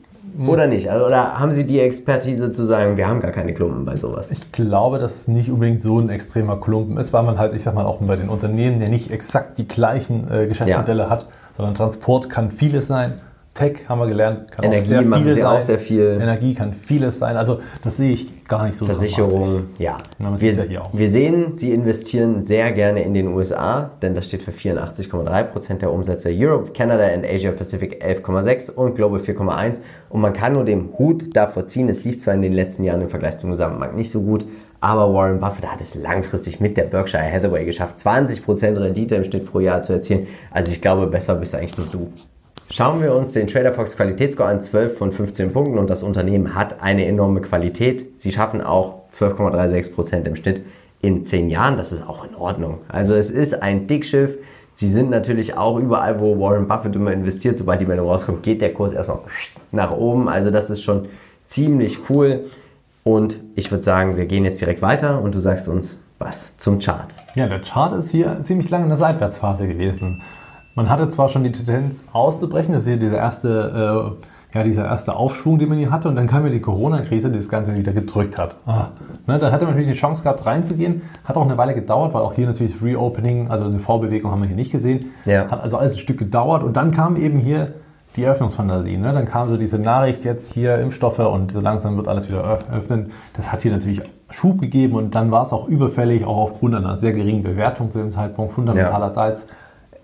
oder 0.47 0.67
nicht? 0.67 0.89
Also, 0.91 1.05
oder 1.05 1.39
haben 1.39 1.51
Sie 1.51 1.65
die 1.65 1.79
Expertise 1.79 2.51
zu 2.51 2.63
sagen, 2.65 2.97
wir 2.97 3.07
haben 3.07 3.19
gar 3.19 3.31
keine 3.31 3.53
Klumpen 3.53 3.83
bei 3.83 3.95
sowas? 3.95 4.29
Ich 4.31 4.51
glaube, 4.51 4.99
dass 4.99 5.15
es 5.15 5.27
nicht 5.27 5.49
unbedingt 5.51 5.81
so 5.81 5.99
ein 5.99 6.09
extremer 6.09 6.57
Klumpen 6.59 6.97
ist, 6.97 7.11
weil 7.13 7.23
man 7.23 7.39
halt, 7.39 7.53
ich 7.53 7.63
sag 7.63 7.73
mal, 7.73 7.85
auch 7.85 7.97
bei 7.97 8.15
den 8.15 8.29
Unternehmen, 8.29 8.79
der 8.79 8.89
nicht 8.89 9.11
exakt 9.11 9.57
die 9.57 9.67
gleichen 9.67 10.31
äh, 10.31 10.45
Geschäftsmodelle 10.47 11.09
hat, 11.09 11.25
sondern 11.57 11.73
Transport 11.75 12.29
kann 12.29 12.51
vieles 12.51 12.87
sein. 12.87 13.13
Tech 13.59 13.89
haben 13.89 13.99
wir 13.99 14.07
gelernt, 14.07 14.51
kann 14.51 14.63
Energie 14.63 14.79
auch 14.79 14.87
sehr 14.87 15.01
machen 15.01 15.23
viel 15.23 15.33
sie 15.33 15.41
sein. 15.41 15.57
auch 15.57 15.61
sehr 15.61 15.79
viel. 15.79 16.17
Energie 16.21 16.53
kann 16.53 16.73
vieles 16.73 17.19
sein. 17.19 17.35
Also 17.35 17.59
das 17.83 17.97
sehe 17.97 18.11
ich 18.11 18.45
gar 18.45 18.65
nicht 18.65 18.77
so. 18.77 18.85
Versicherung, 18.85 19.65
ja. 19.77 19.97
Na, 20.17 20.39
Wir, 20.39 20.53
ja 20.65 20.89
wir 20.93 21.07
sehen, 21.09 21.53
Sie 21.53 21.73
investieren 21.73 22.41
sehr 22.41 22.71
gerne 22.71 23.03
in 23.03 23.13
den 23.13 23.27
USA, 23.27 23.91
denn 24.01 24.15
das 24.15 24.27
steht 24.27 24.43
für 24.43 24.51
84,3% 24.51 25.73
der 25.75 25.91
Umsätze. 25.91 26.29
Europe, 26.33 26.71
Canada 26.71 27.13
und 27.13 27.25
Asia 27.25 27.51
Pacific 27.51 28.01
11,6% 28.03 28.75
und 28.75 28.95
Global 28.95 29.19
4,1%. 29.19 29.79
Und 30.09 30.21
man 30.21 30.31
kann 30.31 30.53
nur 30.53 30.63
den 30.63 30.93
Hut 30.97 31.35
davor 31.35 31.65
ziehen, 31.65 31.89
es 31.89 32.05
lief 32.05 32.19
zwar 32.19 32.35
in 32.35 32.41
den 32.41 32.53
letzten 32.53 32.85
Jahren 32.85 33.01
im 33.01 33.09
Vergleich 33.09 33.37
zum 33.39 33.51
Gesamtmarkt 33.51 33.95
nicht 33.95 34.09
so 34.09 34.21
gut, 34.21 34.45
aber 34.81 35.13
Warren 35.13 35.41
Buffett 35.41 35.67
hat 35.67 35.81
es 35.81 35.95
langfristig 35.95 36.61
mit 36.61 36.77
der 36.77 36.83
Berkshire 36.83 37.29
Hathaway 37.29 37.65
geschafft, 37.65 37.97
20% 37.97 38.79
Rendite 38.79 39.15
im 39.15 39.25
Schnitt 39.25 39.45
pro 39.45 39.59
Jahr 39.59 39.81
zu 39.81 39.93
erzielen. 39.93 40.27
Also 40.51 40.71
ich 40.71 40.81
glaube, 40.81 41.07
besser 41.07 41.35
bist 41.35 41.53
eigentlich 41.53 41.77
nur 41.77 41.87
du. 41.87 42.13
Schauen 42.71 43.01
wir 43.01 43.15
uns 43.15 43.33
den 43.33 43.47
Trader 43.47 43.73
Fox 43.73 43.95
Qualitätsscore 43.95 44.47
an, 44.47 44.61
12 44.61 44.95
von 44.95 45.11
15 45.11 45.53
Punkten 45.53 45.79
und 45.79 45.89
das 45.89 46.03
Unternehmen 46.03 46.53
hat 46.53 46.81
eine 46.83 47.05
enorme 47.05 47.41
Qualität. 47.41 48.19
Sie 48.19 48.31
schaffen 48.31 48.61
auch 48.61 49.09
12,36% 49.11 50.25
im 50.25 50.35
Schnitt 50.35 50.61
in 51.01 51.25
10 51.25 51.49
Jahren. 51.49 51.77
Das 51.77 51.91
ist 51.91 52.07
auch 52.07 52.23
in 52.23 52.35
Ordnung. 52.35 52.77
Also 52.87 53.15
es 53.15 53.31
ist 53.31 53.63
ein 53.63 53.87
Dickschiff. 53.87 54.37
Sie 54.75 54.87
sind 54.87 55.09
natürlich 55.09 55.57
auch 55.57 55.77
überall, 55.79 56.19
wo 56.19 56.39
Warren 56.39 56.67
Buffett 56.67 56.95
immer 56.95 57.11
investiert. 57.11 57.57
Sobald 57.57 57.81
die 57.81 57.87
Meldung 57.87 58.07
rauskommt, 58.07 58.43
geht 58.43 58.61
der 58.61 58.71
Kurs 58.71 58.93
erstmal 58.93 59.19
nach 59.71 59.91
oben. 59.91 60.29
Also 60.29 60.51
das 60.51 60.69
ist 60.69 60.83
schon 60.83 61.07
ziemlich 61.47 62.09
cool. 62.09 62.45
Und 63.03 63.37
ich 63.55 63.71
würde 63.71 63.83
sagen, 63.83 64.15
wir 64.15 64.27
gehen 64.27 64.45
jetzt 64.45 64.61
direkt 64.61 64.83
weiter 64.83 65.21
und 65.23 65.33
du 65.33 65.39
sagst 65.39 65.67
uns 65.67 65.97
was 66.19 66.55
zum 66.57 66.77
Chart. 66.77 67.07
Ja, 67.33 67.47
der 67.47 67.61
Chart 67.61 67.93
ist 67.93 68.11
hier 68.11 68.43
ziemlich 68.43 68.69
lange 68.69 68.83
in 68.83 68.89
der 68.89 68.97
Seitwärtsphase 68.99 69.67
gewesen. 69.67 70.21
Man 70.79 70.89
hatte 70.89 71.09
zwar 71.09 71.27
schon 71.27 71.43
die 71.43 71.51
Tendenz 71.51 72.05
auszubrechen, 72.13 72.73
das 72.73 72.83
ist 72.83 72.87
hier 72.87 72.97
dieser 72.97 73.17
erste, 73.17 74.15
äh, 74.53 74.57
ja, 74.57 74.63
dieser 74.63 74.85
erste 74.85 75.13
Aufschwung, 75.13 75.59
den 75.59 75.67
man 75.67 75.77
hier 75.77 75.91
hatte, 75.91 76.07
und 76.07 76.15
dann 76.15 76.25
kam 76.25 76.45
ja 76.45 76.49
die 76.49 76.61
Corona-Krise, 76.61 77.29
die 77.29 77.37
das 77.37 77.49
Ganze 77.49 77.75
wieder 77.75 77.91
gedrückt 77.91 78.37
hat. 78.37 78.55
Ah. 78.65 78.87
Ne, 79.27 79.37
dann 79.37 79.51
hatte 79.51 79.65
man 79.65 79.73
natürlich 79.73 79.93
die 79.93 79.99
Chance 79.99 80.23
gehabt, 80.23 80.45
reinzugehen. 80.45 81.01
Hat 81.25 81.35
auch 81.35 81.43
eine 81.43 81.57
Weile 81.57 81.75
gedauert, 81.75 82.13
weil 82.13 82.21
auch 82.21 82.31
hier 82.31 82.47
natürlich 82.47 82.75
das 82.75 82.81
Reopening, 82.81 83.49
also 83.49 83.65
eine 83.65 83.79
Vorbewegung 83.79 84.31
haben 84.31 84.39
wir 84.39 84.47
hier 84.47 84.55
nicht 84.55 84.71
gesehen. 84.71 85.07
Ja. 85.25 85.51
Hat 85.51 85.61
also 85.61 85.75
alles 85.75 85.95
ein 85.95 85.97
Stück 85.97 86.17
gedauert 86.17 86.63
und 86.63 86.77
dann 86.77 86.91
kam 86.91 87.17
eben 87.17 87.39
hier 87.39 87.73
die 88.15 88.23
Eröffnungsfantasie. 88.23 88.95
Ne? 88.95 89.11
Dann 89.11 89.25
kam 89.25 89.49
so 89.49 89.57
diese 89.57 89.79
Nachricht, 89.79 90.23
jetzt 90.23 90.53
hier 90.53 90.77
Impfstoffe 90.77 91.19
und 91.19 91.51
so 91.51 91.59
langsam 91.59 91.97
wird 91.97 92.07
alles 92.07 92.29
wieder 92.29 92.45
öff- 92.45 92.71
öffnen. 92.73 93.11
Das 93.35 93.51
hat 93.51 93.63
hier 93.63 93.73
natürlich 93.73 94.01
Schub 94.29 94.61
gegeben 94.61 94.95
und 94.95 95.13
dann 95.13 95.29
war 95.29 95.41
es 95.41 95.51
auch 95.51 95.67
überfällig, 95.67 96.23
auch 96.23 96.37
aufgrund 96.37 96.73
einer 96.73 96.95
sehr 96.95 97.11
geringen 97.11 97.43
Bewertung 97.43 97.91
zu 97.91 97.99
dem 97.99 98.11
Zeitpunkt, 98.11 98.53
fundamentalerseits. 98.53 99.45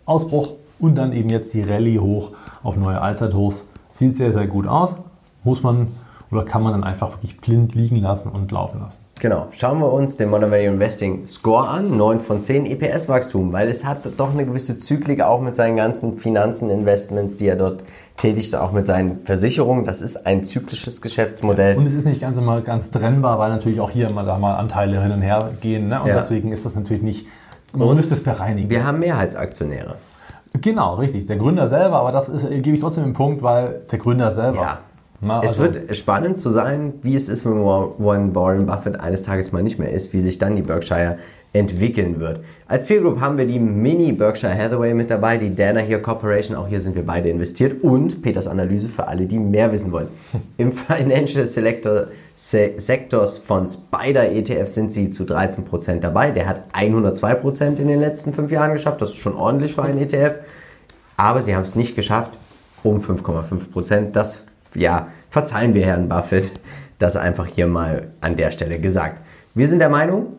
Ausbruch 0.06 0.50
und 0.80 0.96
dann 0.96 1.14
eben 1.14 1.30
jetzt 1.30 1.54
die 1.54 1.64
Rallye 1.64 2.00
hoch 2.00 2.32
auf 2.64 2.78
neue 2.78 3.02
Allzeithochs. 3.02 3.66
Sieht 3.92 4.18
sehr, 4.18 4.34
sehr 4.34 4.48
gut 4.48 4.68
aus. 4.68 4.96
Muss 5.44 5.64
man 5.64 5.88
oder 6.32 6.44
kann 6.44 6.64
man 6.64 6.74
dann 6.74 6.84
einfach 6.84 7.12
wirklich 7.12 7.40
blind 7.40 7.76
liegen 7.76 7.98
lassen 7.98 8.30
und 8.30 8.52
laufen 8.52 8.82
lassen. 8.82 9.00
Genau, 9.22 9.48
schauen 9.52 9.80
wir 9.80 9.94
uns 9.94 10.18
den 10.18 10.30
Modern 10.30 10.52
Value 10.52 10.66
Investing 10.66 11.26
Score 11.26 11.70
an, 11.70 11.96
9 11.96 12.20
von 12.20 12.42
10 12.42 12.66
EPS-Wachstum, 12.66 13.54
weil 13.54 13.70
es 13.70 13.86
hat 13.86 14.00
doch 14.18 14.34
eine 14.34 14.46
gewisse 14.46 14.78
Zyklik 14.78 15.22
auch 15.22 15.40
mit 15.40 15.56
seinen 15.56 15.78
ganzen 15.78 16.18
Finanzen, 16.18 16.70
Investments, 16.70 17.38
die 17.38 17.48
er 17.48 17.56
dort 17.56 17.84
tätigt, 18.18 18.54
auch 18.56 18.74
mit 18.74 18.86
seinen 18.86 19.26
Versicherungen. 19.26 19.86
Das 19.86 20.02
ist 20.02 20.26
ein 20.26 20.44
zyklisches 20.44 21.02
Geschäftsmodell. 21.02 21.78
Und 21.78 21.86
es 21.86 21.94
ist 21.94 22.06
nicht 22.06 22.20
ganz 22.20 22.38
immer 22.38 22.60
ganz 22.60 22.92
trennbar, 22.92 23.40
weil 23.40 23.50
natürlich 23.50 23.80
auch 23.80 23.90
hier 23.90 24.10
mal, 24.10 24.26
da 24.26 24.38
mal 24.38 24.56
Anteile 24.56 25.02
hin 25.02 25.14
und 25.14 25.22
her 25.22 25.52
gehen. 25.62 25.88
Ne? 25.88 26.02
Und 26.02 26.08
Ja. 26.10 26.16
deswegen 26.16 26.52
ist 26.52 26.66
das 26.66 26.76
natürlich 26.76 27.04
nicht, 27.04 27.26
man 27.72 27.88
Und 27.88 27.96
müsste 27.96 28.16
es 28.16 28.24
bereinigen. 28.24 28.70
Wir 28.70 28.86
haben 28.86 29.00
Mehrheitsaktionäre. 29.00 29.96
Genau, 30.62 30.96
richtig. 30.96 31.26
Der 31.26 31.38
Gründer 31.38 31.68
selber, 31.68 31.98
aber 32.00 32.12
das 32.12 32.30
ist, 32.30 32.44
äh, 32.50 32.60
gebe 32.60 32.76
ich 32.76 32.82
trotzdem 32.82 33.04
den 33.04 33.14
Punkt, 33.14 33.42
weil 33.44 33.82
der 33.92 34.00
Gründer 34.00 34.32
selber 34.32 34.62
Ja. 34.62 34.80
Na, 35.22 35.42
Es 35.44 35.60
also- 35.60 35.74
wird 35.74 35.96
spannend 35.96 36.38
zu 36.38 36.50
sein, 36.50 36.94
wie 37.02 37.16
es 37.16 37.30
ist, 37.30 37.46
wenn 37.46 37.54
Warren 37.64 38.36
Warren 38.36 38.66
Buffett 38.66 39.00
eines 39.00 39.24
Tages 39.24 39.52
mal 39.54 39.64
nicht 39.64 39.80
mehr 39.80 39.92
ist, 39.92 40.14
wie 40.14 40.20
sich 40.20 40.38
dann 40.40 40.56
die 40.56 40.62
Berkshire 40.62 41.18
entwickeln 41.54 42.20
wird. 42.20 42.42
Als 42.68 42.84
Peer 42.86 43.00
Group 43.00 43.22
haben 43.22 43.38
wir 43.38 43.46
die 43.48 43.60
Mini 43.60 44.12
Berkshire 44.12 44.54
Hathaway 44.54 44.94
mit 44.94 45.10
dabei, 45.10 45.38
die 45.38 45.56
Danaher 45.56 46.02
Corporation, 46.02 46.58
auch 46.58 46.68
hier 46.68 46.82
sind 46.82 46.96
wir 46.96 47.06
beide 47.06 47.30
investiert 47.30 47.82
und 47.82 48.22
Peters 48.22 48.48
Analyse 48.48 48.90
für 48.90 49.08
alle, 49.08 49.26
die 49.26 49.40
mehr 49.40 49.72
wissen 49.72 49.92
wollen. 49.94 50.10
Im 50.58 50.74
Financial 50.74 51.46
Selector 51.46 52.08
Se 52.38 52.74
Sectors 52.78 53.38
von 53.38 53.66
Spider 53.66 54.30
ETF 54.30 54.68
sind 54.68 54.92
sie 54.92 55.10
zu 55.10 55.24
13% 55.24 56.02
dabei. 56.02 56.32
Der 56.32 56.48
hat 56.48 56.64
102% 56.74 57.78
in 57.78 57.88
den 57.88 58.02
letzten 58.02 58.34
fünf 58.34 58.52
Jahren 58.52 58.74
geschafft, 58.74 59.02
das 59.02 59.12
ist 59.12 59.18
schon 59.18 59.36
ordentlich 59.36 59.74
für 59.74 59.84
einen 59.84 60.00
ETF. 60.00 60.40
Aber 61.16 61.42
sie 61.42 61.56
haben 61.56 61.64
es 61.64 61.76
nicht 61.76 61.96
geschafft 61.96 62.38
um 62.84 63.00
5,5 63.02 63.72
Prozent. 63.72 64.16
Das, 64.16 64.46
ja, 64.74 65.08
verzeihen 65.30 65.74
wir 65.74 65.86
Herrn 65.86 66.10
Buffett. 66.10 66.52
Das 67.00 67.16
einfach 67.16 67.46
hier 67.48 67.68
mal 67.68 68.12
an 68.22 68.36
der 68.36 68.52
Stelle 68.52 68.80
gesagt. 68.80 69.22
Wir 69.54 69.68
sind 69.68 69.80
der 69.80 69.90
Meinung, 69.90 70.34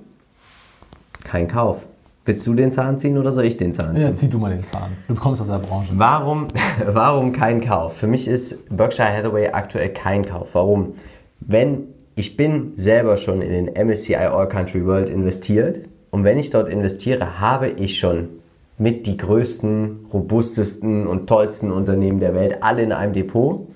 kein 1.25 1.49
Kauf. 1.49 1.79
Willst 2.27 2.47
du 2.47 2.55
den 2.55 2.73
Zahn 2.73 2.99
ziehen 2.99 3.17
oder 3.19 3.33
soll 3.33 3.45
ich 3.45 3.57
den 3.57 3.73
Zahn 3.73 3.95
ziehen? 3.95 4.09
Ja, 4.09 4.15
zieh 4.15 4.29
du 4.29 4.39
mal 4.39 4.51
den 4.51 4.65
Zahn. 4.65 4.97
Du 5.07 5.15
kommst 5.15 5.41
aus 5.41 5.49
der 5.49 5.59
Branche. 5.59 5.93
Warum, 5.95 6.49
warum 6.87 7.33
kein 7.33 7.61
Kauf? 7.61 7.97
Für 7.97 8.07
mich 8.07 8.27
ist 8.27 8.69
Berkshire 8.75 9.09
Hathaway 9.09 9.49
aktuell 9.49 9.91
kein 9.91 10.27
Kauf. 10.27 10.49
Warum? 10.53 10.95
Wenn 11.41 11.89
ich 12.19 12.37
bin 12.39 12.73
selber 12.77 13.19
schon 13.19 13.43
in 13.43 13.51
den 13.51 13.87
MSCI 13.87 14.17
All 14.17 14.49
Country 14.49 14.87
World 14.87 15.11
investiert 15.11 15.81
und 16.11 16.25
wenn 16.25 16.39
ich 16.39 16.49
dort 16.49 16.69
investiere, 16.69 17.41
habe 17.41 17.69
ich 17.69 17.99
schon 17.99 18.31
mit 18.79 19.07
die 19.07 19.19
größten, 19.19 20.07
robustesten 20.13 21.07
und 21.07 21.29
tollsten 21.29 21.71
Unternehmen 21.71 22.21
der 22.21 22.35
Welt 22.35 22.63
alle 22.63 22.83
in 22.83 22.93
einem 22.93 23.13
Depot. 23.13 23.69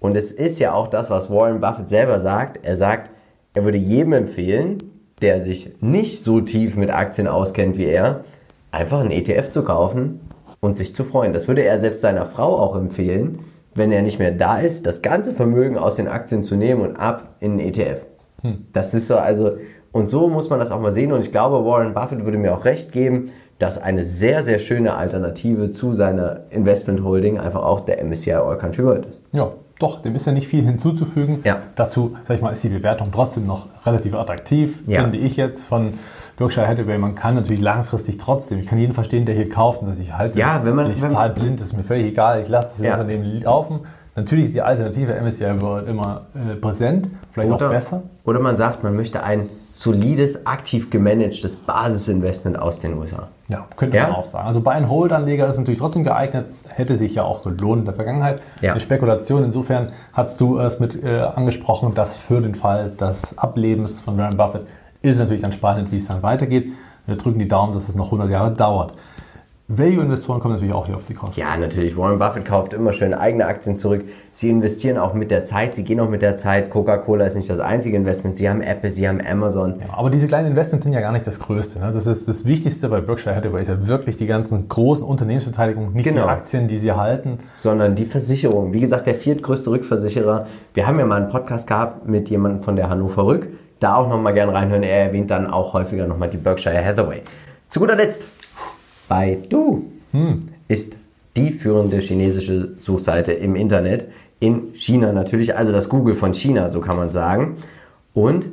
Und 0.00 0.16
es 0.16 0.32
ist 0.32 0.58
ja 0.58 0.72
auch 0.72 0.88
das, 0.88 1.10
was 1.10 1.30
Warren 1.30 1.60
Buffett 1.60 1.90
selber 1.90 2.18
sagt. 2.18 2.64
Er 2.64 2.76
sagt, 2.76 3.10
er 3.52 3.64
würde 3.64 3.78
jedem 3.78 4.14
empfehlen, 4.14 4.78
der 5.20 5.42
sich 5.42 5.72
nicht 5.80 6.22
so 6.22 6.40
tief 6.40 6.76
mit 6.76 6.90
Aktien 6.90 7.28
auskennt 7.28 7.76
wie 7.76 7.84
er, 7.84 8.24
einfach 8.70 9.00
einen 9.00 9.10
ETF 9.10 9.50
zu 9.50 9.64
kaufen 9.64 10.20
und 10.60 10.78
sich 10.78 10.94
zu 10.94 11.04
freuen. 11.04 11.34
Das 11.34 11.46
würde 11.46 11.62
er 11.62 11.78
selbst 11.78 12.00
seiner 12.00 12.24
Frau 12.24 12.58
auch 12.58 12.74
empfehlen, 12.74 13.40
wenn 13.74 13.90
er 13.92 14.02
nicht 14.02 14.18
mehr 14.18 14.32
da 14.32 14.58
ist, 14.58 14.86
das 14.86 15.02
ganze 15.02 15.32
Vermögen 15.34 15.78
aus 15.78 15.96
den 15.96 16.08
Aktien 16.08 16.42
zu 16.42 16.56
nehmen 16.56 16.82
und 16.82 16.96
ab 16.96 17.36
in 17.40 17.52
einen 17.52 17.60
ETF. 17.60 18.06
Das 18.72 18.92
ist 18.92 19.06
so, 19.08 19.16
also, 19.16 19.52
und 19.92 20.06
so 20.06 20.28
muss 20.28 20.50
man 20.50 20.58
das 20.58 20.72
auch 20.72 20.80
mal 20.80 20.90
sehen. 20.90 21.12
Und 21.12 21.20
ich 21.20 21.30
glaube, 21.32 21.64
Warren 21.64 21.94
Buffett 21.94 22.24
würde 22.24 22.38
mir 22.38 22.54
auch 22.56 22.64
recht 22.64 22.90
geben, 22.92 23.30
dass 23.58 23.80
eine 23.80 24.04
sehr, 24.04 24.42
sehr 24.42 24.58
schöne 24.58 24.94
Alternative 24.94 25.70
zu 25.70 25.94
seiner 25.94 26.40
Investment 26.50 27.04
Holding 27.04 27.38
einfach 27.38 27.62
auch 27.62 27.80
der 27.80 28.02
MSCI 28.04 28.32
All 28.34 28.58
Country 28.58 28.84
World 28.84 29.06
ist. 29.06 29.22
Ja, 29.30 29.52
doch, 29.78 30.02
dem 30.02 30.16
ist 30.16 30.26
ja 30.26 30.32
nicht 30.32 30.48
viel 30.48 30.64
hinzuzufügen. 30.64 31.40
Ja. 31.44 31.58
Dazu, 31.76 32.16
sag 32.24 32.36
ich 32.36 32.42
mal, 32.42 32.50
ist 32.50 32.64
die 32.64 32.68
Bewertung 32.70 33.08
trotzdem 33.12 33.46
noch 33.46 33.66
relativ 33.86 34.14
attraktiv, 34.14 34.80
Ja. 34.88 35.02
finde 35.02 35.18
ich 35.18 35.36
jetzt 35.36 35.62
von 35.64 35.94
Berkshire 36.42 36.66
Hathaway. 36.66 36.98
Man 36.98 37.14
kann 37.14 37.34
natürlich 37.36 37.62
langfristig 37.62 38.18
trotzdem, 38.18 38.58
ich 38.60 38.66
kann 38.66 38.78
jeden 38.78 38.94
verstehen, 38.94 39.24
der 39.26 39.34
hier 39.34 39.48
kauft 39.48 39.82
und 39.82 39.88
dass 39.88 39.98
ich 39.98 40.12
halte 40.16 40.38
Ja, 40.38 40.60
wenn 40.64 40.74
man- 40.74 40.90
ich 40.90 41.00
wenn- 41.02 41.10
total 41.10 41.30
blind, 41.30 41.60
ist 41.60 41.76
mir 41.76 41.84
völlig 41.84 42.06
egal, 42.06 42.40
ich 42.42 42.48
lasse 42.48 42.70
das 42.78 42.86
Ja. 42.86 42.94
Unternehmen 42.94 43.40
laufen. 43.42 43.80
Natürlich 44.16 44.46
ist 44.46 44.54
die 44.54 44.60
Alternative 44.62 45.14
MSCI 45.14 45.60
World 45.62 45.88
immer 45.88 46.22
äh, 46.34 46.54
präsent, 46.56 47.08
vielleicht 47.30 47.50
auch 47.52 47.58
besser. 47.58 48.02
Oder 48.24 48.40
man 48.40 48.56
sagt, 48.58 48.82
man 48.82 48.94
möchte 48.94 49.22
ein 49.22 49.48
solides, 49.74 50.44
aktiv 50.46 50.90
gemanagtes 50.90 51.56
Basisinvestment 51.56 52.58
aus 52.58 52.78
den 52.80 52.98
USA. 52.98 53.28
Ja, 53.48 53.64
könnte 53.74 53.96
Ja? 53.96 54.08
man 54.08 54.16
auch 54.16 54.24
sagen. 54.26 54.46
Also 54.46 54.60
bei 54.60 54.72
einem 54.72 54.90
Hold-Anleger 54.90 55.48
ist 55.48 55.56
natürlich 55.56 55.80
trotzdem 55.80 56.04
geeignet, 56.04 56.44
hätte 56.68 56.98
sich 56.98 57.14
ja 57.14 57.22
auch 57.22 57.42
gelohnt 57.42 57.80
in 57.80 57.84
der 57.86 57.94
Vergangenheit. 57.94 58.42
Ja. 58.60 58.72
Eine 58.72 58.80
Spekulation, 58.80 59.44
insofern 59.44 59.88
hast 60.12 60.38
du 60.42 60.58
es 60.58 60.78
mit 60.78 61.02
äh, 61.02 61.20
angesprochen, 61.20 61.94
dass 61.94 62.14
für 62.14 62.42
den 62.42 62.54
Fall 62.54 62.90
des 62.90 63.38
Ablebens 63.38 64.00
von 64.00 64.18
Warren 64.18 64.36
Buffett 64.36 64.66
ist 65.02 65.18
natürlich 65.18 65.42
dann 65.42 65.52
spannend, 65.52 65.92
wie 65.92 65.96
es 65.96 66.06
dann 66.08 66.22
weitergeht. 66.22 66.68
Wir 67.06 67.16
drücken 67.16 67.38
die 67.38 67.48
Daumen, 67.48 67.74
dass 67.74 67.88
es 67.88 67.96
noch 67.96 68.06
100 68.06 68.30
Jahre 68.30 68.52
dauert. 68.52 68.94
Value-Investoren 69.68 70.40
kommen 70.40 70.54
natürlich 70.54 70.74
auch 70.74 70.84
hier 70.86 70.96
auf 70.96 71.06
die 71.08 71.14
Kosten. 71.14 71.40
Ja, 71.40 71.56
natürlich. 71.56 71.96
Warren 71.96 72.18
Buffett 72.18 72.44
kauft 72.44 72.74
immer 72.74 72.92
schön 72.92 73.14
eigene 73.14 73.46
Aktien 73.46 73.74
zurück. 73.74 74.04
Sie 74.32 74.50
investieren 74.50 74.98
auch 74.98 75.14
mit 75.14 75.30
der 75.30 75.44
Zeit. 75.44 75.74
Sie 75.74 75.84
gehen 75.84 75.98
auch 76.00 76.10
mit 76.10 76.20
der 76.20 76.36
Zeit. 76.36 76.68
Coca-Cola 76.68 77.24
ist 77.24 77.36
nicht 77.36 77.48
das 77.48 77.58
einzige 77.58 77.96
Investment. 77.96 78.36
Sie 78.36 78.50
haben 78.50 78.60
Apple, 78.60 78.90
Sie 78.90 79.08
haben 79.08 79.20
Amazon. 79.24 79.76
Ja, 79.80 79.96
aber 79.96 80.10
diese 80.10 80.26
kleinen 80.26 80.48
Investments 80.48 80.84
sind 80.84 80.92
ja 80.92 81.00
gar 81.00 81.12
nicht 81.12 81.26
das 81.26 81.38
Größte. 81.40 81.78
Ne? 81.78 81.86
Das 81.90 82.06
ist 82.06 82.28
das 82.28 82.44
Wichtigste 82.44 82.88
bei 82.90 83.00
Berkshire 83.00 83.34
Hathaway 83.34 83.62
ist 83.62 83.68
ja 83.68 83.86
wirklich 83.86 84.16
die 84.18 84.26
ganzen 84.26 84.68
großen 84.68 85.06
Unternehmensbeteiligungen, 85.06 85.94
nicht 85.94 86.04
Genau. 86.04 86.24
die 86.24 86.28
Aktien, 86.28 86.68
die 86.68 86.76
sie 86.76 86.92
halten. 86.92 87.38
sondern 87.54 87.94
die 87.94 88.04
Versicherung. 88.04 88.74
Wie 88.74 88.80
gesagt, 88.80 89.06
der 89.06 89.14
viertgrößte 89.14 89.70
Rückversicherer. 89.70 90.46
Wir 90.74 90.86
haben 90.86 90.98
ja 90.98 91.06
mal 91.06 91.22
einen 91.22 91.30
Podcast 91.30 91.66
gehabt 91.66 92.06
mit 92.06 92.28
jemandem 92.28 92.62
von 92.62 92.76
der 92.76 92.90
Hannover 92.90 93.24
Rück. 93.24 93.48
Da 93.82 93.96
auch 93.96 94.08
nochmal 94.08 94.32
gern 94.32 94.48
reinhören. 94.48 94.84
Er 94.84 95.06
erwähnt 95.06 95.30
dann 95.32 95.48
auch 95.48 95.72
häufiger 95.72 96.06
nochmal 96.06 96.30
die 96.30 96.36
Berkshire 96.36 96.84
Hathaway. 96.84 97.22
Zu 97.68 97.80
guter 97.80 97.96
Letzt, 97.96 98.24
Baidu 99.08 99.86
ist 100.68 100.96
die 101.34 101.50
führende 101.50 101.98
chinesische 101.98 102.74
Suchseite 102.78 103.32
im 103.32 103.56
Internet. 103.56 104.06
In 104.38 104.74
China 104.74 105.12
natürlich, 105.12 105.56
also 105.56 105.72
das 105.72 105.88
Google 105.88 106.14
von 106.14 106.32
China, 106.32 106.68
so 106.68 106.80
kann 106.80 106.96
man 106.96 107.10
sagen. 107.10 107.56
Und 108.14 108.48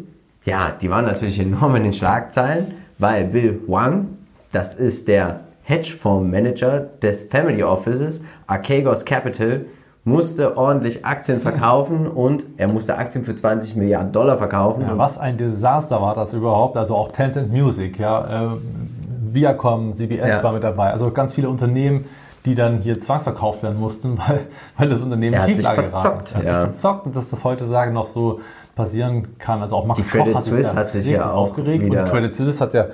ja, 0.46 0.76
die 0.82 0.90
waren 0.90 1.06
natürlich 1.06 1.40
enorm 1.40 1.76
in 1.76 1.84
den 1.84 1.94
Schlagzeilen, 1.94 2.66
weil 2.98 3.26
Bill 3.26 3.60
Huang, 3.68 4.18
das 4.52 4.74
ist 4.74 5.08
der 5.08 5.42
Hedgefondsmanager 5.62 6.88
des 7.04 7.22
Family 7.22 7.62
Offices, 7.62 8.26
Archegos 8.48 9.06
Capital, 9.06 9.66
musste 10.10 10.58
ordentlich 10.58 11.06
Aktien 11.06 11.40
verkaufen 11.40 12.08
und 12.08 12.44
er 12.58 12.68
musste 12.68 12.98
Aktien 12.98 13.24
für 13.24 13.34
20 13.36 13.76
Milliarden 13.76 14.12
Dollar 14.12 14.38
verkaufen. 14.38 14.82
Ja, 14.82 14.98
was 14.98 15.18
ein 15.18 15.38
Desaster 15.38 16.02
war 16.02 16.16
das 16.16 16.34
überhaupt. 16.34 16.76
Also 16.76 16.96
auch 16.96 17.12
Tencent 17.12 17.52
Music, 17.52 18.00
ja, 18.00 18.54
äh, 18.54 18.58
Viacom, 19.32 19.94
CBS 19.94 20.28
Ja. 20.28 20.44
war 20.44 20.54
mit 20.54 20.64
dabei. 20.64 20.92
Also 20.92 21.12
ganz 21.12 21.34
viele 21.34 21.50
Unternehmen, 21.50 22.06
die 22.46 22.56
dann 22.56 22.78
hier 22.78 23.00
zwangsverkauft 23.00 23.64
werden 23.64 23.80
mussten, 23.80 24.18
weil, 24.28 24.40
weil 24.78 24.90
das 24.90 25.00
Unternehmen 25.00 25.34
Er 25.34 25.42
in 25.42 25.42
hat 25.42 25.48
sich 25.48 25.58
Schieflage 25.58 25.84
geraten 25.84 26.02
verzockt, 26.02 26.22
ist. 26.26 26.32
Er 26.32 26.38
hat 26.38 26.46
ja. 26.46 26.52
sich 26.52 26.64
verzockt 26.64 27.06
und 27.06 27.16
dass 27.16 27.30
das 27.30 27.44
heute 27.44 27.66
sagen 27.66 27.94
noch 27.94 28.08
so 28.08 28.40
passieren 28.76 29.38
kann. 29.38 29.62
Also 29.62 29.76
auch 29.76 29.86
Max 29.86 30.02
Die 30.02 30.08
Credit 30.08 30.28
Koch 30.28 30.36
hat 30.36 30.44
sich, 30.44 30.54
Suisse 30.54 30.76
hat 30.76 30.92
sich 30.92 31.06
richtig 31.06 31.18
ja 31.18 31.32
aufgeregt 31.32 31.84
und 31.86 32.06
Credit 32.06 32.36
Suisse 32.36 32.64
hat 32.64 32.74
ja 32.74 32.86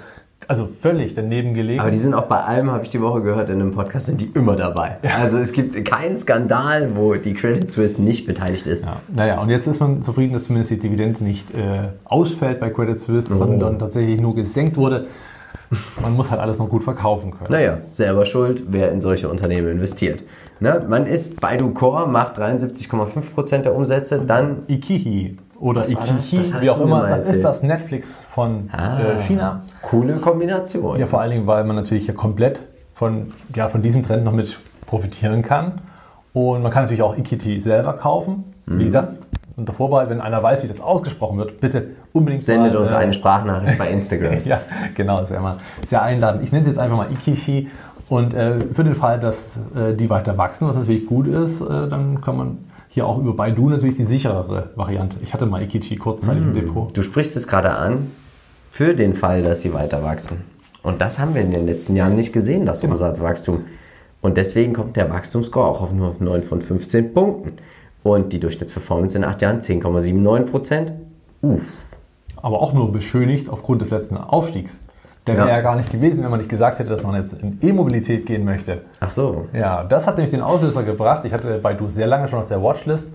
also 0.47 0.67
völlig 0.81 1.13
daneben 1.15 1.53
gelegen. 1.53 1.79
Aber 1.79 1.91
die 1.91 1.97
sind 1.97 2.13
auch 2.13 2.25
bei 2.25 2.39
allem, 2.41 2.71
habe 2.71 2.83
ich 2.83 2.89
die 2.89 3.01
Woche 3.01 3.21
gehört, 3.21 3.49
in 3.49 3.61
einem 3.61 3.71
Podcast 3.71 4.05
sind 4.07 4.21
die 4.21 4.31
immer 4.33 4.55
dabei. 4.55 4.97
Also 5.19 5.37
es 5.37 5.51
gibt 5.51 5.83
keinen 5.85 6.17
Skandal, 6.17 6.91
wo 6.95 7.15
die 7.15 7.33
Credit 7.33 7.69
Suisse 7.69 8.01
nicht 8.01 8.25
beteiligt 8.27 8.65
ist. 8.67 8.85
Ja, 8.85 8.97
naja, 9.13 9.41
und 9.41 9.49
jetzt 9.49 9.67
ist 9.67 9.79
man 9.79 10.01
zufrieden, 10.01 10.33
dass 10.33 10.45
zumindest 10.45 10.71
die 10.71 10.79
Dividende 10.79 11.23
nicht 11.23 11.51
äh, 11.55 11.89
ausfällt 12.05 12.59
bei 12.59 12.69
Credit 12.69 12.99
Suisse, 12.99 13.33
Oh. 13.33 13.37
sondern 13.37 13.79
tatsächlich 13.79 14.19
nur 14.21 14.35
gesenkt 14.35 14.77
wurde. 14.77 15.05
Man 16.01 16.13
muss 16.15 16.29
halt 16.29 16.39
alles 16.41 16.59
noch 16.59 16.69
gut 16.69 16.83
verkaufen 16.83 17.31
können. 17.31 17.51
Naja, 17.51 17.79
selber 17.89 18.25
schuld, 18.25 18.63
wer 18.69 18.91
in 18.91 19.01
solche 19.01 19.27
Unternehmen 19.29 19.67
investiert. 19.69 20.23
Ne? 20.59 20.85
Man 20.87 21.05
ist 21.07 21.41
Baidu 21.41 21.71
Core, 21.71 22.07
macht 22.07 22.37
73,5% 22.39 23.57
der 23.63 23.75
Umsätze, 23.75 24.21
dann 24.25 24.59
Ikihi 24.67 25.37
oder 25.59 25.81
hattest 25.81 26.61
wie 26.61 26.69
auch 26.69 26.79
immer, 26.81 27.03
das 27.03 27.19
erzählt. 27.19 27.35
ist 27.37 27.45
das 27.45 27.63
Netflix 27.63 28.19
von 28.29 28.69
Ah. 28.71 28.99
äh, 28.99 29.19
China. 29.19 29.61
coole 29.81 30.15
Kombination. 30.15 30.99
Ja, 30.99 31.07
vor 31.07 31.21
allen 31.21 31.31
Dingen, 31.31 31.47
weil 31.47 31.63
man 31.63 31.75
natürlich 31.75 32.05
hier 32.05 32.15
komplett 32.15 32.63
von, 32.93 33.31
ja, 33.55 33.67
von 33.69 33.81
diesem 33.81 34.03
Trend 34.03 34.23
noch 34.25 34.33
mit 34.33 34.57
profitieren 34.85 35.41
kann. 35.41 35.81
Und 36.33 36.61
man 36.63 36.71
kann 36.71 36.83
natürlich 36.83 37.01
auch 37.01 37.17
Ikihi 37.17 37.61
selber 37.61 37.93
kaufen. 37.93 38.43
Mhm. 38.65 38.79
Wie 38.79 38.83
gesagt, 38.85 39.13
unter 39.55 39.71
Vorbehalt, 39.71 40.09
wenn 40.09 40.19
einer 40.19 40.43
weiß, 40.43 40.63
wie 40.63 40.67
das 40.67 40.81
ausgesprochen 40.81 41.37
wird, 41.37 41.61
bitte 41.61 41.91
unbedingt 42.11 42.43
Sendet 42.43 42.73
mal, 42.73 42.81
uns 42.81 42.91
äh, 42.91 42.95
eine 42.95 43.13
Sprachnachricht 43.13 43.77
bei 43.77 43.89
Instagram. 43.89 44.39
Ja, 44.45 44.59
genau, 44.95 45.19
das 45.19 45.31
wäre 45.31 45.41
mal 45.41 45.57
sehr 45.87 46.01
einladend. 46.01 46.43
Ich 46.43 46.51
nenne 46.51 46.63
es 46.63 46.67
jetzt 46.69 46.79
einfach 46.79 46.97
mal 46.97 47.07
Ikichi. 47.11 47.69
Und 48.09 48.33
äh, 48.33 48.59
für 48.73 48.83
den 48.83 48.93
Fall, 48.95 49.19
dass 49.19 49.57
äh, 49.75 49.93
die 49.93 50.09
weiter 50.09 50.37
wachsen, 50.37 50.67
was 50.67 50.75
natürlich 50.75 51.05
gut 51.07 51.25
ist, 51.27 51.61
äh, 51.61 51.87
dann 51.87 52.21
kann 52.21 52.37
man 52.37 52.57
hier 52.95 53.05
auch 53.05 53.17
über 53.17 53.33
Baidu 53.33 53.69
natürlich 53.69 53.97
die 53.97 54.05
sicherere 54.05 54.69
Variante. 54.75 55.17
Ich 55.21 55.33
hatte 55.33 55.45
mal 55.45 55.61
Ikichi 55.61 55.97
kurzzeitig 55.97 56.43
im 56.43 56.53
Depot. 56.53 56.95
Du 56.95 57.03
sprichst 57.03 57.35
es 57.35 57.45
gerade 57.45 57.71
an, 57.71 58.09
für 58.71 58.95
den 58.95 59.15
Fall, 59.15 59.43
dass 59.43 59.61
sie 59.61 59.73
weiter 59.73 60.01
wachsen. 60.01 60.43
Und 60.81 61.01
das 61.01 61.19
haben 61.19 61.35
wir 61.35 61.41
in 61.41 61.51
den 61.51 61.65
letzten 61.65 61.97
Jahren 61.97 62.15
nicht 62.15 62.31
gesehen, 62.31 62.65
das 62.65 62.85
Umsatzwachstum. 62.85 63.65
Und 64.21 64.37
deswegen 64.37 64.71
kommt 64.71 64.95
der 64.95 65.09
Wachstumsscore 65.09 65.67
auch 65.67 65.81
auf 65.81 65.91
nur 65.91 66.07
auf 66.07 66.21
9 66.21 66.43
von 66.43 66.61
15 66.61 67.13
Punkten. 67.13 67.57
Und 68.01 68.31
die 68.31 68.39
Durchschnittsperformance 68.39 69.17
in 69.17 69.25
8 69.25 69.41
Jahren 69.41 69.59
10,79 69.59 70.43
Prozent. 70.45 70.93
Uff. 71.41 71.63
Aber 72.41 72.61
auch 72.61 72.71
nur 72.71 72.93
beschönigt 72.93 73.49
aufgrund 73.49 73.81
des 73.81 73.89
letzten 73.89 74.15
Aufstiegs. 74.15 74.79
Der 75.27 75.35
Ja. 75.35 75.45
wäre 75.45 75.55
ja 75.57 75.61
gar 75.61 75.75
nicht 75.75 75.91
gewesen, 75.91 76.23
wenn 76.23 76.29
man 76.29 76.39
nicht 76.39 76.49
gesagt 76.49 76.77
hätte, 76.79 76.89
dass 76.89 77.01
man 77.03 77.15
jetzt 77.15 77.33
in 77.41 77.57
E-Mobilität 77.61 78.25
gehen 78.25 78.45
möchte. 78.45 78.81
Ach 78.99 79.09
so. 79.09 79.45
Ja, 79.53 79.83
das 79.83 80.05
hat 80.05 80.17
nämlich 80.17 80.31
den 80.31 80.41
Auslöser 80.41 80.83
gebracht. 80.83 81.23
Ich 81.25 81.33
hatte 81.33 81.57
Baidu 81.57 81.89
sehr 81.89 82.07
lange 82.07 82.27
schon 82.27 82.39
auf 82.39 82.45
der 82.47 82.61
Watchlist. 82.61 83.13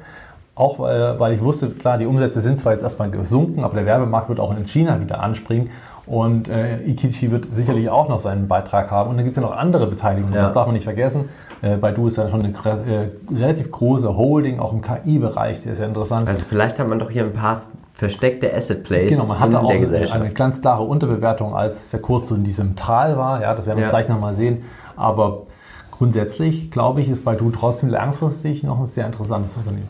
Auch 0.57 0.79
weil, 0.81 1.19
weil 1.21 1.33
ich 1.33 1.41
wusste, 1.41 1.71
klar, 1.71 1.97
die 1.99 2.07
Umsätze 2.07 2.41
sind 2.41 2.59
zwar 2.59 2.73
jetzt 2.73 2.83
erstmal 2.83 3.11
gesunken, 3.11 3.63
aber 3.65 3.75
der 3.75 3.87
Werbemarkt 3.87 4.29
wird 4.29 4.41
auch 4.41 4.55
in 4.57 4.67
China 4.67 5.01
wieder 5.01 5.23
anspringen. 5.23 5.71
Und 6.07 6.49
äh, 6.49 6.81
Ikichi 6.83 7.31
wird 7.31 7.47
sicherlich 7.55 7.89
auch 7.89 8.09
noch 8.09 8.19
seinen 8.19 8.49
Beitrag 8.49 8.91
haben. 8.91 9.11
Und 9.11 9.17
dann 9.17 9.25
gibt 9.25 9.37
es 9.37 9.43
ja 9.43 9.49
noch 9.49 9.57
andere 9.57 9.87
Beteiligungen, 9.87 10.35
Ja. 10.35 10.43
das 10.43 10.53
darf 10.53 10.67
man 10.67 10.75
nicht 10.75 10.85
vergessen. 10.85 11.29
Äh, 11.63 11.77
Baidu 11.77 12.09
ist 12.09 12.17
ja 12.17 12.29
schon 12.29 12.43
eine 12.43 12.53
äh, 12.53 13.35
relativ 13.39 13.71
große 13.71 14.17
Holding, 14.17 14.59
auch 14.59 14.73
im 14.73 14.83
KI-Bereich, 14.83 15.61
sehr, 15.61 15.77
sehr 15.77 15.87
interessant. 15.87 16.27
Also 16.29 16.43
vielleicht 16.49 16.79
hat 16.81 16.89
man 16.89 16.99
doch 16.99 17.11
hier 17.11 17.23
ein 17.25 17.33
paar 17.33 17.63
versteckte 18.01 18.53
Asset 18.55 18.83
Plays 18.83 19.11
Genau, 19.11 19.27
man 19.27 19.39
hatte 19.39 19.51
in 19.53 19.57
auch 19.59 19.63
der 19.67 19.71
eine, 19.73 19.81
Gesellschaft. 19.81 20.19
eine 20.21 20.31
ganz 20.33 20.63
klare 20.63 20.83
Unterbewertung, 20.85 21.55
als 21.55 21.91
der 21.91 22.01
Kurs 22.01 22.27
so 22.27 22.35
in 22.35 22.43
diesem 22.45 22.75
Tal 22.75 23.17
war. 23.19 23.43
Ja, 23.43 23.55
das 23.55 23.67
werden 23.67 23.77
wir 23.77 23.85
Ja. 23.85 23.91
gleich 23.91 24.09
nochmal 24.09 24.35
sehen. 24.35 24.63
Aber 24.97 25.43
grundsätzlich, 25.91 26.71
glaube 26.71 27.03
ich, 27.03 27.11
ist 27.11 27.25
Baidu 27.25 27.51
trotzdem 27.51 27.91
langfristig 27.91 28.63
noch 28.63 28.79
ein 28.81 28.87
sehr 28.87 29.05
interessantes 29.05 29.57
Unternehmen. 29.57 29.89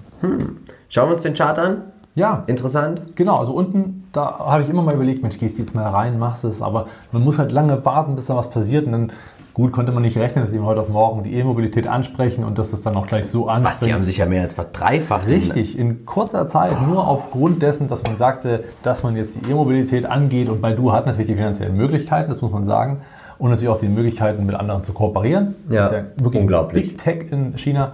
Schauen 0.89 1.09
wir 1.09 1.15
uns 1.15 1.23
den 1.23 1.35
Chart 1.35 1.57
an. 1.59 1.83
Ja, 2.17 2.43
Interessant. 2.49 3.15
Genau, 3.15 3.37
also 3.37 3.53
unten, 3.53 4.09
da 4.13 4.41
habe 4.41 4.63
ich 4.63 4.69
immer 4.69 4.83
mal 4.83 4.95
überlegt, 4.97 5.23
Mensch, 5.23 5.39
gehst 5.39 5.57
du 5.59 5.63
jetzt 5.63 5.77
mal 5.77 5.87
rein, 5.87 6.19
machst 6.19 6.43
es, 6.43 6.61
aber 6.61 6.87
man 7.13 7.23
muss 7.23 7.39
halt 7.39 7.53
lange 7.53 7.85
warten, 7.85 8.17
bis 8.17 8.27
da 8.27 8.35
was 8.35 8.51
passiert 8.51 8.87
und 8.87 8.93
dann, 8.93 9.13
gut, 9.55 9.73
konnte 9.73 9.93
man 9.93 10.03
nicht 10.03 10.17
rechnen, 10.17 10.45
dass 10.45 10.53
sie 10.53 10.61
heute 10.61 10.81
auf 10.81 10.89
morgen 10.89 11.23
die 11.23 11.35
E-Mobilität 11.35 11.87
ansprechen 11.87 12.45
und 12.45 12.59
dass 12.59 12.71
das 12.71 12.83
dann 12.83 12.97
auch 12.97 13.07
gleich 13.07 13.27
so 13.27 13.47
Was, 13.47 13.55
die 13.55 13.67
anspringt. 13.67 13.95
haben 13.95 14.03
sich 14.03 14.17
ja 14.19 14.27
mehr 14.27 14.43
als 14.43 14.55
verdreifacht. 14.55 15.29
Richtig, 15.29 15.79
in 15.79 16.07
kurzer 16.07 16.47
Zeit, 16.47 16.81
nur 16.83 17.07
aufgrund 17.07 17.63
dessen, 17.63 17.89
dass 17.89 18.03
man 18.03 18.17
sagte, 18.17 18.65
dass 18.83 19.03
man 19.03 19.17
jetzt 19.17 19.37
die 19.37 19.51
E-Mobilität 19.51 20.07
angeht 20.07 20.49
und 20.49 20.61
Baidu 20.61 20.93
hat 20.93 21.07
natürlich 21.07 21.29
die 21.29 21.37
finanziellen 21.37 21.77
Möglichkeiten, 21.77 22.31
das 22.31 22.43
muss 22.43 22.53
man 22.53 22.65
sagen, 22.65 22.97
und 23.39 23.51
natürlich 23.51 23.71
auch 23.71 23.81
die 23.81 23.89
Möglichkeiten, 23.89 24.45
mit 24.45 24.55
anderen 24.55 24.85
zu 24.85 24.93
kooperieren. 24.93 25.55
Ja, 25.69 25.81
das 25.81 25.91
ist 25.91 25.97
ja 25.97 26.25
wirklich 26.25 26.43
unglaublich. 26.43 26.89
Big 26.89 26.99
Tech 26.99 27.33
in 27.33 27.57
China. 27.57 27.93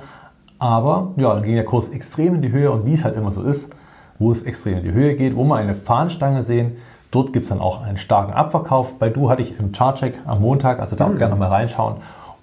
Aber 0.59 1.13
ja, 1.17 1.33
dann 1.35 1.43
ging 1.43 1.55
der 1.55 1.65
Kurs 1.65 1.89
extrem 1.91 2.35
in 2.35 2.43
die 2.43 2.51
Höhe 2.51 2.71
und 2.71 2.85
wie 2.85 2.95
es 2.95 3.05
halt 3.05 3.17
immer 3.17 3.31
so 3.31 3.43
ist, 3.43 3.71
wo 4.19 4.33
es 4.33 4.43
extrem 4.43 4.79
in 4.79 4.83
die 4.83 4.93
Höhe 4.93 5.15
geht, 5.15 5.37
wo 5.37 5.45
wir 5.45 5.57
eine 5.57 5.75
Fahnenstange 5.75 6.43
sehen, 6.43 6.77
dort 7.11 7.33
gibt 7.33 7.45
es 7.45 7.49
dann 7.49 7.61
auch 7.61 7.83
einen 7.83 7.97
starken 7.97 8.33
Abverkauf. 8.33 8.99
Baidu 8.99 9.31
hatte 9.31 9.43
ich 9.43 9.59
im 9.59 9.73
Chartcheck 9.73 10.21
am 10.27 10.41
Montag, 10.41 10.81
also 10.81 10.97
da 10.97 11.07
auch 11.07 11.17
gerne 11.17 11.37
mal 11.37 11.49
reinschauen. 11.49 11.97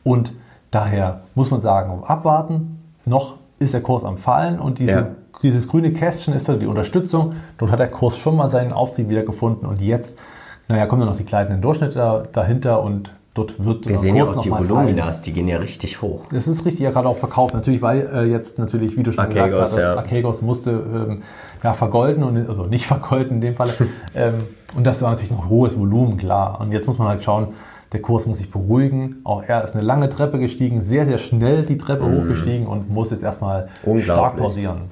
Und 0.04 0.34
daher 0.72 1.22
muss 1.36 1.52
man 1.52 1.62
sagen, 1.62 2.04
abwarten. 2.06 2.80
Noch 3.06 3.36
ist 3.60 3.74
der 3.74 3.82
Kurs 3.82 4.04
am 4.04 4.18
Fallen 4.18 4.60
und 4.60 4.80
diese, 4.80 5.00
Ja. 5.00 5.08
dieses 5.42 5.68
grüne 5.68 5.92
Kästchen 5.92 6.34
ist 6.34 6.48
da 6.50 6.54
die 6.56 6.68
Unterstützung. 6.68 7.34
Dort 7.58 7.72
hat 7.72 7.80
der 7.80 7.92
Kurs 7.92 8.18
schon 8.18 8.36
mal 8.36 8.50
seinen 8.50 8.74
Auftrieb 8.74 9.10
wieder 9.10 9.24
gefunden 9.24 9.66
und 9.66 9.82
jetzt, 9.82 10.20
naja, 10.68 10.86
kommen 10.86 11.02
dann 11.02 11.10
noch 11.10 11.18
die 11.18 11.26
gleitenden 11.26 11.62
Durchschnitte 11.62 11.96
da, 11.96 12.24
dahinter 12.32 12.82
und 12.82 13.12
dort 13.34 13.64
wird 13.64 13.88
Wir 13.88 13.98
sehen 13.98 14.16
ja 14.16 14.26
Kurs 14.26 14.38
auch 14.38 14.42
die. 14.42 14.52
Voluminas, 14.52 15.22
die 15.22 15.34
gehen 15.34 15.48
ja 15.48 15.58
richtig 15.58 16.02
hoch. 16.02 16.22
Das 16.32 16.48
ist 16.48 16.66
richtig, 16.66 16.82
ja 16.82 16.92
gerade 16.92 17.08
auch 17.08 17.18
verkauft. 17.18 17.54
Natürlich, 17.54 17.82
weil 17.82 18.10
äh, 18.14 18.24
jetzt 18.26 18.60
natürlich, 18.60 18.96
wie 18.98 19.04
du 19.04 19.12
schon 19.12 19.26
Archegos, 19.26 19.50
gesagt 19.50 19.74
hast, 19.74 19.80
ja. 19.80 19.96
Archegos 19.96 20.42
musste 20.42 20.72
ähm, 20.72 21.22
ja, 21.64 21.74
vergolden, 21.74 22.24
und, 22.24 22.38
also 22.38 22.66
nicht 22.66 22.86
vergolden 22.88 23.36
in 23.36 23.42
dem 23.42 23.56
Fall. 23.56 23.70
ähm, 24.16 24.36
und 24.76 24.86
das 24.86 25.02
war 25.02 25.12
natürlich 25.12 25.32
noch 25.32 25.50
hohes 25.50 25.78
Volumen, 25.78 26.18
klar. 26.18 26.60
Und 26.62 26.72
jetzt 26.72 26.88
muss 26.88 26.98
man 26.98 27.08
halt 27.08 27.24
schauen, 27.24 27.50
der 27.92 28.02
Kurs 28.02 28.26
muss 28.26 28.38
sich 28.38 28.50
beruhigen. 28.50 29.18
Auch 29.24 29.44
er 29.44 29.64
ist 29.64 29.76
eine 29.76 29.84
lange 29.84 30.10
Treppe 30.10 30.40
gestiegen, 30.40 30.82
sehr, 30.82 31.06
sehr 31.06 31.20
schnell 31.20 31.64
die 31.64 31.78
Treppe 31.78 32.06
hochgestiegen 32.06 32.66
und 32.68 32.90
muss 32.90 33.12
jetzt 33.12 33.24
erstmal 33.24 33.70
stark 34.02 34.38
pausieren. 34.38 34.92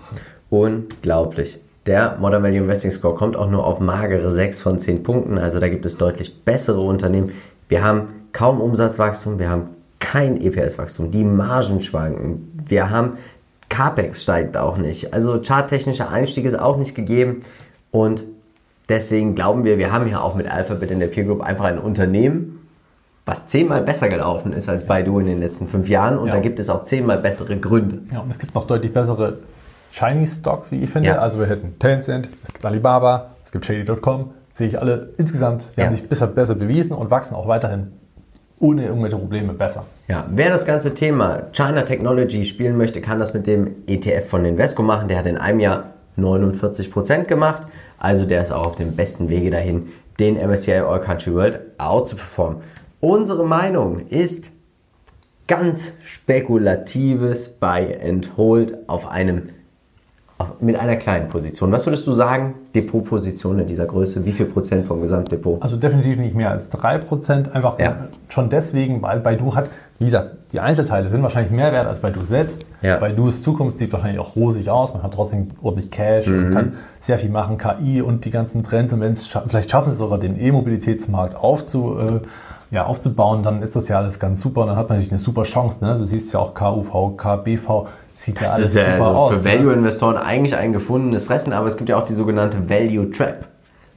Unglaublich. 0.52 1.60
Der 1.88 2.18
Modern 2.20 2.44
Value 2.44 2.58
Investing 2.58 2.92
Score 2.92 3.16
kommt 3.16 3.36
auch 3.36 3.50
nur 3.50 3.66
auf 3.66 3.80
magere 3.80 4.32
6 4.32 4.62
von 4.62 4.78
10 4.78 5.02
Punkten. 5.02 5.40
Also 5.40 5.60
da 5.60 5.68
gibt 5.68 5.84
es 5.88 5.98
deutlich 5.98 6.44
bessere 6.46 6.82
Unternehmen. 6.82 7.32
Wir 7.70 7.84
haben 7.84 8.10
kaum 8.34 8.62
Umsatzwachstum, 8.62 9.40
wir 9.40 9.50
haben 9.50 9.66
kein 10.00 10.40
EPS-Wachstum, 10.42 11.12
die 11.12 11.24
Margen 11.24 11.80
schwanken, 11.82 12.64
wir 12.68 12.90
haben 12.90 13.18
CAPEX 13.70 14.24
steigt 14.24 14.58
auch 14.58 14.78
nicht. 14.78 15.14
Also 15.14 15.40
charttechnischer 15.42 16.10
Einstieg 16.10 16.44
ist 16.46 16.60
auch 16.60 16.78
nicht 16.78 16.94
gegeben. 16.96 17.44
Und 17.92 18.24
deswegen 18.90 19.34
glauben 19.36 19.64
wir, 19.64 19.78
wir 19.78 19.94
haben 19.94 20.10
ja 20.10 20.20
auch 20.22 20.36
mit 20.36 20.48
Alphabet 20.52 20.92
in 20.92 21.00
der 21.00 21.08
Peer 21.08 21.24
Group 21.24 21.42
einfach 21.42 21.66
ein 21.66 21.80
Unternehmen, 21.80 22.68
was 23.26 23.48
zehnmal 23.48 23.82
besser 23.84 24.10
gelaufen 24.10 24.52
ist 24.52 24.68
als 24.68 24.86
Baidu 24.86 25.20
in 25.20 25.26
den 25.28 25.40
letzten 25.40 25.68
fünf 25.68 25.88
Jahren. 25.88 26.18
Und 26.18 26.28
Ja. 26.28 26.34
da 26.34 26.40
gibt 26.42 26.60
es 26.60 26.70
auch 26.70 26.84
zehnmal 26.84 27.20
bessere 27.20 27.56
Gründe. 27.58 28.00
Ja, 28.12 28.20
und 28.20 28.30
es 28.32 28.40
gibt 28.40 28.56
noch 28.56 28.66
deutlich 28.68 28.92
bessere 28.92 29.38
Chinese 29.92 30.40
Stock, 30.40 30.66
wie 30.70 30.84
ich 30.84 30.90
finde. 30.90 31.10
Ja. 31.10 31.20
Also 31.20 31.40
wir 31.40 31.46
hätten 31.48 31.78
Tencent, 31.80 32.30
es 32.44 32.52
gibt 32.52 32.66
Alibaba, 32.66 33.28
es 33.46 33.52
gibt 33.54 33.66
Shady.com, 33.66 34.32
sehe 34.52 34.68
ich 34.68 34.80
alle 34.82 35.12
insgesamt, 35.18 35.68
die 35.76 35.80
Ja. 35.82 35.86
haben 35.88 35.94
sich 35.94 36.08
besser, 36.10 36.28
besser 36.28 36.56
bewiesen 36.56 36.96
und 36.98 37.10
wachsen 37.12 37.36
auch 37.36 37.48
weiterhin 37.48 37.94
ohne 38.62 38.86
irgendwelche 38.86 39.18
Probleme 39.18 39.54
besser. 39.54 39.86
Ja, 40.08 40.26
wer 40.30 40.50
das 40.50 40.66
ganze 40.66 40.94
Thema 40.94 41.48
China 41.52 41.82
Technology 41.82 42.46
spielen 42.46 42.78
möchte, 42.78 43.02
kann 43.02 43.20
das 43.20 43.34
mit 43.34 43.48
dem 43.48 43.76
ETF 43.88 44.30
von 44.30 44.46
Invesco 44.46 44.84
machen. 44.84 45.08
Der 45.08 45.18
hat 45.18 45.26
in 45.26 45.38
einem 45.38 45.60
Jahr 45.60 45.94
49% 46.18 47.24
gemacht. 47.24 47.64
Also 47.98 48.26
der 48.26 48.42
ist 48.42 48.52
auch 48.52 48.68
auf 48.68 48.76
dem 48.76 48.96
besten 48.96 49.30
Wege 49.30 49.50
dahin, 49.50 49.90
den 50.20 50.36
MSCI 50.36 50.80
All 50.80 51.02
Country 51.02 51.34
World 51.34 51.60
out 51.78 52.08
zu 52.08 52.16
performen. 52.16 52.62
Unsere 53.00 53.46
Meinung 53.46 54.08
ist 54.10 54.50
ganz 55.48 55.94
spekulatives 56.06 57.50
Buy 57.50 57.98
and 58.08 58.38
Hold 58.38 58.78
auf 58.88 59.08
einem 59.08 59.50
mit 60.60 60.76
einer 60.76 60.96
kleinen 60.96 61.28
Position. 61.28 61.72
Was 61.72 61.86
würdest 61.86 62.06
du 62.08 62.14
sagen, 62.14 62.54
Depotposition 62.76 63.60
in 63.60 63.68
dieser 63.68 63.86
Größe? 63.86 64.26
Wie 64.26 64.32
viel 64.32 64.46
Prozent 64.46 64.86
vom 64.88 65.02
Gesamtdepot? 65.02 65.62
Also 65.62 65.78
definitiv 65.78 66.18
nicht 66.18 66.36
mehr 66.36 66.52
als 66.52 66.70
3%, 66.72 67.52
einfach 67.54 67.80
Ja. 67.80 67.96
schon 68.30 68.50
deswegen, 68.50 69.02
weil 69.02 69.20
Baidu 69.20 69.56
hat, 69.56 69.70
wie 70.00 70.06
gesagt, 70.06 70.30
die 70.52 70.60
Einzelteile 70.60 71.10
sind 71.10 71.22
wahrscheinlich 71.24 71.52
mehr 71.52 71.72
wert 71.72 71.86
als 71.86 72.00
Baidu 72.00 72.20
selbst. 72.26 72.66
Ja. 72.82 72.98
Baidus 72.98 73.42
Zukunft 73.42 73.78
sieht 73.78 73.92
wahrscheinlich 73.94 74.20
auch 74.20 74.36
rosig 74.36 74.70
aus, 74.70 74.94
man 74.94 75.04
hat 75.04 75.14
trotzdem 75.14 75.52
ordentlich 75.62 75.92
Cash 75.92 76.28
Mhm. 76.28 76.46
und 76.46 76.52
kann 76.52 76.74
sehr 77.00 77.18
viel 77.20 77.30
machen, 77.30 77.58
KI 77.58 78.02
und 78.02 78.26
die 78.26 78.32
ganzen 78.32 78.64
Trends 78.64 78.92
und 78.94 79.02
wenn 79.02 79.14
es 79.14 79.28
scha 79.28 79.44
vielleicht 79.48 79.70
schaffen 79.72 79.92
sie 79.92 79.98
sogar 79.98 80.18
den 80.18 80.38
E-Mobilitätsmarkt 80.40 81.36
aufzu, 81.36 81.98
äh, 82.00 82.20
ja, 82.74 82.86
aufzubauen, 82.86 83.44
dann 83.44 83.62
ist 83.62 83.76
das 83.76 83.88
ja 83.90 83.98
alles 83.98 84.18
ganz 84.20 84.42
super 84.42 84.62
und 84.62 84.68
dann 84.68 84.78
hat 84.78 84.88
man 84.88 84.98
natürlich 84.98 85.12
eine 85.12 85.20
super 85.20 85.44
Chance. 85.44 85.84
Ne? 85.84 85.98
Du 85.98 86.06
siehst 86.06 86.34
ja 86.34 86.40
auch 86.40 86.54
KUV, 86.54 87.18
KBV, 87.18 87.88
sieht 88.24 88.36
ja 88.36 88.42
Das 88.48 88.56
alles 88.56 88.68
ist 88.70 88.76
ja 88.76 88.84
super 88.98 89.08
also 89.08 89.20
aus. 89.20 89.42
für 89.42 89.48
ne? 89.50 89.54
Value-Investoren 89.56 90.18
eigentlich 90.18 90.56
ein 90.56 90.74
gefundenes 90.74 91.26
Fressen, 91.26 91.54
aber 91.54 91.68
es 91.68 91.78
gibt 91.78 91.90
ja 91.90 91.98
auch 91.98 92.06
die 92.06 92.14
sogenannte 92.14 92.70
Value 92.70 93.10
Trap. 93.12 93.48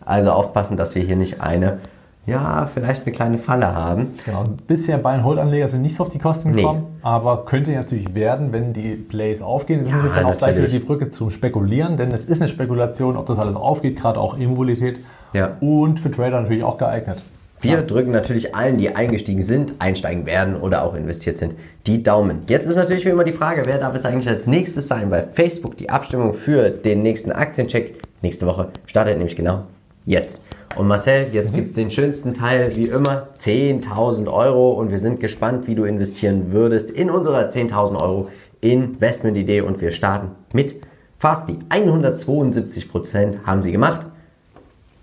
Also 0.04 0.30
aufpassen, 0.32 0.76
dass 0.76 0.94
wir 0.94 1.02
hier 1.02 1.16
nicht 1.16 1.40
eine, 1.40 1.78
ja, 2.26 2.66
vielleicht 2.72 3.04
eine 3.06 3.12
kleine 3.14 3.38
Falle 3.38 3.74
haben. 3.74 4.14
Genau, 4.24 4.44
bisher 4.66 4.98
Buy-and-Hold-Anleger 4.98 5.68
sind 5.68 5.80
nicht 5.82 5.96
so 5.96 6.02
auf 6.04 6.10
die 6.10 6.18
Kosten 6.18 6.50
Nee. 6.50 6.60
gekommen, 6.60 6.86
aber 7.02 7.44
könnte 7.46 7.70
natürlich 7.70 8.14
werden, 8.14 8.52
wenn 8.52 8.72
die 8.74 8.96
Plays 8.96 9.40
aufgehen. 9.42 9.78
Das 9.78 9.86
ist 9.88 9.92
Ja, 9.92 9.96
natürlich 9.98 10.16
dann 10.18 10.26
auch 10.26 10.36
gleich 10.38 10.50
wieder 10.52 10.62
natürlich. 10.62 10.80
die 10.82 10.86
Brücke 10.86 11.10
zum 11.10 11.30
Spekulieren, 11.30 11.96
denn 11.96 12.10
es 12.12 12.24
ist 12.26 12.42
eine 12.42 12.48
Spekulation, 12.50 13.16
ob 13.16 13.26
das 13.26 13.38
alles 13.38 13.56
aufgeht, 13.56 13.96
gerade 13.98 14.20
auch 14.20 14.38
E-Mobilität. 14.38 14.98
Ja. 15.32 15.52
Und 15.60 16.00
für 16.00 16.10
Trader 16.10 16.40
natürlich 16.42 16.62
auch 16.64 16.76
geeignet. 16.78 17.18
Wir 17.64 17.82
drücken 17.82 18.12
natürlich 18.12 18.54
allen, 18.54 18.76
die 18.76 18.94
eingestiegen 18.94 19.40
sind, 19.40 19.74
einsteigen 19.78 20.26
werden 20.26 20.56
oder 20.56 20.82
auch 20.82 20.94
investiert 20.94 21.36
sind, 21.38 21.54
die 21.86 22.02
Daumen. 22.02 22.42
Jetzt 22.48 22.66
ist 22.66 22.76
natürlich 22.76 23.06
wie 23.06 23.10
immer 23.10 23.24
die 23.24 23.32
Frage, 23.32 23.62
wer 23.64 23.78
darf 23.78 23.94
es 23.94 24.04
eigentlich 24.04 24.28
als 24.28 24.46
nächstes 24.46 24.86
sein? 24.86 25.08
Bei 25.08 25.22
Facebook 25.22 25.76
die 25.78 25.88
Abstimmung 25.88 26.34
für 26.34 26.68
den 26.68 27.02
nächsten 27.02 27.32
Aktiencheck 27.32 27.94
nächste 28.20 28.46
Woche 28.46 28.68
startet 28.86 29.16
nämlich 29.16 29.34
genau 29.34 29.64
jetzt. 30.04 30.54
Und 30.76 30.88
Marcel, 30.88 31.28
jetzt 31.32 31.54
gibt 31.54 31.68
es 31.68 31.74
den 31.74 31.90
schönsten 31.90 32.34
Teil 32.34 32.74
wie 32.76 32.88
immer, 32.88 33.28
10.000 33.38 34.30
Euro 34.30 34.72
und 34.72 34.90
wir 34.90 34.98
sind 34.98 35.20
gespannt, 35.20 35.66
wie 35.66 35.74
du 35.74 35.84
investieren 35.84 36.52
würdest 36.52 36.90
in 36.90 37.10
unserer 37.10 37.48
10.000 37.48 38.00
Euro 38.00 38.28
Investment-Idee 38.60 39.60
und 39.60 39.80
wir 39.80 39.90
starten 39.90 40.32
mit 40.52 40.80
fast 41.18 41.48
die 41.48 41.58
172 41.68 42.90
Prozent 42.90 43.38
haben 43.46 43.62
sie 43.62 43.72
gemacht. 43.72 44.06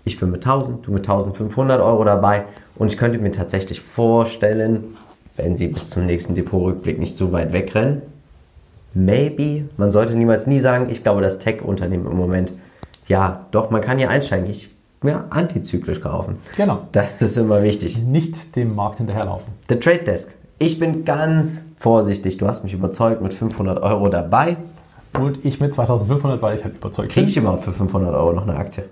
Ich 0.04 0.18
bin 0.18 0.30
mit 0.30 0.44
1000, 0.44 0.86
du 0.86 0.92
mit 0.92 1.02
1500 1.02 1.80
Euro 1.80 2.04
dabei 2.04 2.44
und 2.76 2.92
ich 2.92 2.98
könnte 2.98 3.18
mir 3.18 3.32
tatsächlich 3.32 3.80
vorstellen, 3.80 4.96
wenn 5.36 5.56
sie 5.56 5.68
bis 5.68 5.90
zum 5.90 6.06
nächsten 6.06 6.34
Depotrückblick 6.34 6.98
nicht 6.98 7.16
so 7.16 7.32
weit 7.32 7.52
wegrennen, 7.52 8.02
maybe, 8.94 9.64
man 9.76 9.90
sollte 9.90 10.16
niemals 10.16 10.46
nie 10.46 10.58
sagen, 10.58 10.88
ich 10.90 11.02
glaube, 11.02 11.22
das 11.22 11.38
Tech-Unternehmen 11.38 12.06
im 12.06 12.16
Moment, 12.16 12.52
ja, 13.06 13.46
doch, 13.50 13.70
man 13.70 13.80
kann 13.80 13.98
hier 13.98 14.10
einsteigen, 14.10 14.48
ich, 14.50 14.70
ja, 15.02 15.24
antizyklisch 15.30 16.00
kaufen. 16.00 16.36
Genau. 16.56 16.86
Das 16.92 17.20
ist 17.20 17.36
immer 17.36 17.62
wichtig. 17.62 17.98
Nicht 17.98 18.54
dem 18.56 18.74
Markt 18.74 18.98
hinterherlaufen. 18.98 19.52
Der 19.68 19.80
Trade 19.80 20.04
Desk. 20.04 20.32
Ich 20.58 20.78
bin 20.78 21.04
ganz 21.04 21.64
vorsichtig, 21.76 22.38
du 22.38 22.46
hast 22.46 22.62
mich 22.62 22.72
überzeugt 22.72 23.20
mit 23.20 23.34
500 23.34 23.82
Euro 23.82 24.08
dabei. 24.08 24.56
Und 25.18 25.44
ich 25.44 25.60
mit 25.60 25.72
2500, 25.74 26.40
weil 26.40 26.56
ich 26.56 26.64
halt 26.64 26.76
überzeugt 26.76 27.10
Kriege 27.10 27.24
bin. 27.26 27.30
ich 27.30 27.36
überhaupt 27.36 27.64
für 27.64 27.72
500 27.72 28.14
Euro 28.14 28.32
noch 28.32 28.46
eine 28.48 28.56
Aktie? 28.56 28.84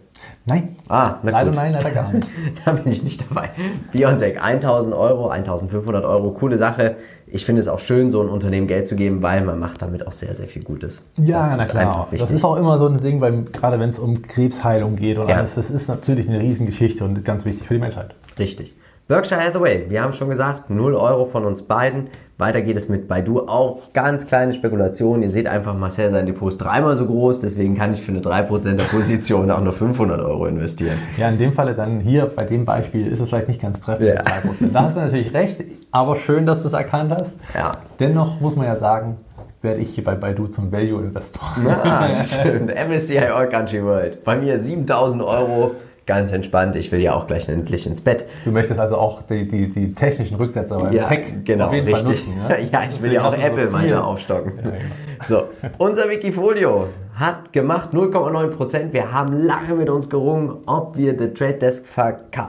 Nein. 0.45 0.77
Ah, 0.89 1.16
na 1.23 1.31
leider 1.31 1.51
gut. 1.51 1.57
nein, 1.57 1.73
leider 1.73 1.91
gar 1.91 2.12
nicht. 2.12 2.27
da 2.64 2.73
bin 2.73 2.93
ich 2.93 3.03
nicht 3.05 3.25
dabei. 3.31 3.51
Biontech, 3.93 4.41
1000 4.41 4.95
Euro, 4.95 5.29
1500 5.29 6.05
Euro, 6.05 6.33
coole 6.33 6.57
Sache. 6.59 6.97
Ich 7.27 7.47
finde 7.47 7.61
es 7.61 7.68
auch 7.68 7.79
schön, 7.79 8.11
so 8.11 8.21
ein 8.21 8.29
Unternehmen 8.29 8.66
Geld 8.66 8.87
zu 8.87 8.97
geben, 8.97 9.23
weil 9.23 9.43
man 9.45 9.59
macht 9.59 9.81
damit 9.83 10.07
auch 10.07 10.12
sehr, 10.12 10.35
sehr 10.35 10.49
viel 10.49 10.62
Gutes. 10.64 11.01
Ja, 11.16 11.41
das 11.41 11.57
na 11.57 11.62
ist 11.62 11.71
klar. 11.71 12.09
Das 12.11 12.31
ist 12.33 12.45
auch 12.45 12.57
immer 12.57 12.79
so 12.79 12.87
ein 12.87 13.01
Ding, 13.01 13.21
weil, 13.21 13.45
gerade 13.45 13.79
wenn 13.79 13.89
es 13.89 13.99
um 13.99 14.21
Krebsheilung 14.21 14.97
geht 14.97 15.16
und 15.18 15.29
Ja. 15.29 15.37
alles, 15.37 15.55
das 15.55 15.71
ist 15.71 15.89
natürlich 15.89 16.29
eine 16.29 16.41
Riesengeschichte 16.41 17.05
und 17.05 17.25
ganz 17.25 17.45
wichtig 17.45 17.66
für 17.68 17.75
die 17.75 17.81
Menschheit. 17.81 18.14
Richtig. 18.39 18.75
Berkshire 19.11 19.41
Hathaway, 19.45 19.87
wir 19.89 20.03
haben 20.03 20.13
schon 20.13 20.29
gesagt, 20.29 20.71
0 20.71 20.95
Euro 20.95 21.25
von 21.25 21.45
uns 21.45 21.63
beiden. 21.63 22.11
Weiter 22.39 22.63
geht 22.63 22.77
es 22.77 22.89
mit 22.89 23.09
Baidu 23.09 23.41
auch 23.41 23.93
ganz 23.93 24.29
kleine 24.29 24.53
Spekulationen. 24.53 25.25
Ihr 25.25 25.31
seht 25.31 25.49
einfach, 25.49 25.75
Marcel 25.75 26.13
sein 26.13 26.27
Depot 26.27 26.49
ist 26.49 26.59
dreimal 26.59 26.95
so 26.95 27.07
groß, 27.07 27.41
deswegen 27.41 27.77
kann 27.77 27.93
ich 27.93 28.03
für 28.03 28.13
eine 28.13 28.21
3% 28.21 28.77
der 28.77 28.85
Position 28.85 29.51
auch 29.51 29.63
nur 29.63 29.73
500 29.73 30.21
Euro 30.21 30.47
investieren. 30.47 30.97
Ja, 31.17 31.29
in 31.29 31.39
dem 31.39 31.53
Falle 31.53 31.75
dann 31.75 31.99
hier 31.99 32.27
bei 32.27 32.45
dem 32.45 32.65
Beispiel 32.65 33.09
ist 33.09 33.19
es 33.19 33.29
vielleicht 33.29 33.49
nicht 33.49 33.61
ganz 33.61 33.81
treffend 33.81 34.11
ja. 34.11 34.23
3%. 34.23 34.71
Da 34.73 34.83
hast 34.83 34.95
du 34.97 35.01
natürlich 35.01 35.35
recht, 35.35 35.65
aber 35.91 36.15
schön, 36.15 36.47
dass 36.47 36.63
du 36.63 36.69
es 36.69 36.75
erkannt 36.75 37.11
hast. 37.13 37.37
Ja. 37.53 37.73
Dennoch 37.99 38.41
muss 38.41 38.55
man 38.55 38.67
ja 38.67 38.77
sagen, 38.77 39.17
werde 39.61 39.81
ich 39.81 39.91
hier 39.91 40.05
bei 40.05 40.15
Baidu 40.15 40.47
zum 40.47 40.71
Value 40.71 41.03
Investor. 41.03 41.43
Ah, 41.83 42.25
schön. 42.25 42.67
MSCI 42.67 43.19
All 43.19 43.49
Country 43.49 43.85
World. 43.85 44.23
Bei 44.23 44.37
mir 44.37 44.61
7000 44.61 45.21
Euro 45.21 45.73
ganz 46.07 46.33
entspannt. 46.33 46.77
Ich 46.77 46.91
will 46.93 47.01
ja 47.01 47.15
auch 47.15 47.27
gleich 47.27 47.49
endlich 47.49 47.87
ins 47.87 48.01
Bett. 48.01 48.27
Du 48.45 48.51
möchtest 48.51 48.81
also 48.81 48.97
auch 48.97 49.23
die, 49.23 49.47
die, 49.47 49.71
die 49.71 49.93
technischen 49.95 50.37
Rücksetzer 50.37 50.79
beim 50.79 50.93
ja, 50.93 51.05
Tech 51.05 51.27
genau, 51.45 51.67
auf 51.67 51.73
jeden 51.73 51.87
richtig. 51.87 52.03
Fall 52.03 52.13
nutzen. 52.13 52.35
Ja, 52.49 52.59
ja 52.83 52.89
ich 52.89 53.03
will 53.03 53.13
ja 53.13 53.25
auch 53.25 53.37
Apple 53.37 53.69
so 53.69 53.73
weiter 53.73 54.07
aufstocken. 54.07 54.53
Ja, 54.57 54.63
genau. 54.63 54.75
So, 55.23 55.45
unser 55.79 56.09
Wikifolio 56.09 56.89
hat 57.15 57.53
gemacht 57.53 57.91
0,9 57.93 58.47
Prozent. 58.49 58.93
Wir 58.93 59.13
haben 59.13 59.37
lange 59.37 59.75
mit 59.75 59.91
uns 59.91 60.09
gerungen, 60.09 60.59
ob 60.67 60.97
wir 60.97 61.19
The 61.19 61.29
Trade 61.29 61.55
Desk 61.55 61.85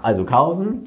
also 0.02 0.26
kaufen. 0.26 0.86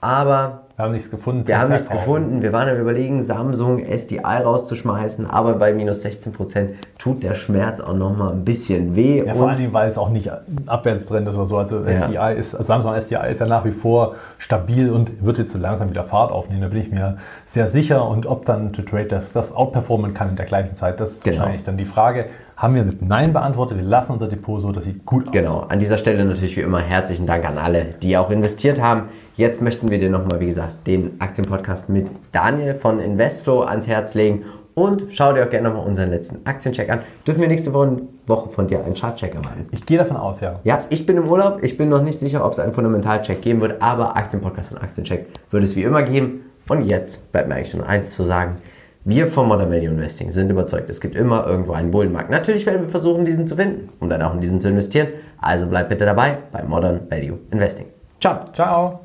Aber 0.00 0.61
wir 0.76 0.86
haben 0.86 0.92
nichts 0.92 1.10
gefunden. 1.10 1.46
Wir 1.46 1.60
haben 1.60 1.70
nichts 1.70 1.90
gefunden. 1.90 2.40
Wir 2.40 2.52
waren 2.52 2.68
am 2.68 2.78
überlegen, 2.78 3.22
Samsung 3.22 3.84
SDI 3.84 4.18
rauszuschmeißen, 4.42 5.28
aber 5.28 5.54
bei 5.54 5.74
minus 5.74 6.04
16% 6.04 6.70
tut 6.98 7.22
der 7.22 7.34
Schmerz 7.34 7.80
auch 7.80 7.92
nochmal 7.92 8.32
ein 8.32 8.44
bisschen 8.44 8.96
weh. 8.96 9.22
Ja, 9.22 9.34
vor 9.34 9.50
allen 9.50 9.58
Dingen, 9.58 9.74
weil 9.74 9.88
es 9.88 9.98
auch 9.98 10.08
nicht 10.08 10.30
abwärts 10.66 11.06
drin 11.06 11.26
ist 11.26 11.34
oder 11.34 11.46
so. 11.46 11.58
Also 11.58 11.80
ja. 11.80 11.90
SDI 11.92 12.38
ist, 12.38 12.54
also 12.54 12.66
Samsung 12.66 12.94
SDI 12.94 13.30
ist 13.30 13.40
ja 13.40 13.46
nach 13.46 13.66
wie 13.66 13.72
vor 13.72 14.14
stabil 14.38 14.90
und 14.90 15.24
wird 15.24 15.38
jetzt 15.38 15.52
so 15.52 15.58
langsam 15.58 15.90
wieder 15.90 16.04
Fahrt 16.04 16.32
aufnehmen. 16.32 16.62
Da 16.62 16.68
bin 16.68 16.80
ich 16.80 16.90
mir 16.90 17.16
sehr 17.44 17.68
sicher. 17.68 18.08
Und 18.08 18.24
ob 18.24 18.46
dann 18.46 18.72
To 18.72 18.80
Trade 18.80 19.06
das, 19.06 19.32
das 19.32 19.54
outperformen 19.54 20.14
kann 20.14 20.30
in 20.30 20.36
der 20.36 20.46
gleichen 20.46 20.74
Zeit, 20.76 21.00
das 21.00 21.12
ist 21.12 21.24
genau. 21.24 21.38
wahrscheinlich 21.38 21.64
dann 21.64 21.76
die 21.76 21.84
Frage. 21.84 22.26
Haben 22.56 22.74
wir 22.76 22.84
mit 22.84 23.02
Nein 23.02 23.32
beantwortet. 23.32 23.76
Wir 23.76 23.84
lassen 23.84 24.12
unser 24.12 24.28
Depot 24.28 24.60
so, 24.60 24.72
das 24.72 24.84
sieht 24.84 25.04
gut 25.04 25.28
aus. 25.28 25.32
Genau. 25.32 25.66
An 25.68 25.80
dieser 25.80 25.98
Stelle 25.98 26.24
natürlich 26.24 26.56
wie 26.56 26.60
immer 26.60 26.80
herzlichen 26.80 27.26
Dank 27.26 27.44
an 27.44 27.58
alle, 27.58 27.86
die 28.00 28.16
auch 28.16 28.30
investiert 28.30 28.80
haben. 28.80 29.08
Jetzt 29.34 29.62
möchten 29.62 29.90
wir 29.90 29.98
dir 29.98 30.10
nochmal, 30.10 30.40
wie 30.40 30.46
gesagt, 30.46 30.86
den 30.86 31.20
Aktienpodcast 31.20 31.88
mit 31.88 32.10
Daniel 32.32 32.74
von 32.74 33.00
Investo 33.00 33.62
ans 33.62 33.86
Herz 33.86 34.14
legen. 34.14 34.44
Und 34.74 35.04
schau 35.10 35.32
dir 35.32 35.44
auch 35.44 35.50
gerne 35.50 35.68
nochmal 35.68 35.86
unseren 35.86 36.10
letzten 36.10 36.46
Aktiencheck 36.46 36.88
an. 36.90 37.00
Dürfen 37.26 37.40
wir 37.40 37.48
nächste 37.48 37.74
Woche 37.74 38.48
von 38.48 38.66
dir 38.66 38.84
einen 38.84 38.94
Chartcheck 38.94 39.34
erwarten? 39.34 39.66
Ich 39.70 39.84
gehe 39.84 39.98
davon 39.98 40.16
aus, 40.16 40.40
ja. 40.40 40.54
Ja, 40.64 40.84
ich 40.88 41.04
bin 41.04 41.18
im 41.18 41.28
Urlaub. 41.28 41.62
Ich 41.62 41.76
bin 41.76 41.90
noch 41.90 42.02
nicht 42.02 42.18
sicher, 42.18 42.44
ob 42.44 42.52
es 42.52 42.58
einen 42.58 42.72
Fundamentalcheck 42.72 43.42
geben 43.42 43.60
wird, 43.60 43.82
aber 43.82 44.16
Aktienpodcast 44.16 44.72
und 44.72 44.78
Aktiencheck 44.78 45.26
wird 45.50 45.62
es 45.62 45.76
wie 45.76 45.82
immer 45.82 46.02
geben. 46.02 46.46
Und 46.68 46.86
jetzt 46.86 47.32
bleibt 47.32 47.48
mir 47.48 47.56
eigentlich 47.56 47.74
nur 47.74 47.86
eins 47.86 48.12
zu 48.12 48.22
sagen. 48.22 48.56
Wir 49.04 49.26
vom 49.26 49.48
Modern 49.48 49.70
Value 49.70 49.88
Investing 49.88 50.30
sind 50.30 50.48
überzeugt, 50.48 50.88
es 50.88 51.00
gibt 51.00 51.16
immer 51.16 51.46
irgendwo 51.46 51.72
einen 51.72 51.90
Bullenmarkt. 51.90 52.30
Natürlich 52.30 52.64
werden 52.66 52.82
wir 52.82 52.88
versuchen, 52.88 53.24
diesen 53.24 53.48
zu 53.48 53.56
finden 53.56 53.88
und 53.98 54.10
dann 54.10 54.22
auch 54.22 54.32
in 54.32 54.40
diesen 54.40 54.60
zu 54.60 54.68
investieren. 54.68 55.08
Also 55.40 55.66
bleib 55.66 55.88
bitte 55.88 56.04
dabei 56.04 56.38
bei 56.52 56.62
Modern 56.62 57.00
Value 57.10 57.38
Investing. 57.50 57.86
Ciao. 58.20 58.44
Ciao. 58.52 59.02